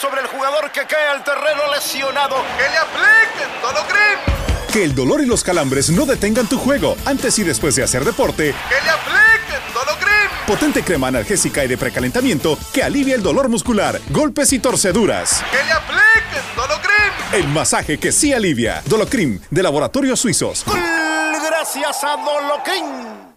Sobre 0.00 0.22
el 0.22 0.26
jugador 0.26 0.72
que 0.72 0.80
cae 0.86 1.08
al 1.08 1.22
terreno 1.22 1.62
lesionado. 1.72 2.36
Que 2.58 2.68
le 2.68 2.76
apliquen 2.76 3.48
Dolocrim. 3.62 4.72
Que 4.72 4.82
el 4.82 4.94
dolor 4.94 5.22
y 5.22 5.26
los 5.26 5.44
calambres 5.44 5.88
no 5.90 6.04
detengan 6.04 6.48
tu 6.48 6.58
juego 6.58 6.96
antes 7.04 7.38
y 7.38 7.44
después 7.44 7.76
de 7.76 7.84
hacer 7.84 8.04
deporte. 8.04 8.54
Que 8.68 8.82
le 8.82 8.90
apliquen 8.90 9.72
Dolocrim. 9.72 10.46
Potente 10.48 10.82
crema 10.82 11.08
analgésica 11.08 11.64
y 11.64 11.68
de 11.68 11.78
precalentamiento 11.78 12.58
que 12.72 12.82
alivia 12.82 13.14
el 13.14 13.22
dolor 13.22 13.48
muscular, 13.48 14.00
golpes 14.10 14.52
y 14.52 14.58
torceduras. 14.58 15.44
Que 15.50 15.62
le 15.62 15.72
apliquen 15.72 16.42
Dolocrim. 16.56 17.12
El 17.32 17.48
masaje 17.48 17.98
que 17.98 18.10
sí 18.10 18.32
alivia. 18.32 18.82
Dolocrim, 18.86 19.40
de 19.48 19.62
Laboratorios 19.62 20.18
Suizos. 20.18 20.64
Gracias 20.66 22.02
a 22.02 22.16
Dolocrim. 22.16 23.34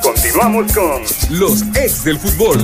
Continuamos 0.00 0.72
con 0.72 1.02
los 1.30 1.62
ex 1.74 2.04
del 2.04 2.20
fútbol. 2.20 2.58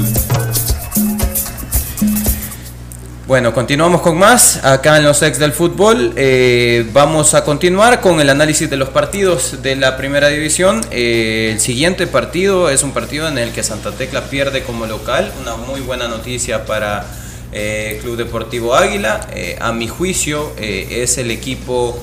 Bueno, 3.33 3.55
continuamos 3.55 4.03
con 4.03 4.19
más 4.19 4.63
acá 4.63 4.99
en 4.99 5.05
los 5.05 5.23
ex 5.23 5.39
del 5.39 5.53
fútbol. 5.53 6.13
Eh, 6.17 6.87
vamos 6.93 7.33
a 7.33 7.45
continuar 7.45 8.03
con 8.03 8.21
el 8.21 8.29
análisis 8.29 8.69
de 8.69 8.77
los 8.77 8.91
partidos 8.91 9.63
de 9.63 9.75
la 9.75 9.97
primera 9.97 10.29
división. 10.29 10.83
Eh, 10.91 11.49
el 11.55 11.59
siguiente 11.59 12.07
partido 12.07 12.69
es 12.69 12.83
un 12.83 12.93
partido 12.93 13.27
en 13.29 13.39
el 13.39 13.53
que 13.53 13.63
Santa 13.63 13.93
Tecla 13.93 14.25
pierde 14.25 14.65
como 14.65 14.85
local. 14.85 15.33
Una 15.41 15.57
muy 15.57 15.81
buena 15.81 16.09
noticia 16.09 16.67
para 16.67 17.07
eh, 17.53 18.01
Club 18.03 18.19
Deportivo 18.19 18.75
Águila. 18.75 19.27
A 19.61 19.73
mi 19.73 19.89
juicio 19.89 20.53
es 20.59 21.17
el 21.17 21.31
equipo 21.31 21.99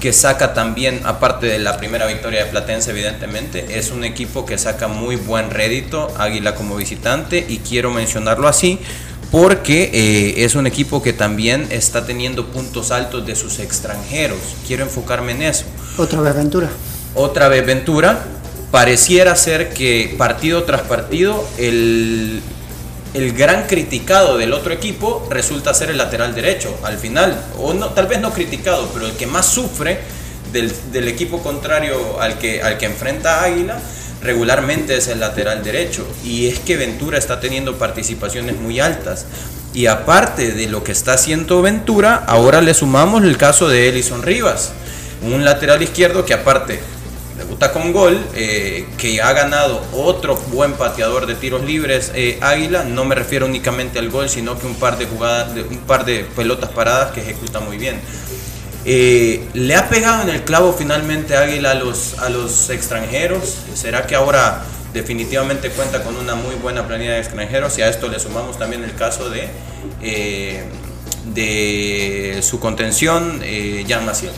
que 0.00 0.12
saca 0.12 0.54
también, 0.54 1.00
aparte 1.04 1.46
de 1.46 1.58
la 1.58 1.78
primera 1.78 2.06
victoria 2.06 2.44
de 2.44 2.50
Platense, 2.50 2.90
evidentemente, 2.90 3.78
es 3.78 3.90
un 3.90 4.04
equipo 4.04 4.44
que 4.44 4.58
saca 4.58 4.86
muy 4.86 5.16
buen 5.16 5.50
rédito, 5.50 6.12
Águila 6.18 6.54
como 6.54 6.76
visitante, 6.76 7.42
y 7.48 7.60
quiero 7.60 7.90
mencionarlo 7.90 8.46
así, 8.46 8.80
porque 9.34 9.90
eh, 9.92 10.44
es 10.44 10.54
un 10.54 10.64
equipo 10.68 11.02
que 11.02 11.12
también 11.12 11.66
está 11.70 12.06
teniendo 12.06 12.46
puntos 12.52 12.92
altos 12.92 13.26
de 13.26 13.34
sus 13.34 13.58
extranjeros. 13.58 14.38
Quiero 14.64 14.84
enfocarme 14.84 15.32
en 15.32 15.42
eso. 15.42 15.64
Otra 15.98 16.20
vez 16.20 16.36
Ventura. 16.36 16.70
Otra 17.16 17.48
vez 17.48 17.66
Ventura. 17.66 18.26
Pareciera 18.70 19.34
ser 19.34 19.74
que 19.74 20.14
partido 20.16 20.62
tras 20.62 20.82
partido 20.82 21.44
el, 21.58 22.42
el 23.12 23.32
gran 23.32 23.66
criticado 23.66 24.38
del 24.38 24.52
otro 24.52 24.72
equipo 24.72 25.26
resulta 25.28 25.74
ser 25.74 25.90
el 25.90 25.98
lateral 25.98 26.32
derecho 26.32 26.72
al 26.84 26.96
final. 26.96 27.36
O 27.58 27.74
no, 27.74 27.88
tal 27.88 28.06
vez 28.06 28.20
no 28.20 28.32
criticado, 28.32 28.88
pero 28.94 29.06
el 29.06 29.14
que 29.14 29.26
más 29.26 29.46
sufre 29.46 29.98
del, 30.52 30.72
del 30.92 31.08
equipo 31.08 31.42
contrario 31.42 32.20
al 32.20 32.38
que, 32.38 32.62
al 32.62 32.78
que 32.78 32.86
enfrenta 32.86 33.42
Águila 33.42 33.80
regularmente 34.24 34.96
es 34.96 35.06
el 35.08 35.20
lateral 35.20 35.62
derecho. 35.62 36.06
Y 36.24 36.48
es 36.48 36.58
que 36.58 36.76
Ventura 36.76 37.18
está 37.18 37.38
teniendo 37.38 37.78
participaciones 37.78 38.56
muy 38.56 38.80
altas. 38.80 39.26
Y 39.72 39.86
aparte 39.86 40.52
de 40.52 40.66
lo 40.68 40.82
que 40.82 40.92
está 40.92 41.14
haciendo 41.14 41.62
Ventura, 41.62 42.24
ahora 42.26 42.60
le 42.60 42.74
sumamos 42.74 43.24
el 43.24 43.36
caso 43.36 43.68
de 43.68 43.88
Elison 43.88 44.22
Rivas, 44.22 44.72
un 45.22 45.44
lateral 45.44 45.82
izquierdo 45.82 46.24
que 46.24 46.32
aparte 46.32 46.78
debuta 47.36 47.72
con 47.72 47.92
gol, 47.92 48.24
eh, 48.34 48.86
que 48.96 49.20
ha 49.20 49.32
ganado 49.32 49.82
otro 49.92 50.36
buen 50.52 50.74
pateador 50.74 51.26
de 51.26 51.34
tiros 51.34 51.64
libres 51.64 52.12
eh, 52.14 52.38
Águila. 52.40 52.84
No 52.84 53.04
me 53.04 53.16
refiero 53.16 53.46
únicamente 53.46 53.98
al 53.98 54.10
gol, 54.10 54.28
sino 54.28 54.56
que 54.58 54.66
un 54.66 54.76
par 54.76 54.96
de 54.96 55.06
jugadas, 55.06 55.48
un 55.68 55.78
par 55.78 56.04
de 56.04 56.24
pelotas 56.36 56.70
paradas 56.70 57.10
que 57.10 57.20
ejecuta 57.20 57.58
muy 57.58 57.76
bien. 57.76 58.00
Eh, 58.86 59.48
¿Le 59.54 59.74
ha 59.76 59.88
pegado 59.88 60.22
en 60.22 60.28
el 60.28 60.42
clavo 60.44 60.74
finalmente 60.74 61.36
Águila 61.36 61.70
a 61.70 61.74
los, 61.74 62.18
a 62.18 62.28
los 62.28 62.68
extranjeros? 62.68 63.56
¿Será 63.74 64.06
que 64.06 64.14
ahora 64.14 64.62
definitivamente 64.92 65.70
cuenta 65.70 66.02
con 66.02 66.16
una 66.16 66.34
muy 66.34 66.54
buena 66.56 66.86
planilla 66.86 67.12
de 67.12 67.20
extranjeros? 67.20 67.78
Y 67.78 67.82
a 67.82 67.88
esto 67.88 68.08
le 68.08 68.20
sumamos 68.20 68.58
también 68.58 68.84
el 68.84 68.94
caso 68.94 69.30
de, 69.30 69.48
eh, 70.02 70.64
de 71.34 72.40
su 72.42 72.60
contención, 72.60 73.40
eh, 73.42 73.86
Jan 73.88 74.04
Maciel. 74.04 74.32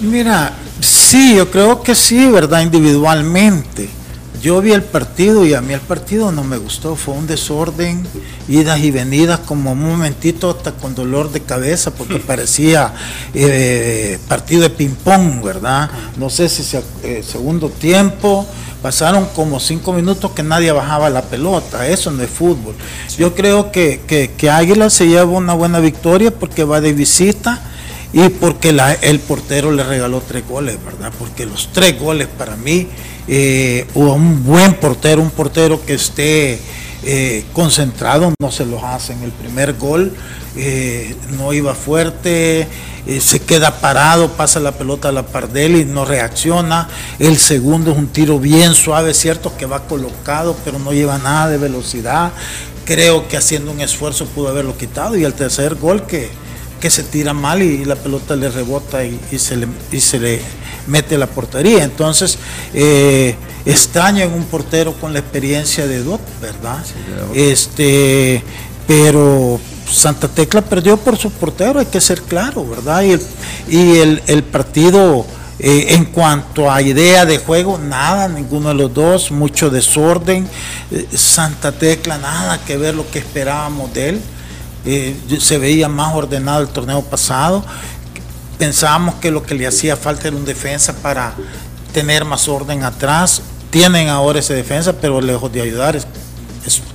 Mira, 0.00 0.52
sí, 0.80 1.36
yo 1.36 1.48
creo 1.50 1.82
que 1.82 1.94
sí, 1.94 2.28
¿verdad? 2.28 2.62
Individualmente. 2.62 3.99
Yo 4.40 4.62
vi 4.62 4.72
el 4.72 4.82
partido 4.82 5.44
y 5.44 5.52
a 5.52 5.60
mí 5.60 5.74
el 5.74 5.80
partido 5.80 6.32
no 6.32 6.42
me 6.44 6.56
gustó, 6.56 6.96
fue 6.96 7.12
un 7.12 7.26
desorden, 7.26 8.06
idas 8.48 8.80
y 8.80 8.90
venidas, 8.90 9.40
como 9.40 9.72
un 9.72 9.82
momentito 9.82 10.48
hasta 10.48 10.72
con 10.72 10.94
dolor 10.94 11.30
de 11.30 11.42
cabeza, 11.42 11.90
porque 11.90 12.18
parecía 12.26 12.94
eh, 13.34 14.18
partido 14.28 14.62
de 14.62 14.70
ping-pong, 14.70 15.42
¿verdad? 15.42 15.90
No 16.16 16.30
sé 16.30 16.48
si 16.48 16.62
sea, 16.62 16.80
eh, 17.02 17.22
segundo 17.22 17.68
tiempo, 17.68 18.46
pasaron 18.80 19.26
como 19.34 19.60
cinco 19.60 19.92
minutos 19.92 20.30
que 20.30 20.42
nadie 20.42 20.72
bajaba 20.72 21.10
la 21.10 21.20
pelota, 21.20 21.86
eso 21.86 22.10
no 22.10 22.22
es 22.22 22.30
fútbol. 22.30 22.74
Yo 23.18 23.34
creo 23.34 23.70
que, 23.70 24.00
que, 24.06 24.30
que 24.38 24.48
Águila 24.48 24.88
se 24.88 25.06
lleva 25.06 25.24
una 25.24 25.52
buena 25.52 25.80
victoria 25.80 26.30
porque 26.30 26.64
va 26.64 26.80
de 26.80 26.94
visita 26.94 27.60
y 28.12 28.28
porque 28.28 28.72
la, 28.72 28.92
el 28.94 29.20
portero 29.20 29.70
le 29.70 29.84
regaló 29.84 30.22
tres 30.26 30.48
goles, 30.48 30.78
¿verdad? 30.84 31.12
Porque 31.18 31.46
los 31.46 31.68
tres 31.72 31.98
goles 31.98 32.26
para 32.26 32.56
mí, 32.56 32.88
eh, 33.32 33.86
un 33.94 34.42
buen 34.42 34.74
portero, 34.74 35.22
un 35.22 35.30
portero 35.30 35.80
que 35.86 35.94
esté 35.94 36.58
eh, 37.04 37.44
concentrado, 37.52 38.34
no 38.40 38.50
se 38.50 38.66
los 38.66 38.82
hace 38.82 39.12
en 39.12 39.22
el 39.22 39.30
primer 39.30 39.74
gol, 39.74 40.12
eh, 40.56 41.14
no 41.38 41.52
iba 41.52 41.76
fuerte, 41.76 42.66
se 43.20 43.38
queda 43.38 43.80
parado, 43.80 44.32
pasa 44.32 44.58
la 44.58 44.72
pelota 44.72 45.10
a 45.10 45.12
la 45.12 45.26
Pardel 45.26 45.76
y 45.76 45.84
no 45.84 46.04
reacciona. 46.04 46.88
El 47.20 47.38
segundo 47.38 47.92
es 47.92 47.98
un 47.98 48.08
tiro 48.08 48.40
bien 48.40 48.74
suave, 48.74 49.14
cierto 49.14 49.56
que 49.56 49.64
va 49.64 49.84
colocado, 49.86 50.56
pero 50.64 50.80
no 50.80 50.92
lleva 50.92 51.16
nada 51.18 51.48
de 51.50 51.58
velocidad. 51.58 52.32
Creo 52.84 53.28
que 53.28 53.36
haciendo 53.36 53.70
un 53.70 53.80
esfuerzo 53.80 54.26
pudo 54.26 54.48
haberlo 54.48 54.76
quitado. 54.76 55.16
Y 55.16 55.22
el 55.22 55.34
tercer 55.34 55.76
gol 55.76 56.04
que, 56.04 56.30
que 56.80 56.90
se 56.90 57.02
tira 57.04 57.32
mal 57.34 57.62
y, 57.62 57.84
la 57.84 57.96
pelota 57.96 58.34
le 58.34 58.48
rebota 58.48 59.04
y, 59.04 59.20
y, 59.30 59.38
se, 59.38 59.56
le, 59.56 59.68
y 59.92 60.00
se 60.00 60.18
le 60.18 60.40
mete 60.86 61.16
la 61.18 61.26
portería. 61.26 61.84
Entonces, 61.84 62.38
eh, 62.74 63.36
extraño 63.64 64.24
en 64.24 64.32
un 64.32 64.44
portero 64.44 64.94
con 64.94 65.12
la 65.12 65.20
experiencia 65.20 65.86
de 65.86 66.02
Dot, 66.02 66.20
¿verdad? 66.40 66.84
este, 67.34 68.42
pero 68.86 69.60
Santa 69.90 70.28
Tecla 70.28 70.62
perdió 70.62 70.96
por 70.96 71.16
su 71.16 71.30
portero, 71.30 71.80
hay 71.80 71.86
que 71.86 72.00
ser 72.00 72.22
claro, 72.22 72.66
¿verdad? 72.66 73.02
Y 73.02 73.12
el, 73.12 73.22
y 73.68 73.98
el, 73.98 74.22
el 74.26 74.42
partido, 74.42 75.26
eh, 75.58 75.94
en 75.94 76.06
cuanto 76.06 76.70
a 76.70 76.80
idea 76.80 77.26
de 77.26 77.38
juego, 77.38 77.78
nada, 77.78 78.28
ninguno 78.28 78.70
de 78.70 78.74
los 78.74 78.94
dos, 78.94 79.30
mucho 79.30 79.68
desorden. 79.68 80.48
Eh, 80.90 81.06
Santa 81.12 81.72
Tecla, 81.72 82.18
nada 82.18 82.64
que 82.64 82.76
ver 82.76 82.94
lo 82.94 83.08
que 83.10 83.18
esperábamos 83.18 83.92
de 83.92 84.08
él. 84.10 84.20
Eh, 84.86 85.14
se 85.40 85.58
veía 85.58 85.88
más 85.88 86.14
ordenado 86.14 86.60
el 86.62 86.68
torneo 86.68 87.02
pasado. 87.02 87.64
Pensábamos 88.58 89.16
que 89.16 89.30
lo 89.30 89.42
que 89.42 89.54
le 89.54 89.66
hacía 89.66 89.96
falta 89.96 90.28
era 90.28 90.36
un 90.36 90.44
defensa 90.44 90.92
para 90.94 91.34
tener 91.92 92.24
más 92.24 92.48
orden 92.48 92.82
atrás. 92.84 93.42
Tienen 93.70 94.08
ahora 94.08 94.40
ese 94.40 94.54
defensa, 94.54 94.92
pero 94.92 95.20
lejos 95.20 95.52
de 95.52 95.62
ayudar. 95.62 95.96
Es, 95.96 96.06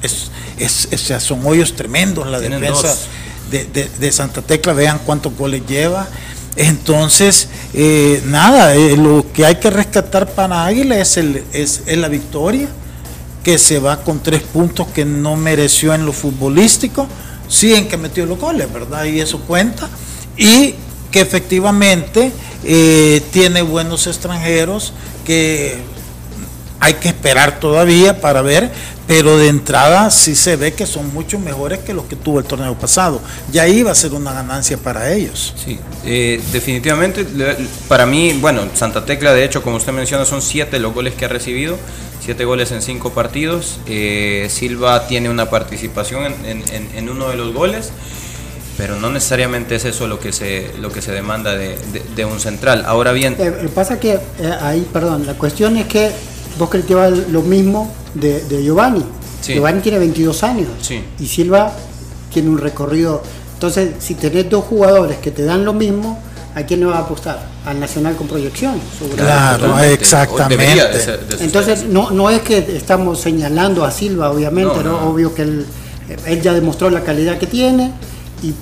es, 0.02 0.30
es, 0.58 0.88
es 0.92 1.24
son 1.24 1.46
hoyos 1.46 1.76
tremendos 1.76 2.28
la 2.28 2.40
Tienen 2.40 2.62
defensa 2.62 2.96
de, 3.50 3.66
de- 3.66 3.90
de 4.00 4.12
Santa 4.12 4.42
Tecla. 4.42 4.74
Vean 4.74 5.00
cuántos 5.06 5.36
goles 5.36 5.64
lleva. 5.68 6.08
Entonces, 6.58 7.50
eh, 7.74 8.22
nada, 8.28 8.76
eh, 8.76 8.96
lo 8.96 9.26
que 9.34 9.46
hay 9.46 9.56
que 9.56 9.70
rescatar 9.70 10.28
para 10.32 10.66
Águila 10.66 10.98
es, 11.00 11.18
el, 11.18 11.44
es, 11.52 11.82
es 11.86 11.98
la 11.98 12.08
victoria, 12.08 12.68
que 13.44 13.58
se 13.58 13.80
va 13.80 14.02
con 14.02 14.24
tres 14.24 14.42
puntos 14.42 14.88
que 14.88 15.04
no 15.04 15.36
mereció 15.36 15.94
en 15.94 16.06
lo 16.06 16.14
futbolístico, 16.14 17.08
sí 17.48 17.74
en 17.74 17.88
que 17.88 17.98
metió 17.98 18.26
los 18.26 18.40
goles, 18.40 18.72
¿verdad? 18.72 19.06
Y 19.06 19.20
eso 19.20 19.40
cuenta. 19.40 19.90
Y 20.38 20.76
que 21.12 21.22
efectivamente 21.22 22.32
eh, 22.64 23.22
tiene 23.32 23.62
buenos 23.62 24.08
extranjeros 24.08 24.94
que 25.26 25.78
hay 26.80 26.96
que 26.96 27.08
esperar 27.08 27.60
todavía 27.60 28.20
para 28.20 28.42
ver, 28.42 28.70
pero 29.08 29.38
de 29.38 29.48
entrada 29.48 30.12
sí 30.12 30.36
se 30.36 30.56
ve 30.56 30.74
que 30.74 30.86
son 30.86 31.14
mucho 31.14 31.40
mejores 31.40 31.80
que 31.80 31.94
los 31.94 32.06
que 32.06 32.16
tuvo 32.16 32.40
el 32.40 32.46
torneo 32.46 32.78
pasado. 32.78 33.22
Ya 33.52 33.68
iba 33.68 33.92
a 33.92 33.96
ser 33.96 34.14
una 34.14 34.34
ganancia 34.34 34.78
para 34.78 35.12
ellos. 35.14 35.54
Sí, 35.64 35.80
eh, 36.06 36.42
definitivamente, 36.52 37.26
para 37.88 38.06
mí, 38.06 38.34
bueno, 38.42 38.64
Santa 38.76 39.06
Tecla, 39.06 39.34
de 39.34 39.46
hecho, 39.46 39.62
como 39.62 39.78
usted 39.78 39.94
menciona, 39.94 40.26
son 40.26 40.42
siete 40.42 40.80
los 40.80 40.94
goles 40.94 41.14
que 41.14 41.26
ha 41.26 41.30
recibido, 41.30 41.78
siete 42.26 42.44
goles 42.46 42.72
en 42.72 42.82
cinco 42.82 43.12
partidos. 43.12 43.80
Eh, 43.86 44.48
Silva 44.50 45.08
tiene 45.08 45.30
una 45.30 45.50
participación 45.50 46.26
en, 46.46 46.64
en- 46.72 46.90
en- 46.96 47.10
uno 47.10 47.30
de 47.30 47.36
los 47.38 47.54
goles. 47.54 47.92
pero 48.78 48.98
no 49.00 49.10
necesariamente 49.10 49.76
es 49.76 49.86
eso 49.86 50.06
lo 50.08 50.20
que 50.20 50.34
se, 50.34 50.72
lo 50.82 50.92
que 50.92 51.02
se 51.02 51.14
demanda 51.14 51.56
de, 51.56 51.78
de, 52.16 52.26
un 52.26 52.40
central. 52.42 52.84
Ahora 52.86 53.14
bien... 53.14 53.36
Eh, 53.40 53.70
pasa 53.74 54.00
que, 54.02 54.14
eh, 54.16 54.20
ahí, 54.62 54.86
perdón, 54.92 55.26
la 55.26 55.36
cuestión 55.36 55.78
es 55.78 55.86
que 55.88 56.12
vos 56.60 56.70
criticabas 56.70 57.14
lo 57.30 57.42
mismo 57.42 57.94
de, 58.16 58.44
de 58.44 58.64
Giovanni. 58.64 59.06
Giovanni 59.46 59.80
tiene 59.82 60.00
22 60.00 60.44
años 60.44 60.68
y 61.20 61.26
Silva 61.28 61.72
tiene 62.34 62.50
un 62.50 62.58
recorrido. 62.58 63.22
Entonces, 63.54 63.92
si 64.00 64.16
tenés 64.16 64.50
dos 64.50 64.66
jugadores 64.66 65.20
que 65.20 65.32
te 65.32 65.44
dan 65.46 65.64
lo 65.64 65.72
mismo, 65.72 66.20
¿a 66.56 66.64
quién 66.64 66.80
le 66.80 66.88
va 66.88 66.98
a 66.98 67.02
apostar? 67.02 67.40
Al 67.66 67.80
Nacional 67.80 68.16
con 68.16 68.28
proyección. 68.28 68.80
Claro, 69.16 69.78
exactamente. 69.80 71.20
Entonces, 71.40 71.86
no, 71.86 72.12
no 72.12 72.30
es 72.30 72.42
que 72.42 72.58
estamos 72.58 73.20
señalando 73.20 73.86
a 73.86 73.92
Silva, 73.92 74.32
obviamente, 74.32 74.84
no, 74.84 75.10
obvio 75.10 75.36
que 75.36 75.44
él, 75.44 75.66
él 76.26 76.42
ya 76.42 76.54
demostró 76.54 76.90
la 76.90 77.02
calidad 77.02 77.38
que 77.38 77.48
tiene 77.48 77.92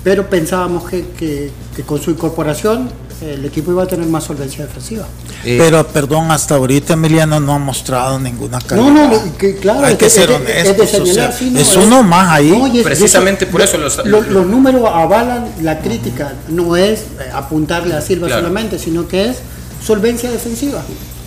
pero 0.02 0.28
pensábamos 0.28 0.84
que, 0.88 1.50
con 1.86 2.00
su 2.00 2.10
incorporación 2.10 2.88
el 3.20 3.44
equipo 3.44 3.70
iba 3.70 3.82
a 3.82 3.86
tener 3.86 4.06
más 4.06 4.24
solvencia 4.24 4.66
defensiva. 4.66 5.06
Eh, 5.44 5.56
pero 5.58 5.86
perdón, 5.86 6.30
hasta 6.30 6.56
ahorita 6.56 6.94
Emiliano 6.94 7.40
no 7.40 7.54
ha 7.54 7.58
mostrado 7.58 8.18
ninguna 8.18 8.60
calidad. 8.60 8.86
No, 8.86 9.08
no, 9.08 9.22
claro, 9.60 9.86
hay 9.86 9.96
que, 9.96 10.10
ser 10.10 10.30
Es, 10.30 11.76
uno 11.76 12.02
más 12.02 12.32
ahí. 12.32 12.80
Precisamente 12.82 13.46
por 13.46 13.62
eso 13.62 13.78
los, 13.78 14.04
los, 14.06 14.46
números 14.46 14.88
avalan 14.92 15.46
la 15.62 15.80
crítica. 15.80 16.34
No 16.48 16.76
es 16.76 17.00
eh, 17.00 17.30
apuntarle 17.32 17.94
a 17.94 18.00
Silva 18.00 18.28
solamente, 18.28 18.78
sino 18.78 19.06
que 19.08 19.30
es 19.30 19.36
solvencia 19.84 20.30
defensiva. 20.30 20.82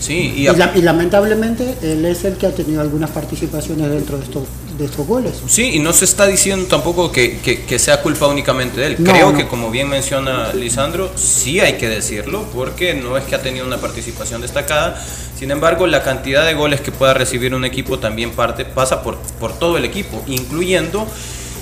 Sí, 0.08 0.34
y, 0.38 0.48
y, 0.48 0.82
lamentablemente 0.82 1.76
él 1.82 2.06
es 2.06 2.24
el 2.24 2.38
que 2.38 2.48
ha 2.48 2.52
tenido 2.52 2.80
algunas 2.80 3.10
participaciones 3.10 3.90
dentro 3.90 4.18
de 4.18 4.24
estos 4.24 4.44
de 4.78 4.86
estos 4.86 5.06
goles. 5.06 5.34
Sí, 5.48 5.72
y 5.74 5.80
no 5.80 5.92
se 5.92 6.06
está 6.06 6.28
diciendo 6.28 6.68
tampoco 6.68 7.12
que, 7.12 7.40
que, 7.40 7.80
sea 7.80 8.02
culpa 8.02 8.28
únicamente 8.28 8.80
de 8.80 8.88
él. 8.88 8.96
Creo 8.98 9.36
que, 9.36 9.48
como 9.48 9.72
bien 9.72 9.90
menciona 9.90 10.54
Lisandro, 10.54 11.12
sí 11.16 11.60
hay 11.60 11.74
que 11.74 11.90
decirlo, 11.90 12.46
porque 12.54 12.94
no 12.94 13.18
es 13.18 13.24
que 13.26 13.36
ha 13.36 13.42
tenido 13.42 13.66
una 13.66 13.78
participación 13.78 14.42
destacada. 14.42 15.04
Sin 15.38 15.52
embargo, 15.52 15.88
la 15.88 16.04
cantidad 16.04 16.46
de 16.46 16.54
goles 16.54 16.82
que 16.82 16.92
pueda 16.92 17.14
recibir 17.14 17.54
un 17.54 17.66
equipo 17.66 18.00
también 18.00 18.32
parte, 18.32 18.66
pasa 18.66 19.04
por, 19.04 19.18
por 19.40 19.58
todo 19.58 19.78
el 19.78 19.86
equipo, 19.86 20.24
incluyendo 20.28 21.08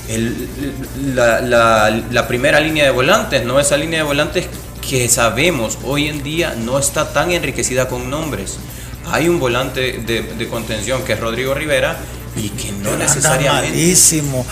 el, 0.09 0.47
la, 1.15 1.41
la, 1.41 2.03
la 2.11 2.27
primera 2.27 2.59
línea 2.59 2.83
de 2.83 2.91
volantes, 2.91 3.45
¿no? 3.45 3.59
Esa 3.59 3.77
línea 3.77 3.99
de 3.99 4.05
volantes 4.05 4.47
que 4.89 5.09
sabemos 5.09 5.77
hoy 5.83 6.07
en 6.07 6.23
día 6.23 6.55
no 6.57 6.77
está 6.79 7.11
tan 7.11 7.31
enriquecida 7.31 7.87
con 7.87 8.09
nombres. 8.09 8.57
Hay 9.11 9.29
un 9.29 9.39
volante 9.39 10.03
de, 10.05 10.23
de, 10.23 10.47
contención 10.47 11.03
que 11.03 11.13
es 11.13 11.19
Rodrigo 11.19 11.53
Rivera 11.53 11.97
y 12.35 12.49
que 12.49 12.71
no 12.71 12.95
necesariamente. 12.97 13.69
Malísimo. 13.69 14.45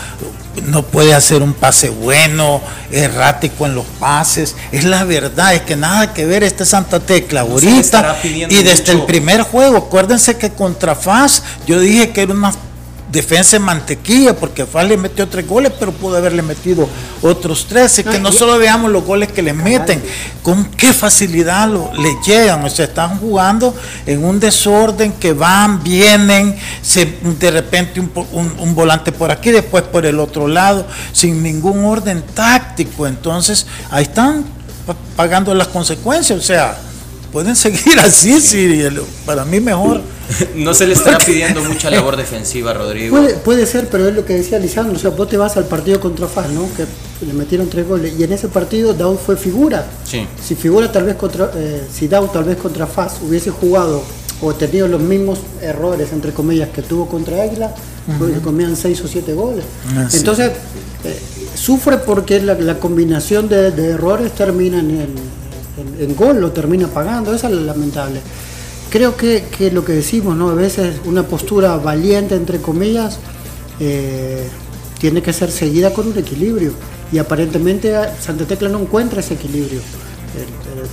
No 0.66 0.82
puede 0.82 1.12
hacer 1.12 1.42
un 1.42 1.52
pase 1.52 1.90
bueno, 1.90 2.62
errático 2.90 3.66
en 3.66 3.74
los 3.74 3.84
pases. 3.98 4.54
Es 4.70 4.84
la 4.84 5.04
verdad, 5.04 5.54
es 5.54 5.62
que 5.62 5.76
nada 5.76 6.14
que 6.14 6.24
ver 6.24 6.44
este 6.44 6.64
Santa 6.64 7.00
Tecla 7.00 7.40
ahorita. 7.40 8.16
Y 8.22 8.62
desde 8.62 8.92
el 8.92 9.04
primer 9.04 9.42
juego, 9.42 9.78
acuérdense 9.78 10.38
que 10.38 10.50
contra 10.50 10.94
FAS 10.94 11.42
yo 11.66 11.80
dije 11.80 12.10
que 12.10 12.22
era 12.22 12.32
una 12.32 12.52
defensa 13.14 13.56
en 13.56 13.62
mantequilla, 13.62 14.36
porque 14.36 14.66
Faz 14.66 14.86
le 14.86 14.98
metió 14.98 15.26
tres 15.28 15.46
goles, 15.46 15.72
pero 15.78 15.92
pudo 15.92 16.16
haberle 16.16 16.42
metido 16.42 16.86
otros 17.22 17.66
tres. 17.66 17.98
Y 18.00 18.04
que 18.04 18.18
no 18.18 18.30
solo 18.30 18.58
veamos 18.58 18.90
los 18.90 19.04
goles 19.04 19.32
que 19.32 19.40
le 19.40 19.54
meten, 19.54 20.02
con 20.42 20.66
qué 20.66 20.92
facilidad 20.92 21.68
lo, 21.68 21.90
le 21.94 22.14
llegan. 22.26 22.62
O 22.64 22.68
sea, 22.68 22.84
están 22.84 23.18
jugando 23.18 23.74
en 24.04 24.22
un 24.22 24.38
desorden 24.38 25.12
que 25.12 25.32
van, 25.32 25.82
vienen, 25.82 26.56
se, 26.82 27.06
de 27.06 27.50
repente 27.50 28.00
un, 28.00 28.10
un 28.58 28.74
volante 28.74 29.12
por 29.12 29.30
aquí, 29.30 29.50
después 29.50 29.84
por 29.84 30.04
el 30.04 30.18
otro 30.18 30.48
lado, 30.48 30.86
sin 31.12 31.42
ningún 31.42 31.84
orden 31.84 32.22
táctico. 32.34 33.06
Entonces, 33.06 33.66
ahí 33.90 34.02
están 34.02 34.44
pagando 35.16 35.54
las 35.54 35.68
consecuencias. 35.68 36.38
O 36.38 36.42
sea, 36.42 36.76
pueden 37.34 37.56
seguir 37.56 37.98
así, 37.98 38.40
sí, 38.40 38.80
para 39.26 39.44
mí 39.44 39.60
mejor. 39.60 40.00
No 40.54 40.72
se 40.72 40.86
le 40.86 40.94
estará 40.94 41.18
pidiendo 41.18 41.62
mucha 41.62 41.90
labor 41.96 42.16
defensiva, 42.16 42.72
Rodrigo. 42.72 43.18
Puede, 43.44 43.66
ser, 43.66 43.88
pero 43.90 44.08
es 44.08 44.14
lo 44.14 44.24
que 44.24 44.32
decía 44.32 44.58
Lisandro, 44.58 44.96
o 44.96 44.98
sea, 44.98 45.10
vos 45.10 45.28
te 45.28 45.36
vas 45.36 45.58
al 45.58 45.66
partido 45.66 46.00
contra 46.00 46.26
FAS, 46.26 46.48
¿no? 46.48 46.66
Que 46.74 46.86
le 47.26 47.34
metieron 47.34 47.68
tres 47.68 47.86
goles, 47.86 48.14
y 48.18 48.22
en 48.22 48.32
ese 48.32 48.48
partido 48.48 48.94
Dow 48.94 49.18
fue 49.18 49.36
figura. 49.36 49.84
Sí. 50.04 50.26
Si 50.42 50.54
figura 50.54 50.90
tal 50.90 51.04
vez 51.04 51.16
contra, 51.16 51.50
eh, 51.54 51.82
si 51.92 52.08
Dow 52.08 52.28
tal 52.28 52.44
vez 52.44 52.56
contra 52.56 52.86
FAS 52.86 53.16
hubiese 53.20 53.50
jugado 53.50 54.02
o 54.40 54.54
tenido 54.54 54.88
los 54.88 55.02
mismos 55.02 55.40
errores, 55.60 56.10
entre 56.12 56.32
comillas, 56.32 56.70
que 56.70 56.80
tuvo 56.80 57.06
contra 57.06 57.42
Águila, 57.42 57.74
le 58.20 58.40
comían 58.40 58.76
seis 58.76 59.02
o 59.02 59.08
siete 59.08 59.34
goles. 59.34 59.64
Ah, 59.94 60.08
Entonces, 60.10 60.52
eh, 61.04 61.20
sufre 61.54 61.98
porque 61.98 62.40
la, 62.40 62.78
combinación 62.78 63.48
de, 63.48 63.72
de 63.72 63.90
errores 63.90 64.32
termina 64.32 64.78
en 64.78 64.90
el 65.00 65.08
en, 65.76 66.14
gol 66.14 66.40
lo 66.40 66.52
termina 66.52 66.88
pagando, 66.88 67.34
eso 67.34 67.48
es 67.48 67.54
lamentable. 67.54 68.20
Creo 68.90 69.16
que, 69.16 69.44
que, 69.56 69.70
lo 69.70 69.84
que 69.84 69.92
decimos, 69.92 70.36
¿no? 70.36 70.50
A 70.50 70.54
veces 70.54 70.96
una 71.04 71.24
postura 71.24 71.76
valiente, 71.76 72.34
entre 72.36 72.60
comillas, 72.60 73.18
eh, 73.80 74.48
tiene 74.98 75.22
que 75.22 75.32
ser 75.32 75.50
seguida 75.50 75.92
con 75.92 76.08
un 76.08 76.18
equilibrio. 76.18 76.72
Y 77.12 77.18
aparentemente 77.18 77.94
Santa 78.20 78.44
Tecla 78.44 78.68
no 78.68 78.80
encuentra 78.80 79.20
ese 79.20 79.34
equilibrio. 79.34 79.80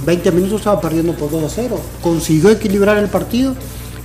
20 0.06 0.32
minutos 0.32 0.60
estaba 0.60 0.80
perdiendo 0.80 1.14
por 1.14 1.32
2 1.32 1.44
a 1.44 1.50
0. 1.50 1.80
Consiguió 2.02 2.50
equilibrar 2.50 2.98
el 2.98 3.08
partido 3.08 3.56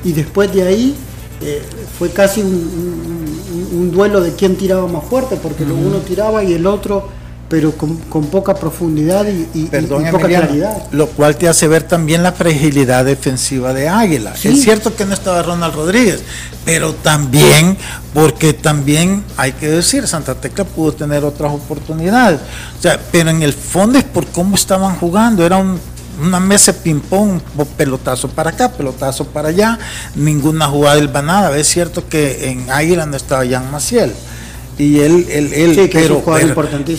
y 0.05 0.12
después 0.12 0.53
de 0.53 0.62
ahí 0.62 0.95
eh, 1.41 1.62
fue 1.99 2.11
casi 2.11 2.43
un, 2.43 3.91
duelo 3.93 4.20
de 4.20 4.35
quién 4.35 4.57
tiraba 4.57 4.87
más 4.87 5.05
fuerte, 5.05 5.37
porque 5.37 5.64
uno 5.64 5.99
tiraba 5.99 6.45
y 6.45 6.53
el 6.53 6.66
otro 6.66 7.09
pero 7.49 7.72
con, 7.72 7.97
poca 8.26 8.55
profundidad 8.55 9.24
y, 9.55 9.64
poca 9.66 10.26
claridad. 10.26 10.82
Lo 10.90 11.09
cual 11.09 11.36
te 11.36 11.49
hace 11.49 11.68
ver 11.68 11.84
también 11.84 12.22
la 12.22 12.32
fragilidad 12.32 13.05
defensiva 13.05 13.72
de 13.72 13.88
Águila. 13.88 14.34
Es 14.42 14.62
cierto 14.62 14.94
que 14.97 15.05
no 15.05 15.14
estaba 15.14 15.42
Ronald 15.42 15.74
Rodríguez, 15.74 16.22
pero 16.64 16.92
también, 16.94 17.76
porque 18.12 18.53
también 18.53 19.22
hay 19.36 19.53
que 19.53 19.68
decir, 19.68 20.07
Santa 20.09 20.34
Tecla 20.34 20.64
pudo 20.64 20.92
tener 20.92 21.24
otras 21.24 21.53
oportunidades. 21.53 22.40
O 22.78 22.82
sea, 22.82 23.01
pero 23.12 23.30
en 23.30 23.42
el 23.42 23.53
fondo 23.53 23.99
es 23.99 24.05
por 24.05 24.26
cómo 24.26 24.57
estaban 24.57 24.97
jugando, 24.97 25.47
era 25.47 25.62
una 26.20 26.40
mesa 26.40 26.72
de 26.72 26.80
ping-pong, 26.80 27.40
pelotazo 27.76 28.28
para 28.28 28.51
acá, 28.51 28.72
pelotazo 28.72 29.24
para 29.26 29.51
allá, 29.51 29.78
ninguna 30.16 30.66
jugada 30.66 30.97
del 30.97 31.09
banada. 31.09 31.57
Es 31.57 31.68
cierto 31.68 32.09
que 32.09 32.51
en 32.51 32.70
Águila 32.70 33.07
no 33.07 33.16
estaba 33.16 33.47
Jan 33.47 33.70
Maciel 33.70 34.12
y 34.79 35.01
él, 35.01 35.27
él, 35.31 35.53
él 35.55 35.91
pero, 35.91 36.22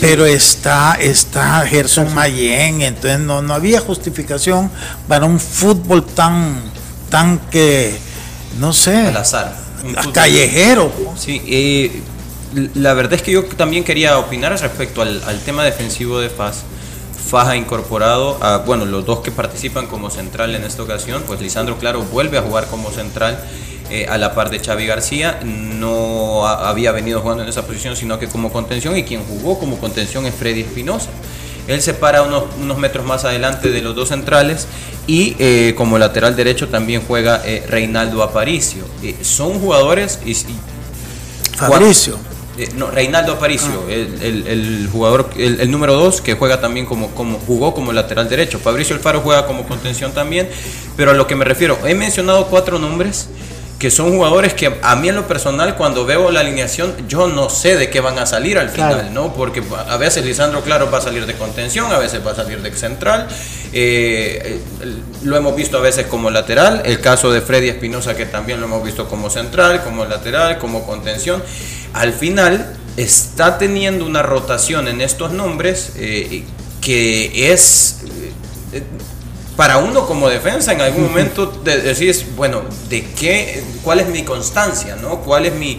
pero, 0.02 0.26
está, 0.26 0.98
está 1.00 1.62
Gerson 1.68 2.12
Mayen, 2.16 2.82
entonces 2.82 3.20
no, 3.20 3.44
no 3.44 3.54
había 3.54 3.80
justificación 3.82 4.72
para 5.08 5.28
un 5.28 5.40
fútbol 5.40 6.04
tan, 6.04 6.60
tan 7.10 7.38
que, 7.52 7.96
no 8.60 8.74
sé, 8.74 8.96
al 8.96 9.18
azar, 9.18 9.56
callejero. 10.12 10.92
Sí, 11.18 12.02
la 12.74 12.94
verdad 12.96 13.14
es 13.14 13.22
que 13.22 13.32
yo 13.32 13.46
también 13.46 13.84
quería 13.84 14.18
opinar 14.18 14.60
respecto 14.60 15.04
al, 15.04 15.22
al 15.28 15.40
tema 15.42 15.64
defensivo 15.64 16.20
de 16.20 16.30
FAS. 16.30 16.64
FAS 17.30 17.50
ha 17.50 17.56
incorporado 17.56 18.44
a, 18.44 18.58
bueno, 18.58 18.86
los 18.86 19.06
dos 19.06 19.20
que 19.20 19.32
participan 19.32 19.86
como 19.86 20.10
central 20.10 20.56
en 20.56 20.64
esta 20.64 20.82
ocasión, 20.82 21.24
pues 21.28 21.42
Lisandro 21.42 21.78
Claro 21.78 22.02
vuelve 22.02 22.40
a 22.40 22.42
jugar 22.42 22.66
como 22.68 22.90
central 22.90 23.40
eh, 23.90 24.06
a 24.10 24.18
la 24.18 24.34
par 24.36 24.50
de 24.50 24.60
Xavi 24.60 24.86
García. 24.86 25.40
No 25.44 26.46
había 26.46 26.92
venido 26.92 27.22
jugando 27.22 27.44
en 27.44 27.50
esa 27.50 27.66
posición, 27.66 27.96
sino 27.96 28.20
que 28.20 28.28
como 28.28 28.52
contención, 28.52 28.98
y 28.98 29.04
quien 29.04 29.24
jugó 29.24 29.60
como 29.60 29.80
contención 29.80 30.26
es 30.26 30.36
Freddy 30.36 30.62
Espinosa. 30.62 31.10
Él 31.68 31.82
se 31.82 31.94
para 31.94 32.24
unos, 32.24 32.44
unos, 32.62 32.78
metros 32.78 33.06
más 33.06 33.26
adelante 33.26 33.70
de 33.70 33.82
los 33.82 33.94
dos 33.94 34.10
centrales 34.10 34.68
y 35.06 35.36
eh, 35.38 35.74
como 35.76 35.98
lateral 35.98 36.36
derecho 36.36 36.70
también 36.70 37.02
juega 37.06 37.42
eh, 37.46 37.66
Reinaldo 37.68 38.24
Aparicio. 38.24 38.86
son 39.22 39.60
jugadores 39.60 40.20
y, 40.26 40.34
Fabricio. 41.58 42.18
no, 42.76 42.90
Reinaldo 42.90 43.34
Aparicio, 43.34 43.84
ah. 43.88 43.92
el, 43.92 44.88
jugador, 44.92 45.30
el, 45.38 45.70
número 45.70 45.96
dos 45.96 46.22
que 46.22 46.36
juega 46.36 46.62
también 46.62 46.86
como, 46.86 47.10
como 47.12 47.38
jugó 47.40 47.74
como 47.74 47.92
lateral 47.92 48.30
derecho. 48.30 48.60
Fabricio 48.60 48.96
Alfaro 48.96 49.22
juega 49.22 49.46
como 49.46 49.68
contención 49.68 50.14
también, 50.14 50.50
pero 50.96 51.12
a 51.12 51.14
lo 51.14 51.28
que 51.28 51.36
me 51.36 51.44
refiero, 51.44 51.78
he 51.86 51.96
mencionado 51.96 52.48
cuatro 52.48 52.80
nombres 52.80 53.28
que 53.80 53.92
son 53.92 54.12
jugadores 54.12 54.56
que 54.56 54.76
a 54.82 54.96
mí 54.96 55.10
en 55.10 55.16
lo 55.16 55.28
personal 55.28 55.76
cuando 55.76 56.06
veo 56.06 56.32
la 56.32 56.40
alineación 56.40 56.96
yo 57.08 57.28
no 57.28 57.50
sé 57.50 57.76
de 57.76 57.90
qué 57.92 58.00
van 58.02 58.18
a 58.18 58.26
salir 58.26 58.58
al 58.58 58.70
final, 58.70 59.14
¿no? 59.14 59.34
Porque 59.34 59.62
a 59.88 59.98
veces 59.98 60.26
Lisandro 60.26 60.62
Claro 60.64 60.90
va 60.90 60.98
a 60.98 61.02
salir 61.02 61.28
de 61.28 61.36
contención, 61.36 61.92
a 61.92 62.00
veces 62.00 62.26
va 62.26 62.32
a 62.32 62.36
salir 62.36 62.62
de 62.62 62.76
central, 62.76 63.28
eh, 63.74 64.60
lo 65.24 65.38
hemos 65.38 65.56
visto 65.56 65.78
a 65.78 65.82
veces 65.82 66.08
como 66.08 66.32
lateral, 66.32 66.82
el 66.86 67.00
caso 67.02 67.32
de 67.32 67.42
Freddy 67.42 67.70
Espinosa 67.70 68.16
que 68.16 68.26
también 68.26 68.60
lo 68.60 68.66
hemos 68.66 68.84
visto 68.84 69.08
como 69.08 69.30
central, 69.30 69.84
como 69.84 70.06
lateral, 70.06 70.58
como 70.58 70.86
contención. 70.86 71.44
Al 71.94 72.14
final 72.14 72.76
está 72.98 73.60
teniendo 73.60 74.06
una 74.06 74.24
rotación 74.24 74.88
en 74.88 75.02
estos 75.02 75.32
nombres 75.32 75.92
eh, 75.98 76.44
que 76.82 77.52
es... 77.52 78.00
Eh, 78.74 78.84
para 79.58 79.78
uno 79.80 80.06
como 80.06 80.30
defensa 80.30 80.72
en 80.72 80.80
algún 80.80 81.04
momento 81.10 81.48
de, 81.48 81.82
decís, 81.82 82.26
bueno, 82.38 82.62
¿de 82.88 83.04
qué, 83.04 83.62
cuál 83.84 84.00
es 84.00 84.08
mi 84.08 84.24
constancia, 84.24 84.96
¿no? 84.96 85.20
¿Cuál 85.20 85.48
es 85.48 85.54
mi, 85.54 85.78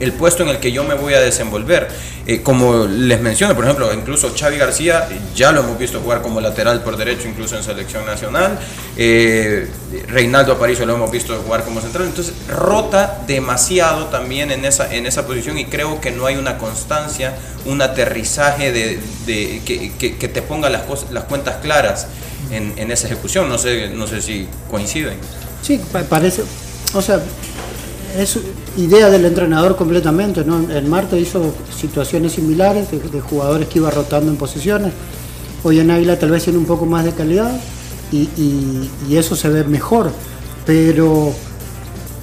el 0.00 0.12
puesto 0.12 0.42
en 0.42 0.50
el 0.50 0.58
que 0.58 0.72
yo 0.72 0.84
me 0.84 0.94
voy 0.94 1.14
a 1.14 1.20
desenvolver. 1.20 1.88
Eh, 2.26 2.40
como 2.42 2.86
les 2.86 3.20
menciono, 3.20 3.54
por 3.54 3.64
ejemplo, 3.64 3.92
incluso 3.92 4.32
Xavi 4.34 4.56
García 4.56 5.06
ya 5.34 5.52
lo 5.52 5.60
hemos 5.60 5.78
visto 5.78 6.00
jugar 6.00 6.22
como 6.22 6.40
lateral 6.40 6.82
por 6.82 6.96
derecho, 6.96 7.28
incluso 7.28 7.56
en 7.56 7.62
selección 7.62 8.06
nacional. 8.06 8.58
Eh, 8.96 9.68
Reinaldo 10.08 10.52
Aparicio 10.52 10.86
lo 10.86 10.94
hemos 10.94 11.10
visto 11.10 11.36
jugar 11.44 11.64
como 11.64 11.80
central. 11.80 12.06
Entonces 12.06 12.34
rota 12.48 13.22
demasiado 13.26 14.06
también 14.06 14.50
en 14.50 14.64
esa, 14.64 14.94
en 14.94 15.06
esa 15.06 15.26
posición 15.26 15.58
y 15.58 15.66
creo 15.66 16.00
que 16.00 16.10
no 16.10 16.26
hay 16.26 16.36
una 16.36 16.56
constancia, 16.56 17.34
un 17.66 17.82
aterrizaje 17.82 18.72
de, 18.72 19.00
que, 19.26 20.28
te 20.28 20.42
ponga 20.42 20.70
las, 20.70 20.82
cosas, 20.82 21.10
las 21.10 21.24
cuentas 21.24 21.56
claras 21.60 22.06
en, 22.56 22.90
esa 22.90 23.06
ejecución. 23.06 23.48
No 23.48 23.58
sé, 23.58 23.90
no 23.90 24.06
sé 24.06 24.22
si 24.22 24.46
coinciden. 24.70 25.14
Sí, 25.62 25.80
parece, 26.08 26.42
o 26.94 27.02
sea, 27.02 27.22
es 28.18 28.38
idea 28.76 29.10
del 29.10 29.24
entrenador 29.24 29.76
completamente, 29.76 30.44
¿no? 30.44 30.70
El 30.70 30.86
Marte 30.86 31.18
hizo 31.18 31.54
situaciones 31.76 32.32
similares 32.32 32.88
de, 32.90 33.20
jugadores 33.20 33.68
que 33.68 33.78
iba 33.78 33.90
rotando 33.90 34.30
en 34.30 34.36
posiciones. 34.36 34.92
Hoy 35.62 35.80
en 35.80 35.90
Águila 35.90 36.18
tal 36.18 36.30
vez 36.30 36.44
tiene 36.44 36.58
un 36.58 36.66
poco 36.66 36.86
más 36.86 37.04
de 37.04 37.12
calidad 37.12 37.50
y, 38.12 38.88
eso 39.10 39.34
se 39.36 39.48
ve 39.48 39.64
mejor. 39.64 40.12
Pero 40.66 41.32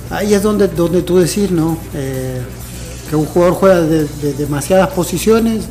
ahí 0.10 0.34
es 0.34 0.42
donde, 0.42 0.68
donde 0.68 1.02
tú 1.02 1.20
decís, 1.20 1.52
¿no? 1.52 1.78
Eh, 1.94 2.42
que 3.10 3.16
un 3.16 3.26
jugador 3.26 3.56
juega 3.56 3.82
de, 3.82 4.06
demasiadas 4.38 4.90
posiciones 4.90 5.66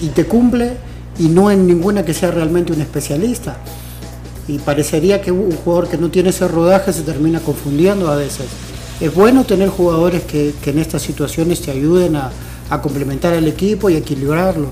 y 0.00 0.08
te 0.08 0.24
cumple 0.26 0.76
y 1.18 1.28
no 1.28 1.50
en 1.50 1.66
ninguna 1.66 2.04
que 2.04 2.14
sea 2.14 2.30
realmente 2.30 2.72
un 2.72 2.80
especialista. 2.80 3.56
Y 4.46 4.58
parecería 4.58 5.20
que 5.20 5.30
un 5.30 5.52
jugador 5.52 5.88
que 5.88 5.98
no 5.98 6.10
tiene 6.10 6.30
ese 6.30 6.48
rodaje 6.48 6.92
se 6.92 7.02
termina 7.02 7.40
confundiendo 7.40 8.10
a 8.10 8.16
veces 8.16 8.46
es 9.00 9.14
bueno 9.14 9.44
tener 9.44 9.68
jugadores 9.68 10.24
que, 10.24 10.54
en 10.64 10.78
estas 10.78 11.02
situaciones 11.02 11.60
te 11.60 11.70
ayuden 11.70 12.16
a, 12.16 12.30
complementar 12.82 13.32
al 13.32 13.48
equipo 13.48 13.88
y 13.88 13.96
equilibrarlo, 13.96 14.70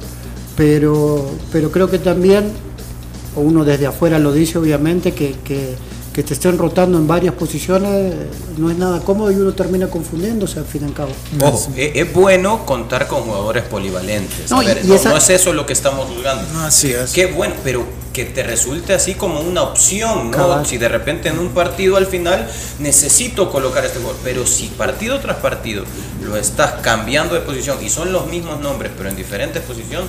pero, 0.54 1.30
pero 1.50 1.70
creo 1.70 1.88
que 1.88 1.98
también, 1.98 2.50
uno 3.36 3.64
desde 3.64 3.86
afuera 3.86 4.18
lo 4.18 4.32
dice 4.32 4.58
obviamente, 4.58 5.12
que, 5.12 5.34
que 5.44 5.74
te 6.22 6.34
estén 6.34 6.56
rotando 6.56 6.98
en 6.98 7.06
varias 7.06 7.34
posiciones 7.34 8.14
no 8.56 8.70
es 8.70 8.78
nada 8.78 9.00
cómodo 9.00 9.30
y 9.30 9.34
uno 9.34 9.52
termina 9.52 9.88
confundiéndose 9.88 10.58
al 10.58 10.64
fin 10.64 10.82
y 10.82 10.84
al 10.86 10.94
cabo. 10.94 11.10
Ojo, 11.42 11.70
es, 11.76 12.12
bueno 12.12 12.64
contar 12.64 13.06
con 13.06 13.22
jugadores 13.22 13.64
polivalentes. 13.64 14.50
No, 14.50 14.62
es 14.62 15.30
eso 15.30 15.52
lo 15.52 15.66
que 15.66 15.72
estamos 15.72 16.06
juzgando. 16.06 16.44
No, 16.52 16.60
así 16.60 16.92
es. 16.92 17.12
Qué 17.12 17.26
bueno, 17.26 17.54
pero 17.62 17.84
que 18.12 18.24
te 18.24 18.42
resulte 18.42 18.94
así 18.94 19.14
como 19.14 19.40
una 19.40 19.62
opción, 19.62 20.30
¿no? 20.30 20.64
Si 20.64 20.78
de 20.78 20.88
repente 20.88 21.28
en 21.28 21.38
un 21.38 21.50
partido 21.50 21.98
al 21.98 22.06
final 22.06 22.48
necesito 22.78 23.50
colocar 23.50 23.84
este 23.84 23.98
gol, 23.98 24.16
pero 24.24 24.46
si 24.46 24.68
partido 24.68 25.20
tras 25.20 25.36
partido 25.36 25.84
lo 26.24 26.38
estás 26.38 26.80
cambiando 26.80 27.34
de 27.34 27.42
posición 27.42 27.76
y 27.84 27.90
son 27.90 28.12
los 28.12 28.26
mismos 28.26 28.58
nombres, 28.60 28.90
pero 28.96 29.10
en 29.10 29.16
diferentes 29.16 29.62
posiciones, 29.62 30.08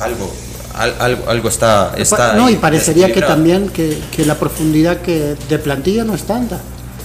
algo 0.00 0.32
algo, 0.74 1.28
algo 1.28 1.48
está, 1.48 1.92
está 1.96 2.34
no 2.34 2.48
y 2.50 2.56
parecería 2.56 3.12
que 3.12 3.22
también 3.22 3.68
que, 3.68 3.98
la 4.24 4.34
profundidad 4.36 4.98
que 4.98 5.36
de 5.48 5.58
plantilla 5.58 6.04
no 6.04 6.14
es 6.14 6.22
tanta. 6.24 6.60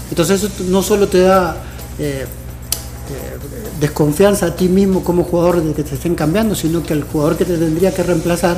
Entonces 0.10 0.44
eso 0.44 0.64
no 0.66 0.84
solo 0.84 1.08
te 1.08 1.22
da 1.22 1.56
eh, 1.98 2.26
eh, 2.26 3.38
desconfianza 3.80 4.48
a 4.48 4.56
ti 4.56 4.68
mismo 4.70 5.04
como 5.04 5.24
jugador 5.24 5.62
de 5.62 5.74
que 5.74 5.84
te 5.84 5.96
estén 5.96 6.16
cambiando 6.16 6.56
sino 6.56 6.84
que 6.84 6.94
el 6.94 7.04
jugador 7.04 7.38
que 7.38 7.44
te 7.44 7.58
tendría 7.58 7.94
que 7.94 8.02
reemplazar 8.02 8.58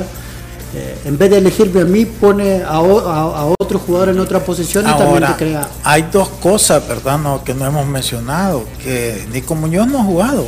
eh, 0.74 0.98
en 1.04 1.18
vez 1.18 1.30
de 1.30 1.38
elegirme 1.38 1.80
a 1.80 1.84
mí 1.84 2.04
pone 2.04 2.62
a, 2.62 2.80
otro 2.80 3.78
jugador 3.78 4.10
en 4.10 4.20
otra 4.20 4.40
posición 4.40 4.84
y 4.84 4.96
también 4.96 5.26
te 5.26 5.32
crea. 5.36 5.68
hay 5.82 6.08
dos 6.12 6.28
cosas 6.28 6.86
verdad 6.86 7.18
que 7.44 7.54
no 7.54 7.66
hemos 7.66 7.86
mencionado 7.86 8.64
que 8.82 9.26
Nico 9.32 9.54
Muñoz 9.54 9.88
no 9.88 10.00
ha 10.00 10.04
jugado 10.04 10.46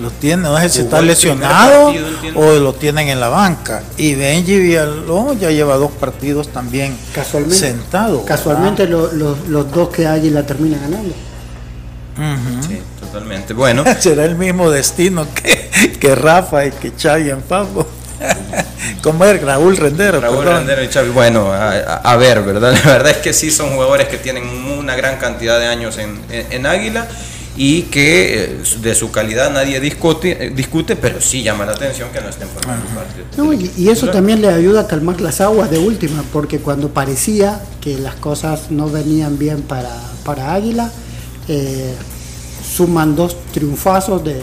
lo 0.00 0.10
tiene, 0.10 0.44
no 0.44 0.58
sé 0.58 0.68
si 0.68 0.80
está 0.80 1.00
lesionado 1.02 1.92
o 2.34 2.52
lo 2.54 2.72
tienen 2.72 3.08
en 3.08 3.20
la 3.20 3.28
banca. 3.28 3.82
Y 3.96 4.14
Benji 4.14 4.58
Villalón 4.58 5.38
ya 5.38 5.50
lleva 5.50 5.76
dos 5.76 5.92
partidos 5.92 6.48
también 6.48 6.96
casualmente, 7.14 7.56
sentado. 7.56 8.24
Casualmente 8.24 8.86
los 8.86 9.72
dos 9.72 9.88
que 9.90 10.06
hay 10.06 10.30
la 10.30 10.44
termina 10.44 10.78
ganando. 10.78 11.14
Sí, 12.66 12.80
totalmente. 13.00 13.54
Bueno. 13.54 13.84
Será 13.98 14.24
el 14.24 14.36
mismo 14.36 14.70
destino 14.70 15.26
que, 15.34 15.70
que 15.98 16.14
Rafa 16.14 16.66
y 16.66 16.70
que 16.72 16.92
Xavi 16.92 17.30
en 17.30 17.42
Pablo. 17.42 17.86
Como 19.02 19.24
es 19.24 19.40
Raúl 19.40 19.76
Rendero. 19.76 20.20
Raúl 20.20 20.44
Rendero 20.44 20.82
y 20.82 20.88
Xavi. 20.88 21.08
Bueno, 21.10 21.50
a, 21.52 22.16
ver, 22.16 22.42
¿verdad? 22.42 22.74
La 22.84 22.92
verdad 22.92 23.12
es 23.12 23.16
que 23.18 23.32
sí 23.32 23.50
son 23.50 23.70
jugadores 23.70 24.08
que 24.08 24.18
tienen 24.18 24.46
una 24.46 24.94
gran 24.96 25.16
cantidad 25.16 25.58
de 25.58 25.66
años 25.66 25.96
en, 25.96 26.20
en 26.28 26.66
Águila 26.66 27.08
y 27.56 27.82
que 27.82 28.44
eh, 28.44 28.62
de 28.80 28.94
su 28.94 29.10
calidad 29.10 29.52
nadie 29.52 29.80
discute, 29.80 30.46
eh, 30.46 30.50
discute 30.50 30.96
pero 30.96 31.20
sí 31.20 31.42
llama 31.42 31.66
la 31.66 31.72
atención 31.72 32.10
que 32.12 32.20
no 32.20 32.28
estén 32.28 32.48
formando 32.48 32.86
parte. 32.86 33.24
No, 33.36 33.52
y, 33.52 33.88
eso 33.88 34.08
también 34.08 34.40
le 34.40 34.48
ayuda 34.48 34.82
a 34.82 34.86
calmar 34.86 35.20
las 35.20 35.40
aguas 35.40 35.70
de 35.70 35.78
última, 35.78 36.22
porque 36.32 36.58
cuando 36.60 36.90
parecía 36.90 37.60
que 37.80 37.98
las 37.98 38.14
cosas 38.14 38.70
no 38.70 38.88
venían 38.88 39.38
bien 39.38 39.62
para, 39.62 39.90
para 40.24 40.54
Águila, 40.54 40.92
eh, 41.48 41.94
suman 42.76 43.16
dos 43.16 43.36
triunfazos 43.52 44.22
de, 44.22 44.40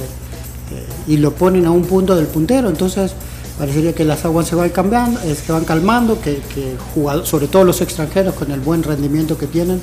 y 1.08 1.18
lo 1.18 1.34
ponen 1.34 1.66
a 1.66 1.72
un 1.72 1.86
punto 1.86 2.16
del 2.16 2.28
puntero, 2.28 2.68
entonces 2.68 3.14
parecería 3.58 3.94
que 3.94 4.04
las 4.04 4.26
aguas 4.26 4.48
se 4.48 4.56
van 4.56 4.70
cambiando, 4.70 5.20
se 5.22 5.52
van 5.52 5.64
calmando, 5.64 6.20
que, 6.20 6.42
que 6.54 6.76
sobre 7.24 7.48
todo 7.48 7.64
los 7.64 7.80
extranjeros 7.80 8.36
con 8.36 8.52
el 8.52 8.60
buen 8.60 8.84
rendimiento 8.84 9.38
que 9.38 9.48
tienen, 9.48 9.80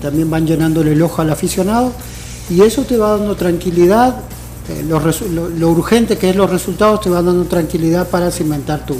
también 0.00 0.30
van 0.30 0.46
llenándole 0.46 0.92
el 0.92 1.02
ojo 1.02 1.22
al 1.22 1.30
aficionado 1.30 1.92
y 2.50 2.62
eso 2.62 2.82
te 2.84 2.96
va 2.96 3.16
dando 3.16 3.36
tranquilidad, 3.36 4.16
eh, 4.68 4.84
lo, 4.86 5.68
urgente 5.70 6.16
que 6.18 6.30
es 6.30 6.36
los 6.36 6.50
resultados 6.50 7.00
te 7.00 7.10
va 7.10 7.22
dando 7.22 7.44
tranquilidad 7.44 8.08
para 8.08 8.30
cimentar 8.30 8.86
tu, 8.86 8.96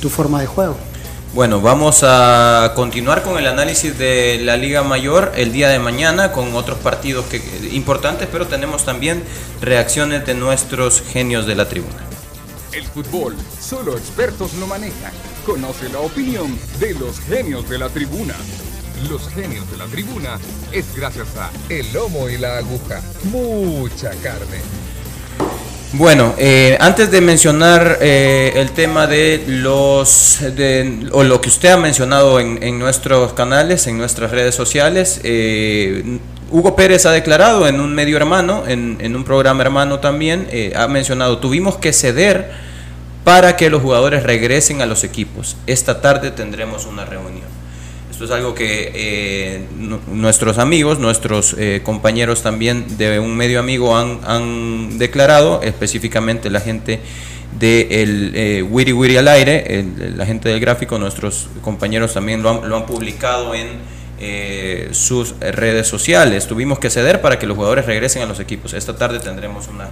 tu 0.00 0.08
forma 0.08 0.40
de 0.40 0.46
juego. 0.46 0.76
Bueno, 1.32 1.60
vamos 1.60 2.00
a 2.02 2.72
continuar 2.74 3.22
con 3.22 3.38
el 3.38 3.46
análisis 3.46 3.96
de 3.96 4.40
la 4.42 4.56
Liga 4.56 4.82
Mayor 4.82 5.32
el 5.36 5.52
día 5.52 5.68
de 5.68 5.78
mañana 5.78 6.32
con 6.32 6.56
otros 6.56 6.78
partidos 6.78 7.26
que, 7.26 7.40
importantes, 7.72 8.28
pero 8.32 8.48
tenemos 8.48 8.84
también 8.84 9.22
reacciones 9.60 10.26
de 10.26 10.34
nuestros 10.34 11.00
genios 11.00 11.46
de 11.46 11.54
la 11.54 11.68
tribuna. 11.68 12.04
El 12.72 12.84
fútbol, 12.84 13.36
solo 13.60 13.96
expertos 13.96 14.54
lo 14.54 14.66
manejan. 14.66 15.12
Conoce 15.46 15.88
la 15.88 16.00
opinión 16.00 16.58
de 16.80 16.94
los 16.94 17.20
genios 17.20 17.68
de 17.68 17.78
la 17.78 17.88
tribuna. 17.88 18.34
Los 19.08 19.28
genios 19.30 19.70
de 19.70 19.76
la 19.78 19.86
tribuna 19.86 20.38
es 20.72 20.94
gracias 20.94 21.28
a 21.36 21.50
El 21.68 21.92
Lomo 21.92 22.28
y 22.28 22.36
la 22.36 22.58
Aguja. 22.58 23.00
Mucha 23.24 24.10
carne. 24.22 24.58
Bueno, 25.92 26.34
eh, 26.38 26.76
antes 26.80 27.10
de 27.10 27.20
mencionar 27.20 27.98
eh, 28.00 28.52
el 28.56 28.70
tema 28.70 29.06
de 29.06 29.42
los, 29.46 30.38
o 31.12 31.24
lo 31.24 31.40
que 31.40 31.48
usted 31.48 31.70
ha 31.70 31.76
mencionado 31.76 32.38
en, 32.38 32.78
nuestros 32.78 33.32
canales, 33.32 33.86
en 33.88 33.98
nuestras 33.98 34.30
redes 34.30 34.54
sociales, 34.54 35.20
eh, 35.24 36.18
Hugo 36.50 36.76
Pérez 36.76 37.06
ha 37.06 37.12
declarado 37.12 37.66
en 37.66 37.80
un 37.80 37.92
medio 37.94 38.16
hermano, 38.16 38.64
en, 38.68 38.98
en 39.00 39.16
un 39.16 39.24
programa 39.24 39.62
hermano 39.62 39.98
también, 39.98 40.48
ha 40.76 40.86
mencionado, 40.86 41.38
tuvimos 41.38 41.76
que 41.78 41.92
ceder 41.92 42.52
para 43.24 43.56
que 43.56 43.68
los 43.70 43.82
jugadores 43.82 44.22
regresen 44.22 44.82
a 44.82 44.86
los 44.86 45.02
equipos. 45.02 45.56
Esta 45.66 46.00
tarde 46.00 46.30
tendremos 46.30 46.86
una 46.86 47.04
reunión. 47.04 47.59
Esto 48.20 48.34
es 48.34 48.38
algo 48.38 48.54
que 48.54 48.92
eh, 48.94 49.64
nuestros 50.12 50.58
amigos, 50.58 50.98
nuestros 50.98 51.56
eh, 51.56 51.80
compañeros 51.82 52.42
también 52.42 52.98
de 52.98 53.18
un 53.18 53.34
medio 53.34 53.58
amigo 53.58 53.96
han, 53.96 54.98
declarado, 54.98 55.62
específicamente 55.62 56.50
la 56.50 56.60
gente 56.60 57.00
de 57.58 58.02
el 58.02 58.32
eh, 58.34 58.62
Wiri 58.62 58.92
Wiri 58.92 59.16
al 59.16 59.26
aire, 59.26 59.86
la 60.14 60.26
gente 60.26 60.50
del 60.50 60.60
gráfico, 60.60 60.98
nuestros 60.98 61.48
compañeros 61.62 62.12
también 62.12 62.42
lo 62.42 62.50
han, 62.50 62.68
lo 62.68 62.76
han 62.76 62.84
publicado 62.84 63.54
en 63.54 63.68
sus 64.92 65.40
redes 65.40 65.86
sociales. 65.86 66.46
Tuvimos 66.46 66.78
que 66.78 66.90
ceder 66.90 67.22
para 67.22 67.38
que 67.38 67.46
los 67.46 67.56
jugadores 67.56 67.86
regresen 67.86 68.20
a 68.20 68.26
los 68.26 68.38
equipos. 68.38 68.74
Esta 68.74 68.94
tarde 68.94 69.20
tendremos 69.20 69.66
una 69.68 69.88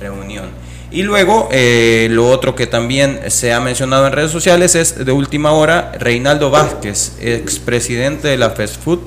reunión. 0.00 0.46
Y 0.90 1.02
luego, 1.02 1.48
eh, 1.52 2.08
lo 2.10 2.28
otro 2.28 2.54
que 2.54 2.66
también 2.66 3.20
se 3.28 3.52
ha 3.52 3.60
mencionado 3.60 4.06
en 4.06 4.12
redes 4.12 4.30
sociales 4.30 4.74
es 4.74 5.04
de 5.04 5.12
última 5.12 5.52
hora, 5.52 5.92
Reinaldo 5.98 6.50
Vázquez, 6.50 7.12
expresidente 7.20 8.28
de 8.28 8.38
la 8.38 8.50
Fast 8.50 8.82
Food, 8.82 9.00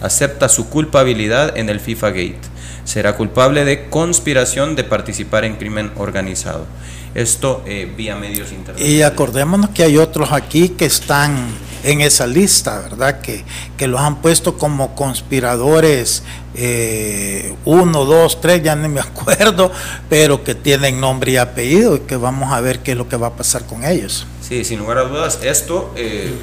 acepta 0.00 0.48
su 0.48 0.68
culpabilidad 0.68 1.56
en 1.56 1.68
el 1.70 1.80
FIFA 1.80 2.10
Gate. 2.10 2.53
Será 2.84 3.16
culpable 3.16 3.64
de 3.64 3.88
conspiración 3.88 4.76
de 4.76 4.84
participar 4.84 5.44
en 5.44 5.56
crimen 5.56 5.90
organizado. 5.96 6.66
Esto 7.14 7.62
eh, 7.66 7.90
vía 7.96 8.16
medios 8.16 8.50
internacionales. 8.50 8.88
Y 8.88 9.02
acordémonos 9.02 9.70
que 9.70 9.84
hay 9.84 9.96
otros 9.98 10.32
aquí 10.32 10.70
que 10.70 10.86
están 10.86 11.48
en 11.84 12.00
esa 12.00 12.26
lista, 12.26 12.80
¿verdad? 12.80 13.20
Que, 13.20 13.44
que 13.76 13.86
los 13.86 14.00
han 14.00 14.20
puesto 14.20 14.58
como 14.58 14.94
conspiradores, 14.94 16.22
eh, 16.54 17.54
uno, 17.64 18.04
dos, 18.04 18.40
tres, 18.40 18.62
ya 18.62 18.74
no 18.74 18.88
me 18.88 19.00
acuerdo, 19.00 19.70
pero 20.08 20.42
que 20.42 20.54
tienen 20.54 21.00
nombre 21.00 21.32
y 21.32 21.36
apellido 21.36 21.96
y 21.96 22.00
que 22.00 22.16
vamos 22.16 22.52
a 22.52 22.60
ver 22.60 22.80
qué 22.80 22.92
es 22.92 22.96
lo 22.96 23.08
que 23.08 23.16
va 23.16 23.28
a 23.28 23.36
pasar 23.36 23.64
con 23.64 23.84
ellos. 23.84 24.26
Sí, 24.40 24.64
sin 24.64 24.78
lugar 24.78 24.98
a 24.98 25.04
dudas, 25.04 25.40
esto 25.42 25.92
eh, 25.96 26.34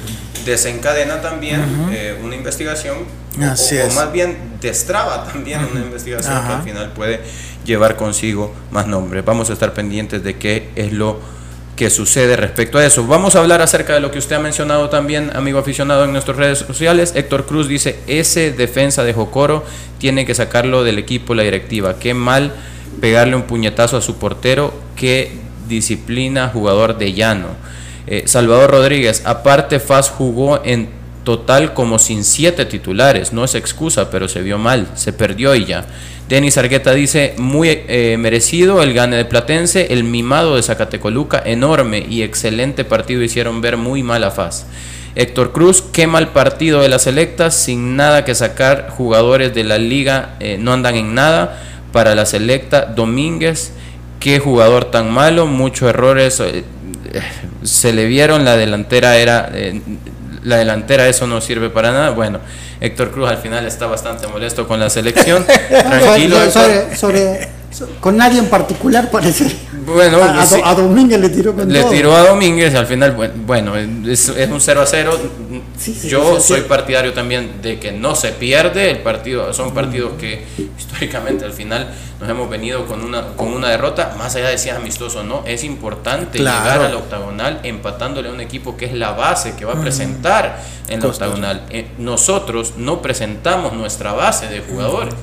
desencadena 0.44 1.20
también 1.20 1.60
una 2.22 2.36
investigación 2.36 3.22
Así 3.40 3.76
o, 3.78 3.90
más 3.94 4.12
bien 4.12 4.36
destraba 4.60 5.24
también 5.24 5.60
una 5.70 5.80
investigación 5.80 6.46
que 6.46 6.52
al 6.52 6.62
final 6.62 6.92
puede 6.92 7.20
llevar 7.64 7.96
consigo 7.96 8.54
más 8.70 8.86
nombres. 8.86 9.24
Vamos 9.24 9.48
a 9.50 9.54
estar 9.54 9.72
pendientes 9.72 10.22
de 10.22 10.36
qué 10.36 10.68
es 10.76 10.92
lo 10.92 11.18
que 11.76 11.88
sucede 11.88 12.36
respecto 12.36 12.76
a 12.76 12.84
eso. 12.84 13.06
Vamos 13.06 13.34
a 13.34 13.40
hablar 13.40 13.62
acerca 13.62 13.94
de 13.94 14.00
lo 14.00 14.10
que 14.10 14.18
usted 14.18 14.36
ha 14.36 14.40
mencionado 14.40 14.90
también, 14.90 15.34
amigo 15.34 15.58
aficionado, 15.58 16.04
en 16.04 16.12
nuestras 16.12 16.36
redes 16.36 16.58
sociales. 16.58 17.14
Héctor 17.16 17.46
Cruz 17.46 17.68
dice, 17.68 17.98
ese 18.06 18.52
defensa 18.52 19.02
de 19.02 19.14
Jocoro 19.14 19.64
tiene 19.98 20.26
que 20.26 20.34
sacarlo 20.34 20.84
del 20.84 20.98
equipo 20.98 21.34
la 21.34 21.42
directiva. 21.42 21.98
Qué 21.98 22.12
mal 22.12 22.52
pegarle 23.00 23.34
un 23.34 23.44
puñetazo 23.44 23.96
a 23.96 24.02
su 24.02 24.16
portero, 24.16 24.74
qué 24.96 25.32
disciplina 25.68 26.50
jugador 26.52 26.98
de 26.98 27.14
llano. 27.14 27.48
Eh, 28.06 28.24
Salvador 28.26 28.70
Rodríguez, 28.70 29.22
aparte 29.24 29.80
Faz 29.80 30.10
jugó 30.10 30.60
en 30.64 30.88
total 31.24 31.72
como 31.72 31.98
sin 31.98 32.24
siete 32.24 32.64
titulares, 32.64 33.32
no 33.32 33.44
es 33.44 33.54
excusa, 33.54 34.10
pero 34.10 34.28
se 34.28 34.42
vio 34.42 34.58
mal, 34.58 34.88
se 34.94 35.12
perdió 35.12 35.54
y 35.54 35.64
ya. 35.64 35.86
Denis 36.28 36.56
Argueta 36.56 36.92
dice, 36.92 37.34
muy 37.36 37.68
eh, 37.68 38.16
merecido 38.18 38.82
el 38.82 38.94
gane 38.94 39.16
de 39.16 39.24
Platense, 39.24 39.88
el 39.90 40.04
mimado 40.04 40.56
de 40.56 40.62
Zacatecoluca, 40.62 41.42
enorme 41.44 42.04
y 42.08 42.22
excelente 42.22 42.84
partido 42.84 43.22
hicieron 43.22 43.60
ver 43.60 43.76
muy 43.76 44.02
mala 44.02 44.30
faz. 44.30 44.66
Héctor 45.14 45.52
Cruz, 45.52 45.82
qué 45.92 46.06
mal 46.06 46.28
partido 46.28 46.80
de 46.80 46.88
las 46.88 47.02
selectas, 47.02 47.54
sin 47.54 47.96
nada 47.96 48.24
que 48.24 48.34
sacar, 48.34 48.88
jugadores 48.88 49.54
de 49.54 49.62
la 49.62 49.76
liga 49.76 50.36
eh, 50.40 50.56
no 50.58 50.72
andan 50.72 50.96
en 50.96 51.14
nada. 51.14 51.62
Para 51.92 52.14
la 52.14 52.24
selecta, 52.24 52.86
Domínguez, 52.86 53.74
qué 54.18 54.38
jugador 54.38 54.86
tan 54.86 55.10
malo, 55.10 55.46
muchos 55.46 55.90
errores 55.90 56.42
se 57.62 57.92
le 57.92 58.06
vieron, 58.06 58.44
la 58.44 58.56
delantera 58.56 59.16
era 59.16 59.50
la 60.44 60.56
delantera 60.56 61.08
eso 61.08 61.26
no 61.26 61.40
sirve 61.40 61.70
para 61.70 61.92
nada. 61.92 62.10
Bueno, 62.10 62.40
Héctor 62.80 63.10
Cruz 63.10 63.28
al 63.28 63.38
final 63.38 63.66
está 63.66 63.86
bastante 63.86 64.26
molesto 64.26 64.66
con 64.66 64.80
la 64.80 64.90
selección. 64.90 65.44
Tranquilo. 65.68 66.50
sobre, 66.50 66.96
sobre, 66.96 67.48
con 68.00 68.16
nadie 68.16 68.38
en 68.38 68.46
particular 68.46 69.10
parece. 69.10 69.46
Bueno, 69.86 70.22
a, 70.22 70.46
sí. 70.46 70.60
a, 70.62 70.74
Domínguez 70.74 71.20
le 71.20 71.28
tiró 71.28 71.54
con 71.54 71.72
Le 71.72 71.80
todo. 71.80 71.90
tiró 71.90 72.16
a 72.16 72.20
Domínguez, 72.28 72.74
al 72.74 72.86
final, 72.86 73.32
bueno, 73.46 73.76
es, 73.76 74.28
es 74.28 74.50
un 74.50 74.60
0 74.60 74.82
a 74.82 74.86
0. 74.86 75.20
Sí, 75.78 75.94
sí, 75.94 76.08
Yo 76.08 76.40
sí, 76.40 76.48
soy 76.48 76.60
sí. 76.60 76.66
partidario 76.68 77.12
también 77.12 77.60
de 77.62 77.78
que 77.80 77.92
no 77.92 78.14
se 78.14 78.32
pierde 78.32 78.90
el 78.90 78.98
partido. 78.98 79.52
Son 79.52 79.72
partidos 79.74 80.12
que 80.18 80.44
históricamente 80.78 81.44
al 81.44 81.52
final 81.52 81.88
nos 82.20 82.28
hemos 82.30 82.48
venido 82.48 82.86
con 82.86 83.02
una, 83.02 83.28
con 83.36 83.48
una 83.52 83.68
derrota, 83.70 84.14
más 84.16 84.36
allá 84.36 84.48
de 84.50 84.58
si 84.58 84.68
es 84.68 84.76
amistoso 84.76 85.20
o 85.20 85.22
no. 85.24 85.42
Es 85.46 85.64
importante 85.64 86.38
Claro. 86.38 86.62
llegar 86.62 86.80
al 86.82 86.94
octagonal 86.94 87.60
empatándole 87.64 88.28
a 88.28 88.32
un 88.32 88.40
equipo 88.40 88.76
que 88.76 88.84
es 88.86 88.92
la 88.92 89.12
base 89.12 89.56
que 89.56 89.64
va 89.64 89.72
a 89.72 89.80
presentar 89.80 90.62
en 90.88 91.00
la 91.00 91.06
Costa 91.06 91.26
octagonal. 91.26 91.62
Eh, 91.70 91.88
nosotros 91.98 92.74
no 92.76 93.02
presentamos 93.02 93.72
nuestra 93.72 94.12
base 94.12 94.46
de 94.48 94.60
jugadores. 94.60 95.14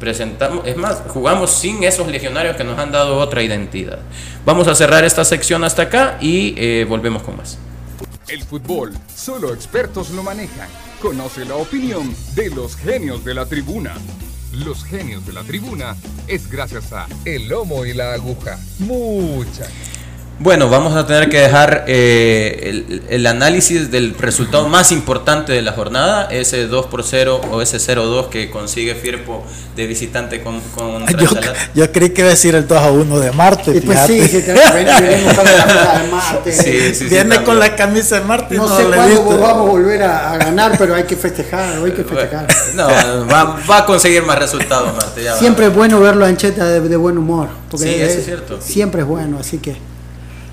Presentamos, 0.00 0.66
es 0.66 0.76
más, 0.76 1.02
jugamos 1.08 1.50
sin 1.50 1.82
esos 1.82 2.06
legionarios 2.08 2.56
que 2.56 2.64
nos 2.64 2.78
han 2.78 2.92
dado 2.92 3.18
otra 3.18 3.42
identidad. 3.42 3.98
Vamos 4.44 4.68
a 4.68 4.74
cerrar 4.74 5.04
esta 5.04 5.24
sección 5.24 5.64
hasta 5.64 5.82
acá 5.82 6.18
y 6.20 6.54
eh, 6.58 6.84
volvemos 6.88 7.22
con 7.22 7.36
más. 7.38 7.58
El 8.28 8.42
fútbol, 8.42 8.92
solo 9.14 9.54
expertos 9.54 10.10
lo 10.10 10.24
manejan. 10.24 10.68
Conoce 11.00 11.44
la 11.44 11.54
opinión 11.54 12.12
de 12.34 12.50
los 12.50 12.74
genios 12.74 13.24
de 13.24 13.34
la 13.34 13.46
tribuna. 13.46 13.94
Los 14.52 14.84
genios 14.84 15.24
de 15.24 15.32
la 15.32 15.44
tribuna 15.44 15.94
es 16.26 16.50
gracias 16.50 16.92
a 16.92 17.06
El 17.24 17.46
Lomo 17.48 17.84
y 17.84 17.92
la 17.92 18.14
Aguja. 18.14 18.58
Mucha. 18.80 19.68
Bueno, 20.38 20.68
vamos 20.68 20.94
a 20.94 21.06
tener 21.06 21.30
que 21.30 21.38
dejar 21.40 21.84
eh, 21.86 22.60
el, 22.64 23.02
el 23.08 23.26
análisis 23.26 23.90
del 23.90 24.14
resultado 24.18 24.68
más 24.68 24.92
importante 24.92 25.52
de 25.54 25.62
la 25.62 25.72
jornada, 25.72 26.28
ese 26.30 26.66
2 26.66 26.86
por 26.86 27.04
0 27.04 27.40
o 27.50 27.62
ese 27.62 27.78
0-2 27.78 28.28
que 28.28 28.50
consigue 28.50 28.94
Firpo 28.94 29.42
de 29.74 29.86
visitante 29.86 30.42
con, 30.42 30.60
con 30.74 31.06
Yo, 31.16 31.30
yo 31.74 31.90
creí 31.90 32.10
que 32.10 32.20
iba 32.20 32.28
a 32.28 32.32
decir 32.32 32.54
el 32.54 32.68
2 32.68 32.78
a 32.78 32.90
1 32.90 33.18
de 33.18 33.32
Marte. 33.32 33.76
Y 33.76 33.80
pues 33.80 33.98
sí, 34.06 34.20
sí, 34.28 34.42
te- 34.42 34.52
venimos 34.52 35.32
con 35.34 35.44
la 35.46 35.64
camisa 35.64 36.02
de 36.02 36.10
Marte. 36.10 36.52
Sí, 36.52 36.62
sí, 36.80 36.94
sí, 36.94 37.04
Viene 37.06 37.42
con 37.42 37.58
la 37.58 37.74
camisa 37.74 38.18
de 38.20 38.24
Marte. 38.26 38.54
No, 38.56 38.68
no 38.68 38.76
sé 38.76 38.84
cuándo 38.84 39.38
vamos 39.38 39.68
a 39.68 39.70
volver 39.70 40.02
a, 40.02 40.32
a 40.32 40.36
ganar, 40.36 40.76
pero 40.76 40.94
hay 40.96 41.04
que 41.04 41.16
festejar, 41.16 41.82
hay 41.82 41.92
que 41.92 42.04
festejar. 42.04 42.46
No, 42.74 42.86
va, 43.26 43.58
va 43.70 43.78
a 43.78 43.86
conseguir 43.86 44.22
más 44.22 44.38
resultados, 44.38 44.94
Marte. 44.94 45.24
ya 45.24 45.32
va. 45.32 45.38
Siempre 45.38 45.66
es 45.68 45.74
bueno 45.74 45.98
verlo 45.98 46.26
a 46.26 46.28
Ancheta 46.28 46.66
de, 46.66 46.80
de 46.80 46.96
buen 46.96 47.16
humor. 47.16 47.48
Porque 47.70 47.86
Sí, 47.86 47.94
eso 47.94 48.04
es- 48.04 48.16
es 48.18 48.24
cierto. 48.26 48.60
Siempre 48.60 49.00
es 49.00 49.06
bueno, 49.06 49.38
así 49.40 49.56
que 49.56 49.76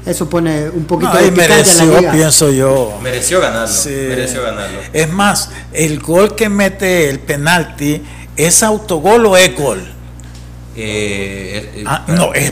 eso 0.06 0.30
pone 0.30 0.70
un 0.70 0.86
poquito 0.86 1.14
No, 1.14 1.20
de 1.20 1.32
picante 1.32 1.46
a 1.46 1.48
la 1.50 1.56
mereció, 1.64 2.00
liga. 2.00 2.12
pienso 2.12 2.52
yo. 2.52 3.00
Mereció 3.02 3.40
ganarlo. 3.42 3.68
Sí. 3.74 3.90
Mereció 3.90 4.42
ganarlo. 4.44 4.80
Es 4.92 5.10
más, 5.10 5.50
el 5.72 6.00
gol 6.00 6.36
que 6.36 6.50
mete 6.50 7.10
el 7.10 7.20
penalti, 7.20 8.02
¿es 8.36 8.64
autogol 8.64 9.26
o 9.26 9.38
es 9.38 9.56
gol? 9.56 9.82
Eh, 10.76 11.72
eh, 11.76 11.84
Ah, 11.86 12.04
para- 12.06 12.18
no, 12.18 12.34
es 12.34 12.52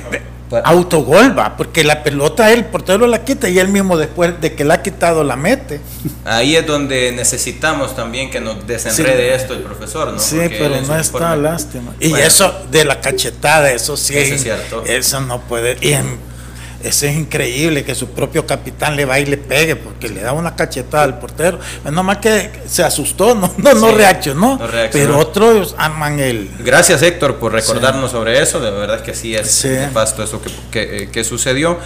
para- 0.50 0.64
autogol, 0.66 1.38
va, 1.38 1.56
porque 1.58 1.84
la 1.84 2.04
pelota 2.04 2.52
el 2.52 2.66
portero 2.66 3.08
la 3.08 3.24
quita 3.24 3.48
y 3.50 3.58
él 3.58 3.70
mismo 3.70 3.98
después 3.98 4.40
de 4.42 4.54
que 4.54 4.64
la 4.66 4.76
ha 4.76 4.82
quitado 4.84 5.24
la 5.24 5.36
mete. 5.38 5.80
Ahí 6.26 6.56
es 6.56 6.68
donde 6.68 7.12
necesitamos 7.14 7.96
también 7.96 8.30
que 8.30 8.42
nos 8.42 8.68
desenrede 8.68 9.34
esto 9.34 9.54
el 9.54 9.62
profesor, 9.62 10.12
¿no? 10.12 10.20
Sí, 10.20 10.36
Porque 10.36 10.50
pero 10.50 10.66
él 10.66 10.74
en 10.82 10.88
no 10.88 10.98
está, 11.00 11.18
informe- 11.36 11.42
lástima. 11.42 11.94
Y 12.00 12.10
Bueno. 12.10 12.26
eso 12.26 12.54
de 12.70 12.86
la 12.86 13.00
cachetada, 13.02 13.72
eso 13.72 13.96
sí. 13.98 14.16
Eso 14.18 14.36
es 14.36 14.44
cierto. 14.44 14.84
Eso 14.86 15.22
no 15.22 15.40
puede. 15.42 15.78
Y 15.82 15.94
en- 15.94 16.20
eso 16.84 17.06
es 17.06 17.16
increíble 17.16 17.84
que 17.84 17.96
su 17.96 18.10
propio 18.10 18.46
capitán 18.46 18.96
le 18.96 19.06
va 19.06 19.20
y 19.20 19.26
le 19.26 19.38
pegue 19.38 19.76
porque 19.76 20.10
le 20.10 20.22
da 20.22 20.34
una 20.34 20.56
cachetada 20.56 21.04
al 21.04 21.20
portero. 21.20 21.60
No 21.92 22.04
más 22.04 22.18
que 22.18 22.50
se 22.68 22.84
asustó, 22.84 23.36
no, 23.36 23.54
no, 23.58 23.74
no 23.74 23.90
Sí, 23.90 23.96
reaccionó. 23.96 24.58
no 24.58 24.68
reaccionó. 24.68 25.08
Pero 25.08 25.20
otros 25.20 25.76
aman 25.78 26.20
el. 26.20 26.50
Gracias 26.60 27.02
Héctor 27.02 27.38
por 27.38 27.52
recordarnos 27.54 28.12
sobre 28.12 28.42
eso, 28.42 28.60
de 28.60 28.72
verdad 28.72 29.02
que 29.02 29.14
sí 29.14 29.36
es 29.36 29.50
Sí. 29.52 29.68
nefasto 29.70 30.24
eso 30.24 30.42
que, 30.42 30.50
que- 30.72 31.10
que 31.12 31.24
sucedió. 31.24 31.78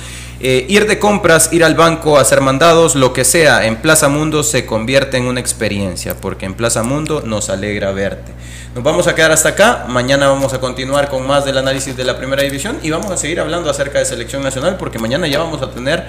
Eh, 0.41 0.65
ir 0.67 0.85
de 0.85 0.99
compras, 0.99 1.49
ir 1.53 1.63
al 1.63 1.75
banco, 1.75 2.17
hacer 2.17 2.41
mandados, 2.41 2.95
lo 2.95 3.13
que 3.13 3.23
sea, 3.23 3.65
en 3.65 3.77
Plaza 3.77 4.09
Mundo 4.09 4.43
se 4.43 4.65
convierte 4.65 5.15
en 5.15 5.25
una 5.25 5.39
experiencia, 5.39 6.15
porque 6.19 6.45
en 6.45 6.55
Plaza 6.55 6.83
Mundo 6.83 7.23
nos 7.25 7.49
alegra 7.49 7.91
verte. 7.91 8.33
Nos 8.75 8.83
vamos 8.83 9.07
a 9.07 9.15
quedar 9.15 9.31
hasta 9.31 9.49
acá, 9.49 9.85
mañana 9.87 10.27
vamos 10.27 10.53
a 10.53 10.59
continuar 10.59 11.07
con 11.09 11.25
más 11.25 11.45
del 11.45 11.57
análisis 11.57 11.95
de 11.95 12.03
la 12.03 12.17
primera 12.17 12.43
división 12.43 12.77
y 12.83 12.89
vamos 12.89 13.09
a 13.11 13.17
seguir 13.17 13.39
hablando 13.39 13.69
acerca 13.69 13.99
de 13.99 14.05
selección 14.05 14.43
nacional, 14.43 14.75
porque 14.77 14.99
mañana 14.99 15.25
ya 15.27 15.39
vamos 15.39 15.61
a 15.61 15.71
tener 15.71 16.05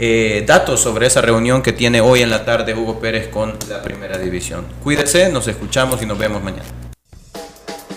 eh, 0.00 0.42
datos 0.44 0.80
sobre 0.80 1.06
esa 1.06 1.20
reunión 1.20 1.62
que 1.62 1.72
tiene 1.72 2.00
hoy 2.00 2.22
en 2.22 2.30
la 2.30 2.44
tarde 2.44 2.74
Hugo 2.74 2.98
Pérez 2.98 3.28
con 3.28 3.54
la 3.68 3.80
primera 3.82 4.18
división. 4.18 4.66
Cuídese, 4.82 5.28
nos 5.28 5.46
escuchamos 5.46 6.02
y 6.02 6.06
nos 6.06 6.18
vemos 6.18 6.42
mañana. 6.42 6.87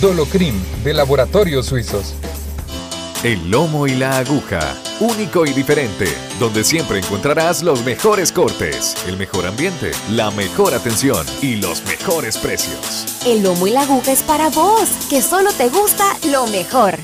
Dolocrim 0.00 0.54
de 0.82 0.92
Laboratorios 0.94 1.66
Suizos. 1.66 2.14
El 3.22 3.50
lomo 3.50 3.86
y 3.86 3.94
la 3.94 4.18
aguja, 4.18 4.60
único 5.00 5.46
y 5.46 5.52
diferente, 5.52 6.06
donde 6.38 6.64
siempre 6.64 6.98
encontrarás 6.98 7.62
los 7.62 7.84
mejores 7.84 8.32
cortes, 8.32 8.96
el 9.06 9.16
mejor 9.16 9.46
ambiente, 9.46 9.92
la 10.10 10.30
mejor 10.30 10.74
atención 10.74 11.24
y 11.40 11.56
los 11.56 11.84
mejores 11.86 12.36
precios. 12.36 13.06
El 13.24 13.42
lomo 13.42 13.66
y 13.66 13.70
la 13.70 13.82
aguja 13.82 14.12
es 14.12 14.22
para 14.22 14.50
vos, 14.50 14.88
que 15.08 15.22
solo 15.22 15.50
te 15.52 15.68
gusta 15.68 16.04
lo 16.30 16.46
mejor. 16.48 16.98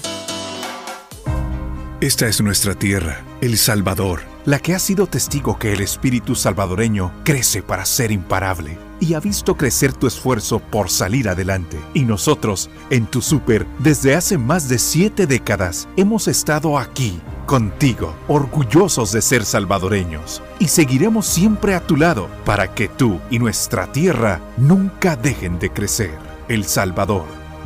Esta 2.00 2.28
es 2.28 2.40
nuestra 2.40 2.74
tierra, 2.74 3.24
El 3.40 3.56
Salvador, 3.56 4.22
la 4.44 4.58
que 4.58 4.74
ha 4.74 4.78
sido 4.78 5.06
testigo 5.06 5.58
que 5.58 5.72
el 5.72 5.80
espíritu 5.80 6.34
salvadoreño 6.34 7.12
crece 7.24 7.62
para 7.62 7.84
ser 7.84 8.10
imparable 8.10 8.89
y 9.00 9.14
ha 9.14 9.20
visto 9.20 9.56
crecer 9.56 9.92
tu 9.92 10.06
esfuerzo 10.06 10.60
por 10.60 10.90
salir 10.90 11.28
adelante. 11.28 11.78
Y 11.94 12.04
nosotros, 12.04 12.70
en 12.90 13.06
tu 13.06 13.22
súper, 13.22 13.66
desde 13.78 14.14
hace 14.14 14.38
más 14.38 14.68
de 14.68 14.78
siete 14.78 15.26
décadas, 15.26 15.88
hemos 15.96 16.28
estado 16.28 16.78
aquí, 16.78 17.18
contigo, 17.46 18.14
orgullosos 18.28 19.10
de 19.12 19.22
ser 19.22 19.44
salvadoreños. 19.44 20.42
Y 20.58 20.68
seguiremos 20.68 21.26
siempre 21.26 21.74
a 21.74 21.80
tu 21.80 21.96
lado 21.96 22.28
para 22.44 22.74
que 22.74 22.88
tú 22.88 23.18
y 23.30 23.38
nuestra 23.38 23.90
tierra 23.90 24.40
nunca 24.56 25.16
dejen 25.16 25.58
de 25.58 25.70
crecer. 25.70 26.18
El 26.48 26.64
Salvador, 26.64 27.24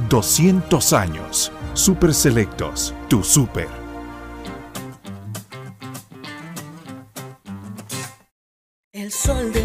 200 0.09 0.93
años. 0.93 1.53
Super 1.74 2.14
Selectos, 2.14 2.95
tu 3.09 3.24
súper. 3.24 3.68
El 8.93 9.11
sol 9.11 9.53
de 9.53 9.63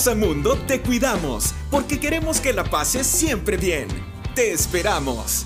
Casa 0.00 0.14
Mundo 0.14 0.56
te 0.66 0.80
cuidamos 0.80 1.52
porque 1.70 2.00
queremos 2.00 2.40
que 2.40 2.54
la 2.54 2.64
pases 2.64 3.06
siempre 3.06 3.58
bien. 3.58 3.86
Te 4.34 4.50
esperamos. 4.50 5.44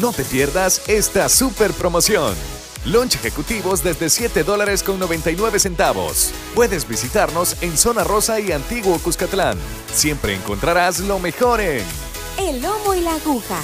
No 0.00 0.14
te 0.14 0.24
pierdas 0.24 0.80
esta 0.88 1.28
super 1.28 1.74
promoción. 1.74 2.34
Lunch 2.86 3.16
ejecutivos 3.16 3.84
desde 3.84 4.08
7 4.08 4.44
dólares 4.44 4.82
con 4.82 4.98
99 4.98 5.58
centavos. 5.58 6.30
Puedes 6.54 6.88
visitarnos 6.88 7.62
en 7.62 7.76
Zona 7.76 8.02
Rosa 8.02 8.40
y 8.40 8.50
Antiguo 8.50 8.98
Cuscatlán. 8.98 9.58
Siempre 9.92 10.34
encontrarás 10.34 11.00
lo 11.00 11.18
mejor 11.18 11.60
en 11.60 11.84
El 12.38 12.62
lomo 12.62 12.94
y 12.94 13.00
la 13.00 13.12
aguja. 13.16 13.60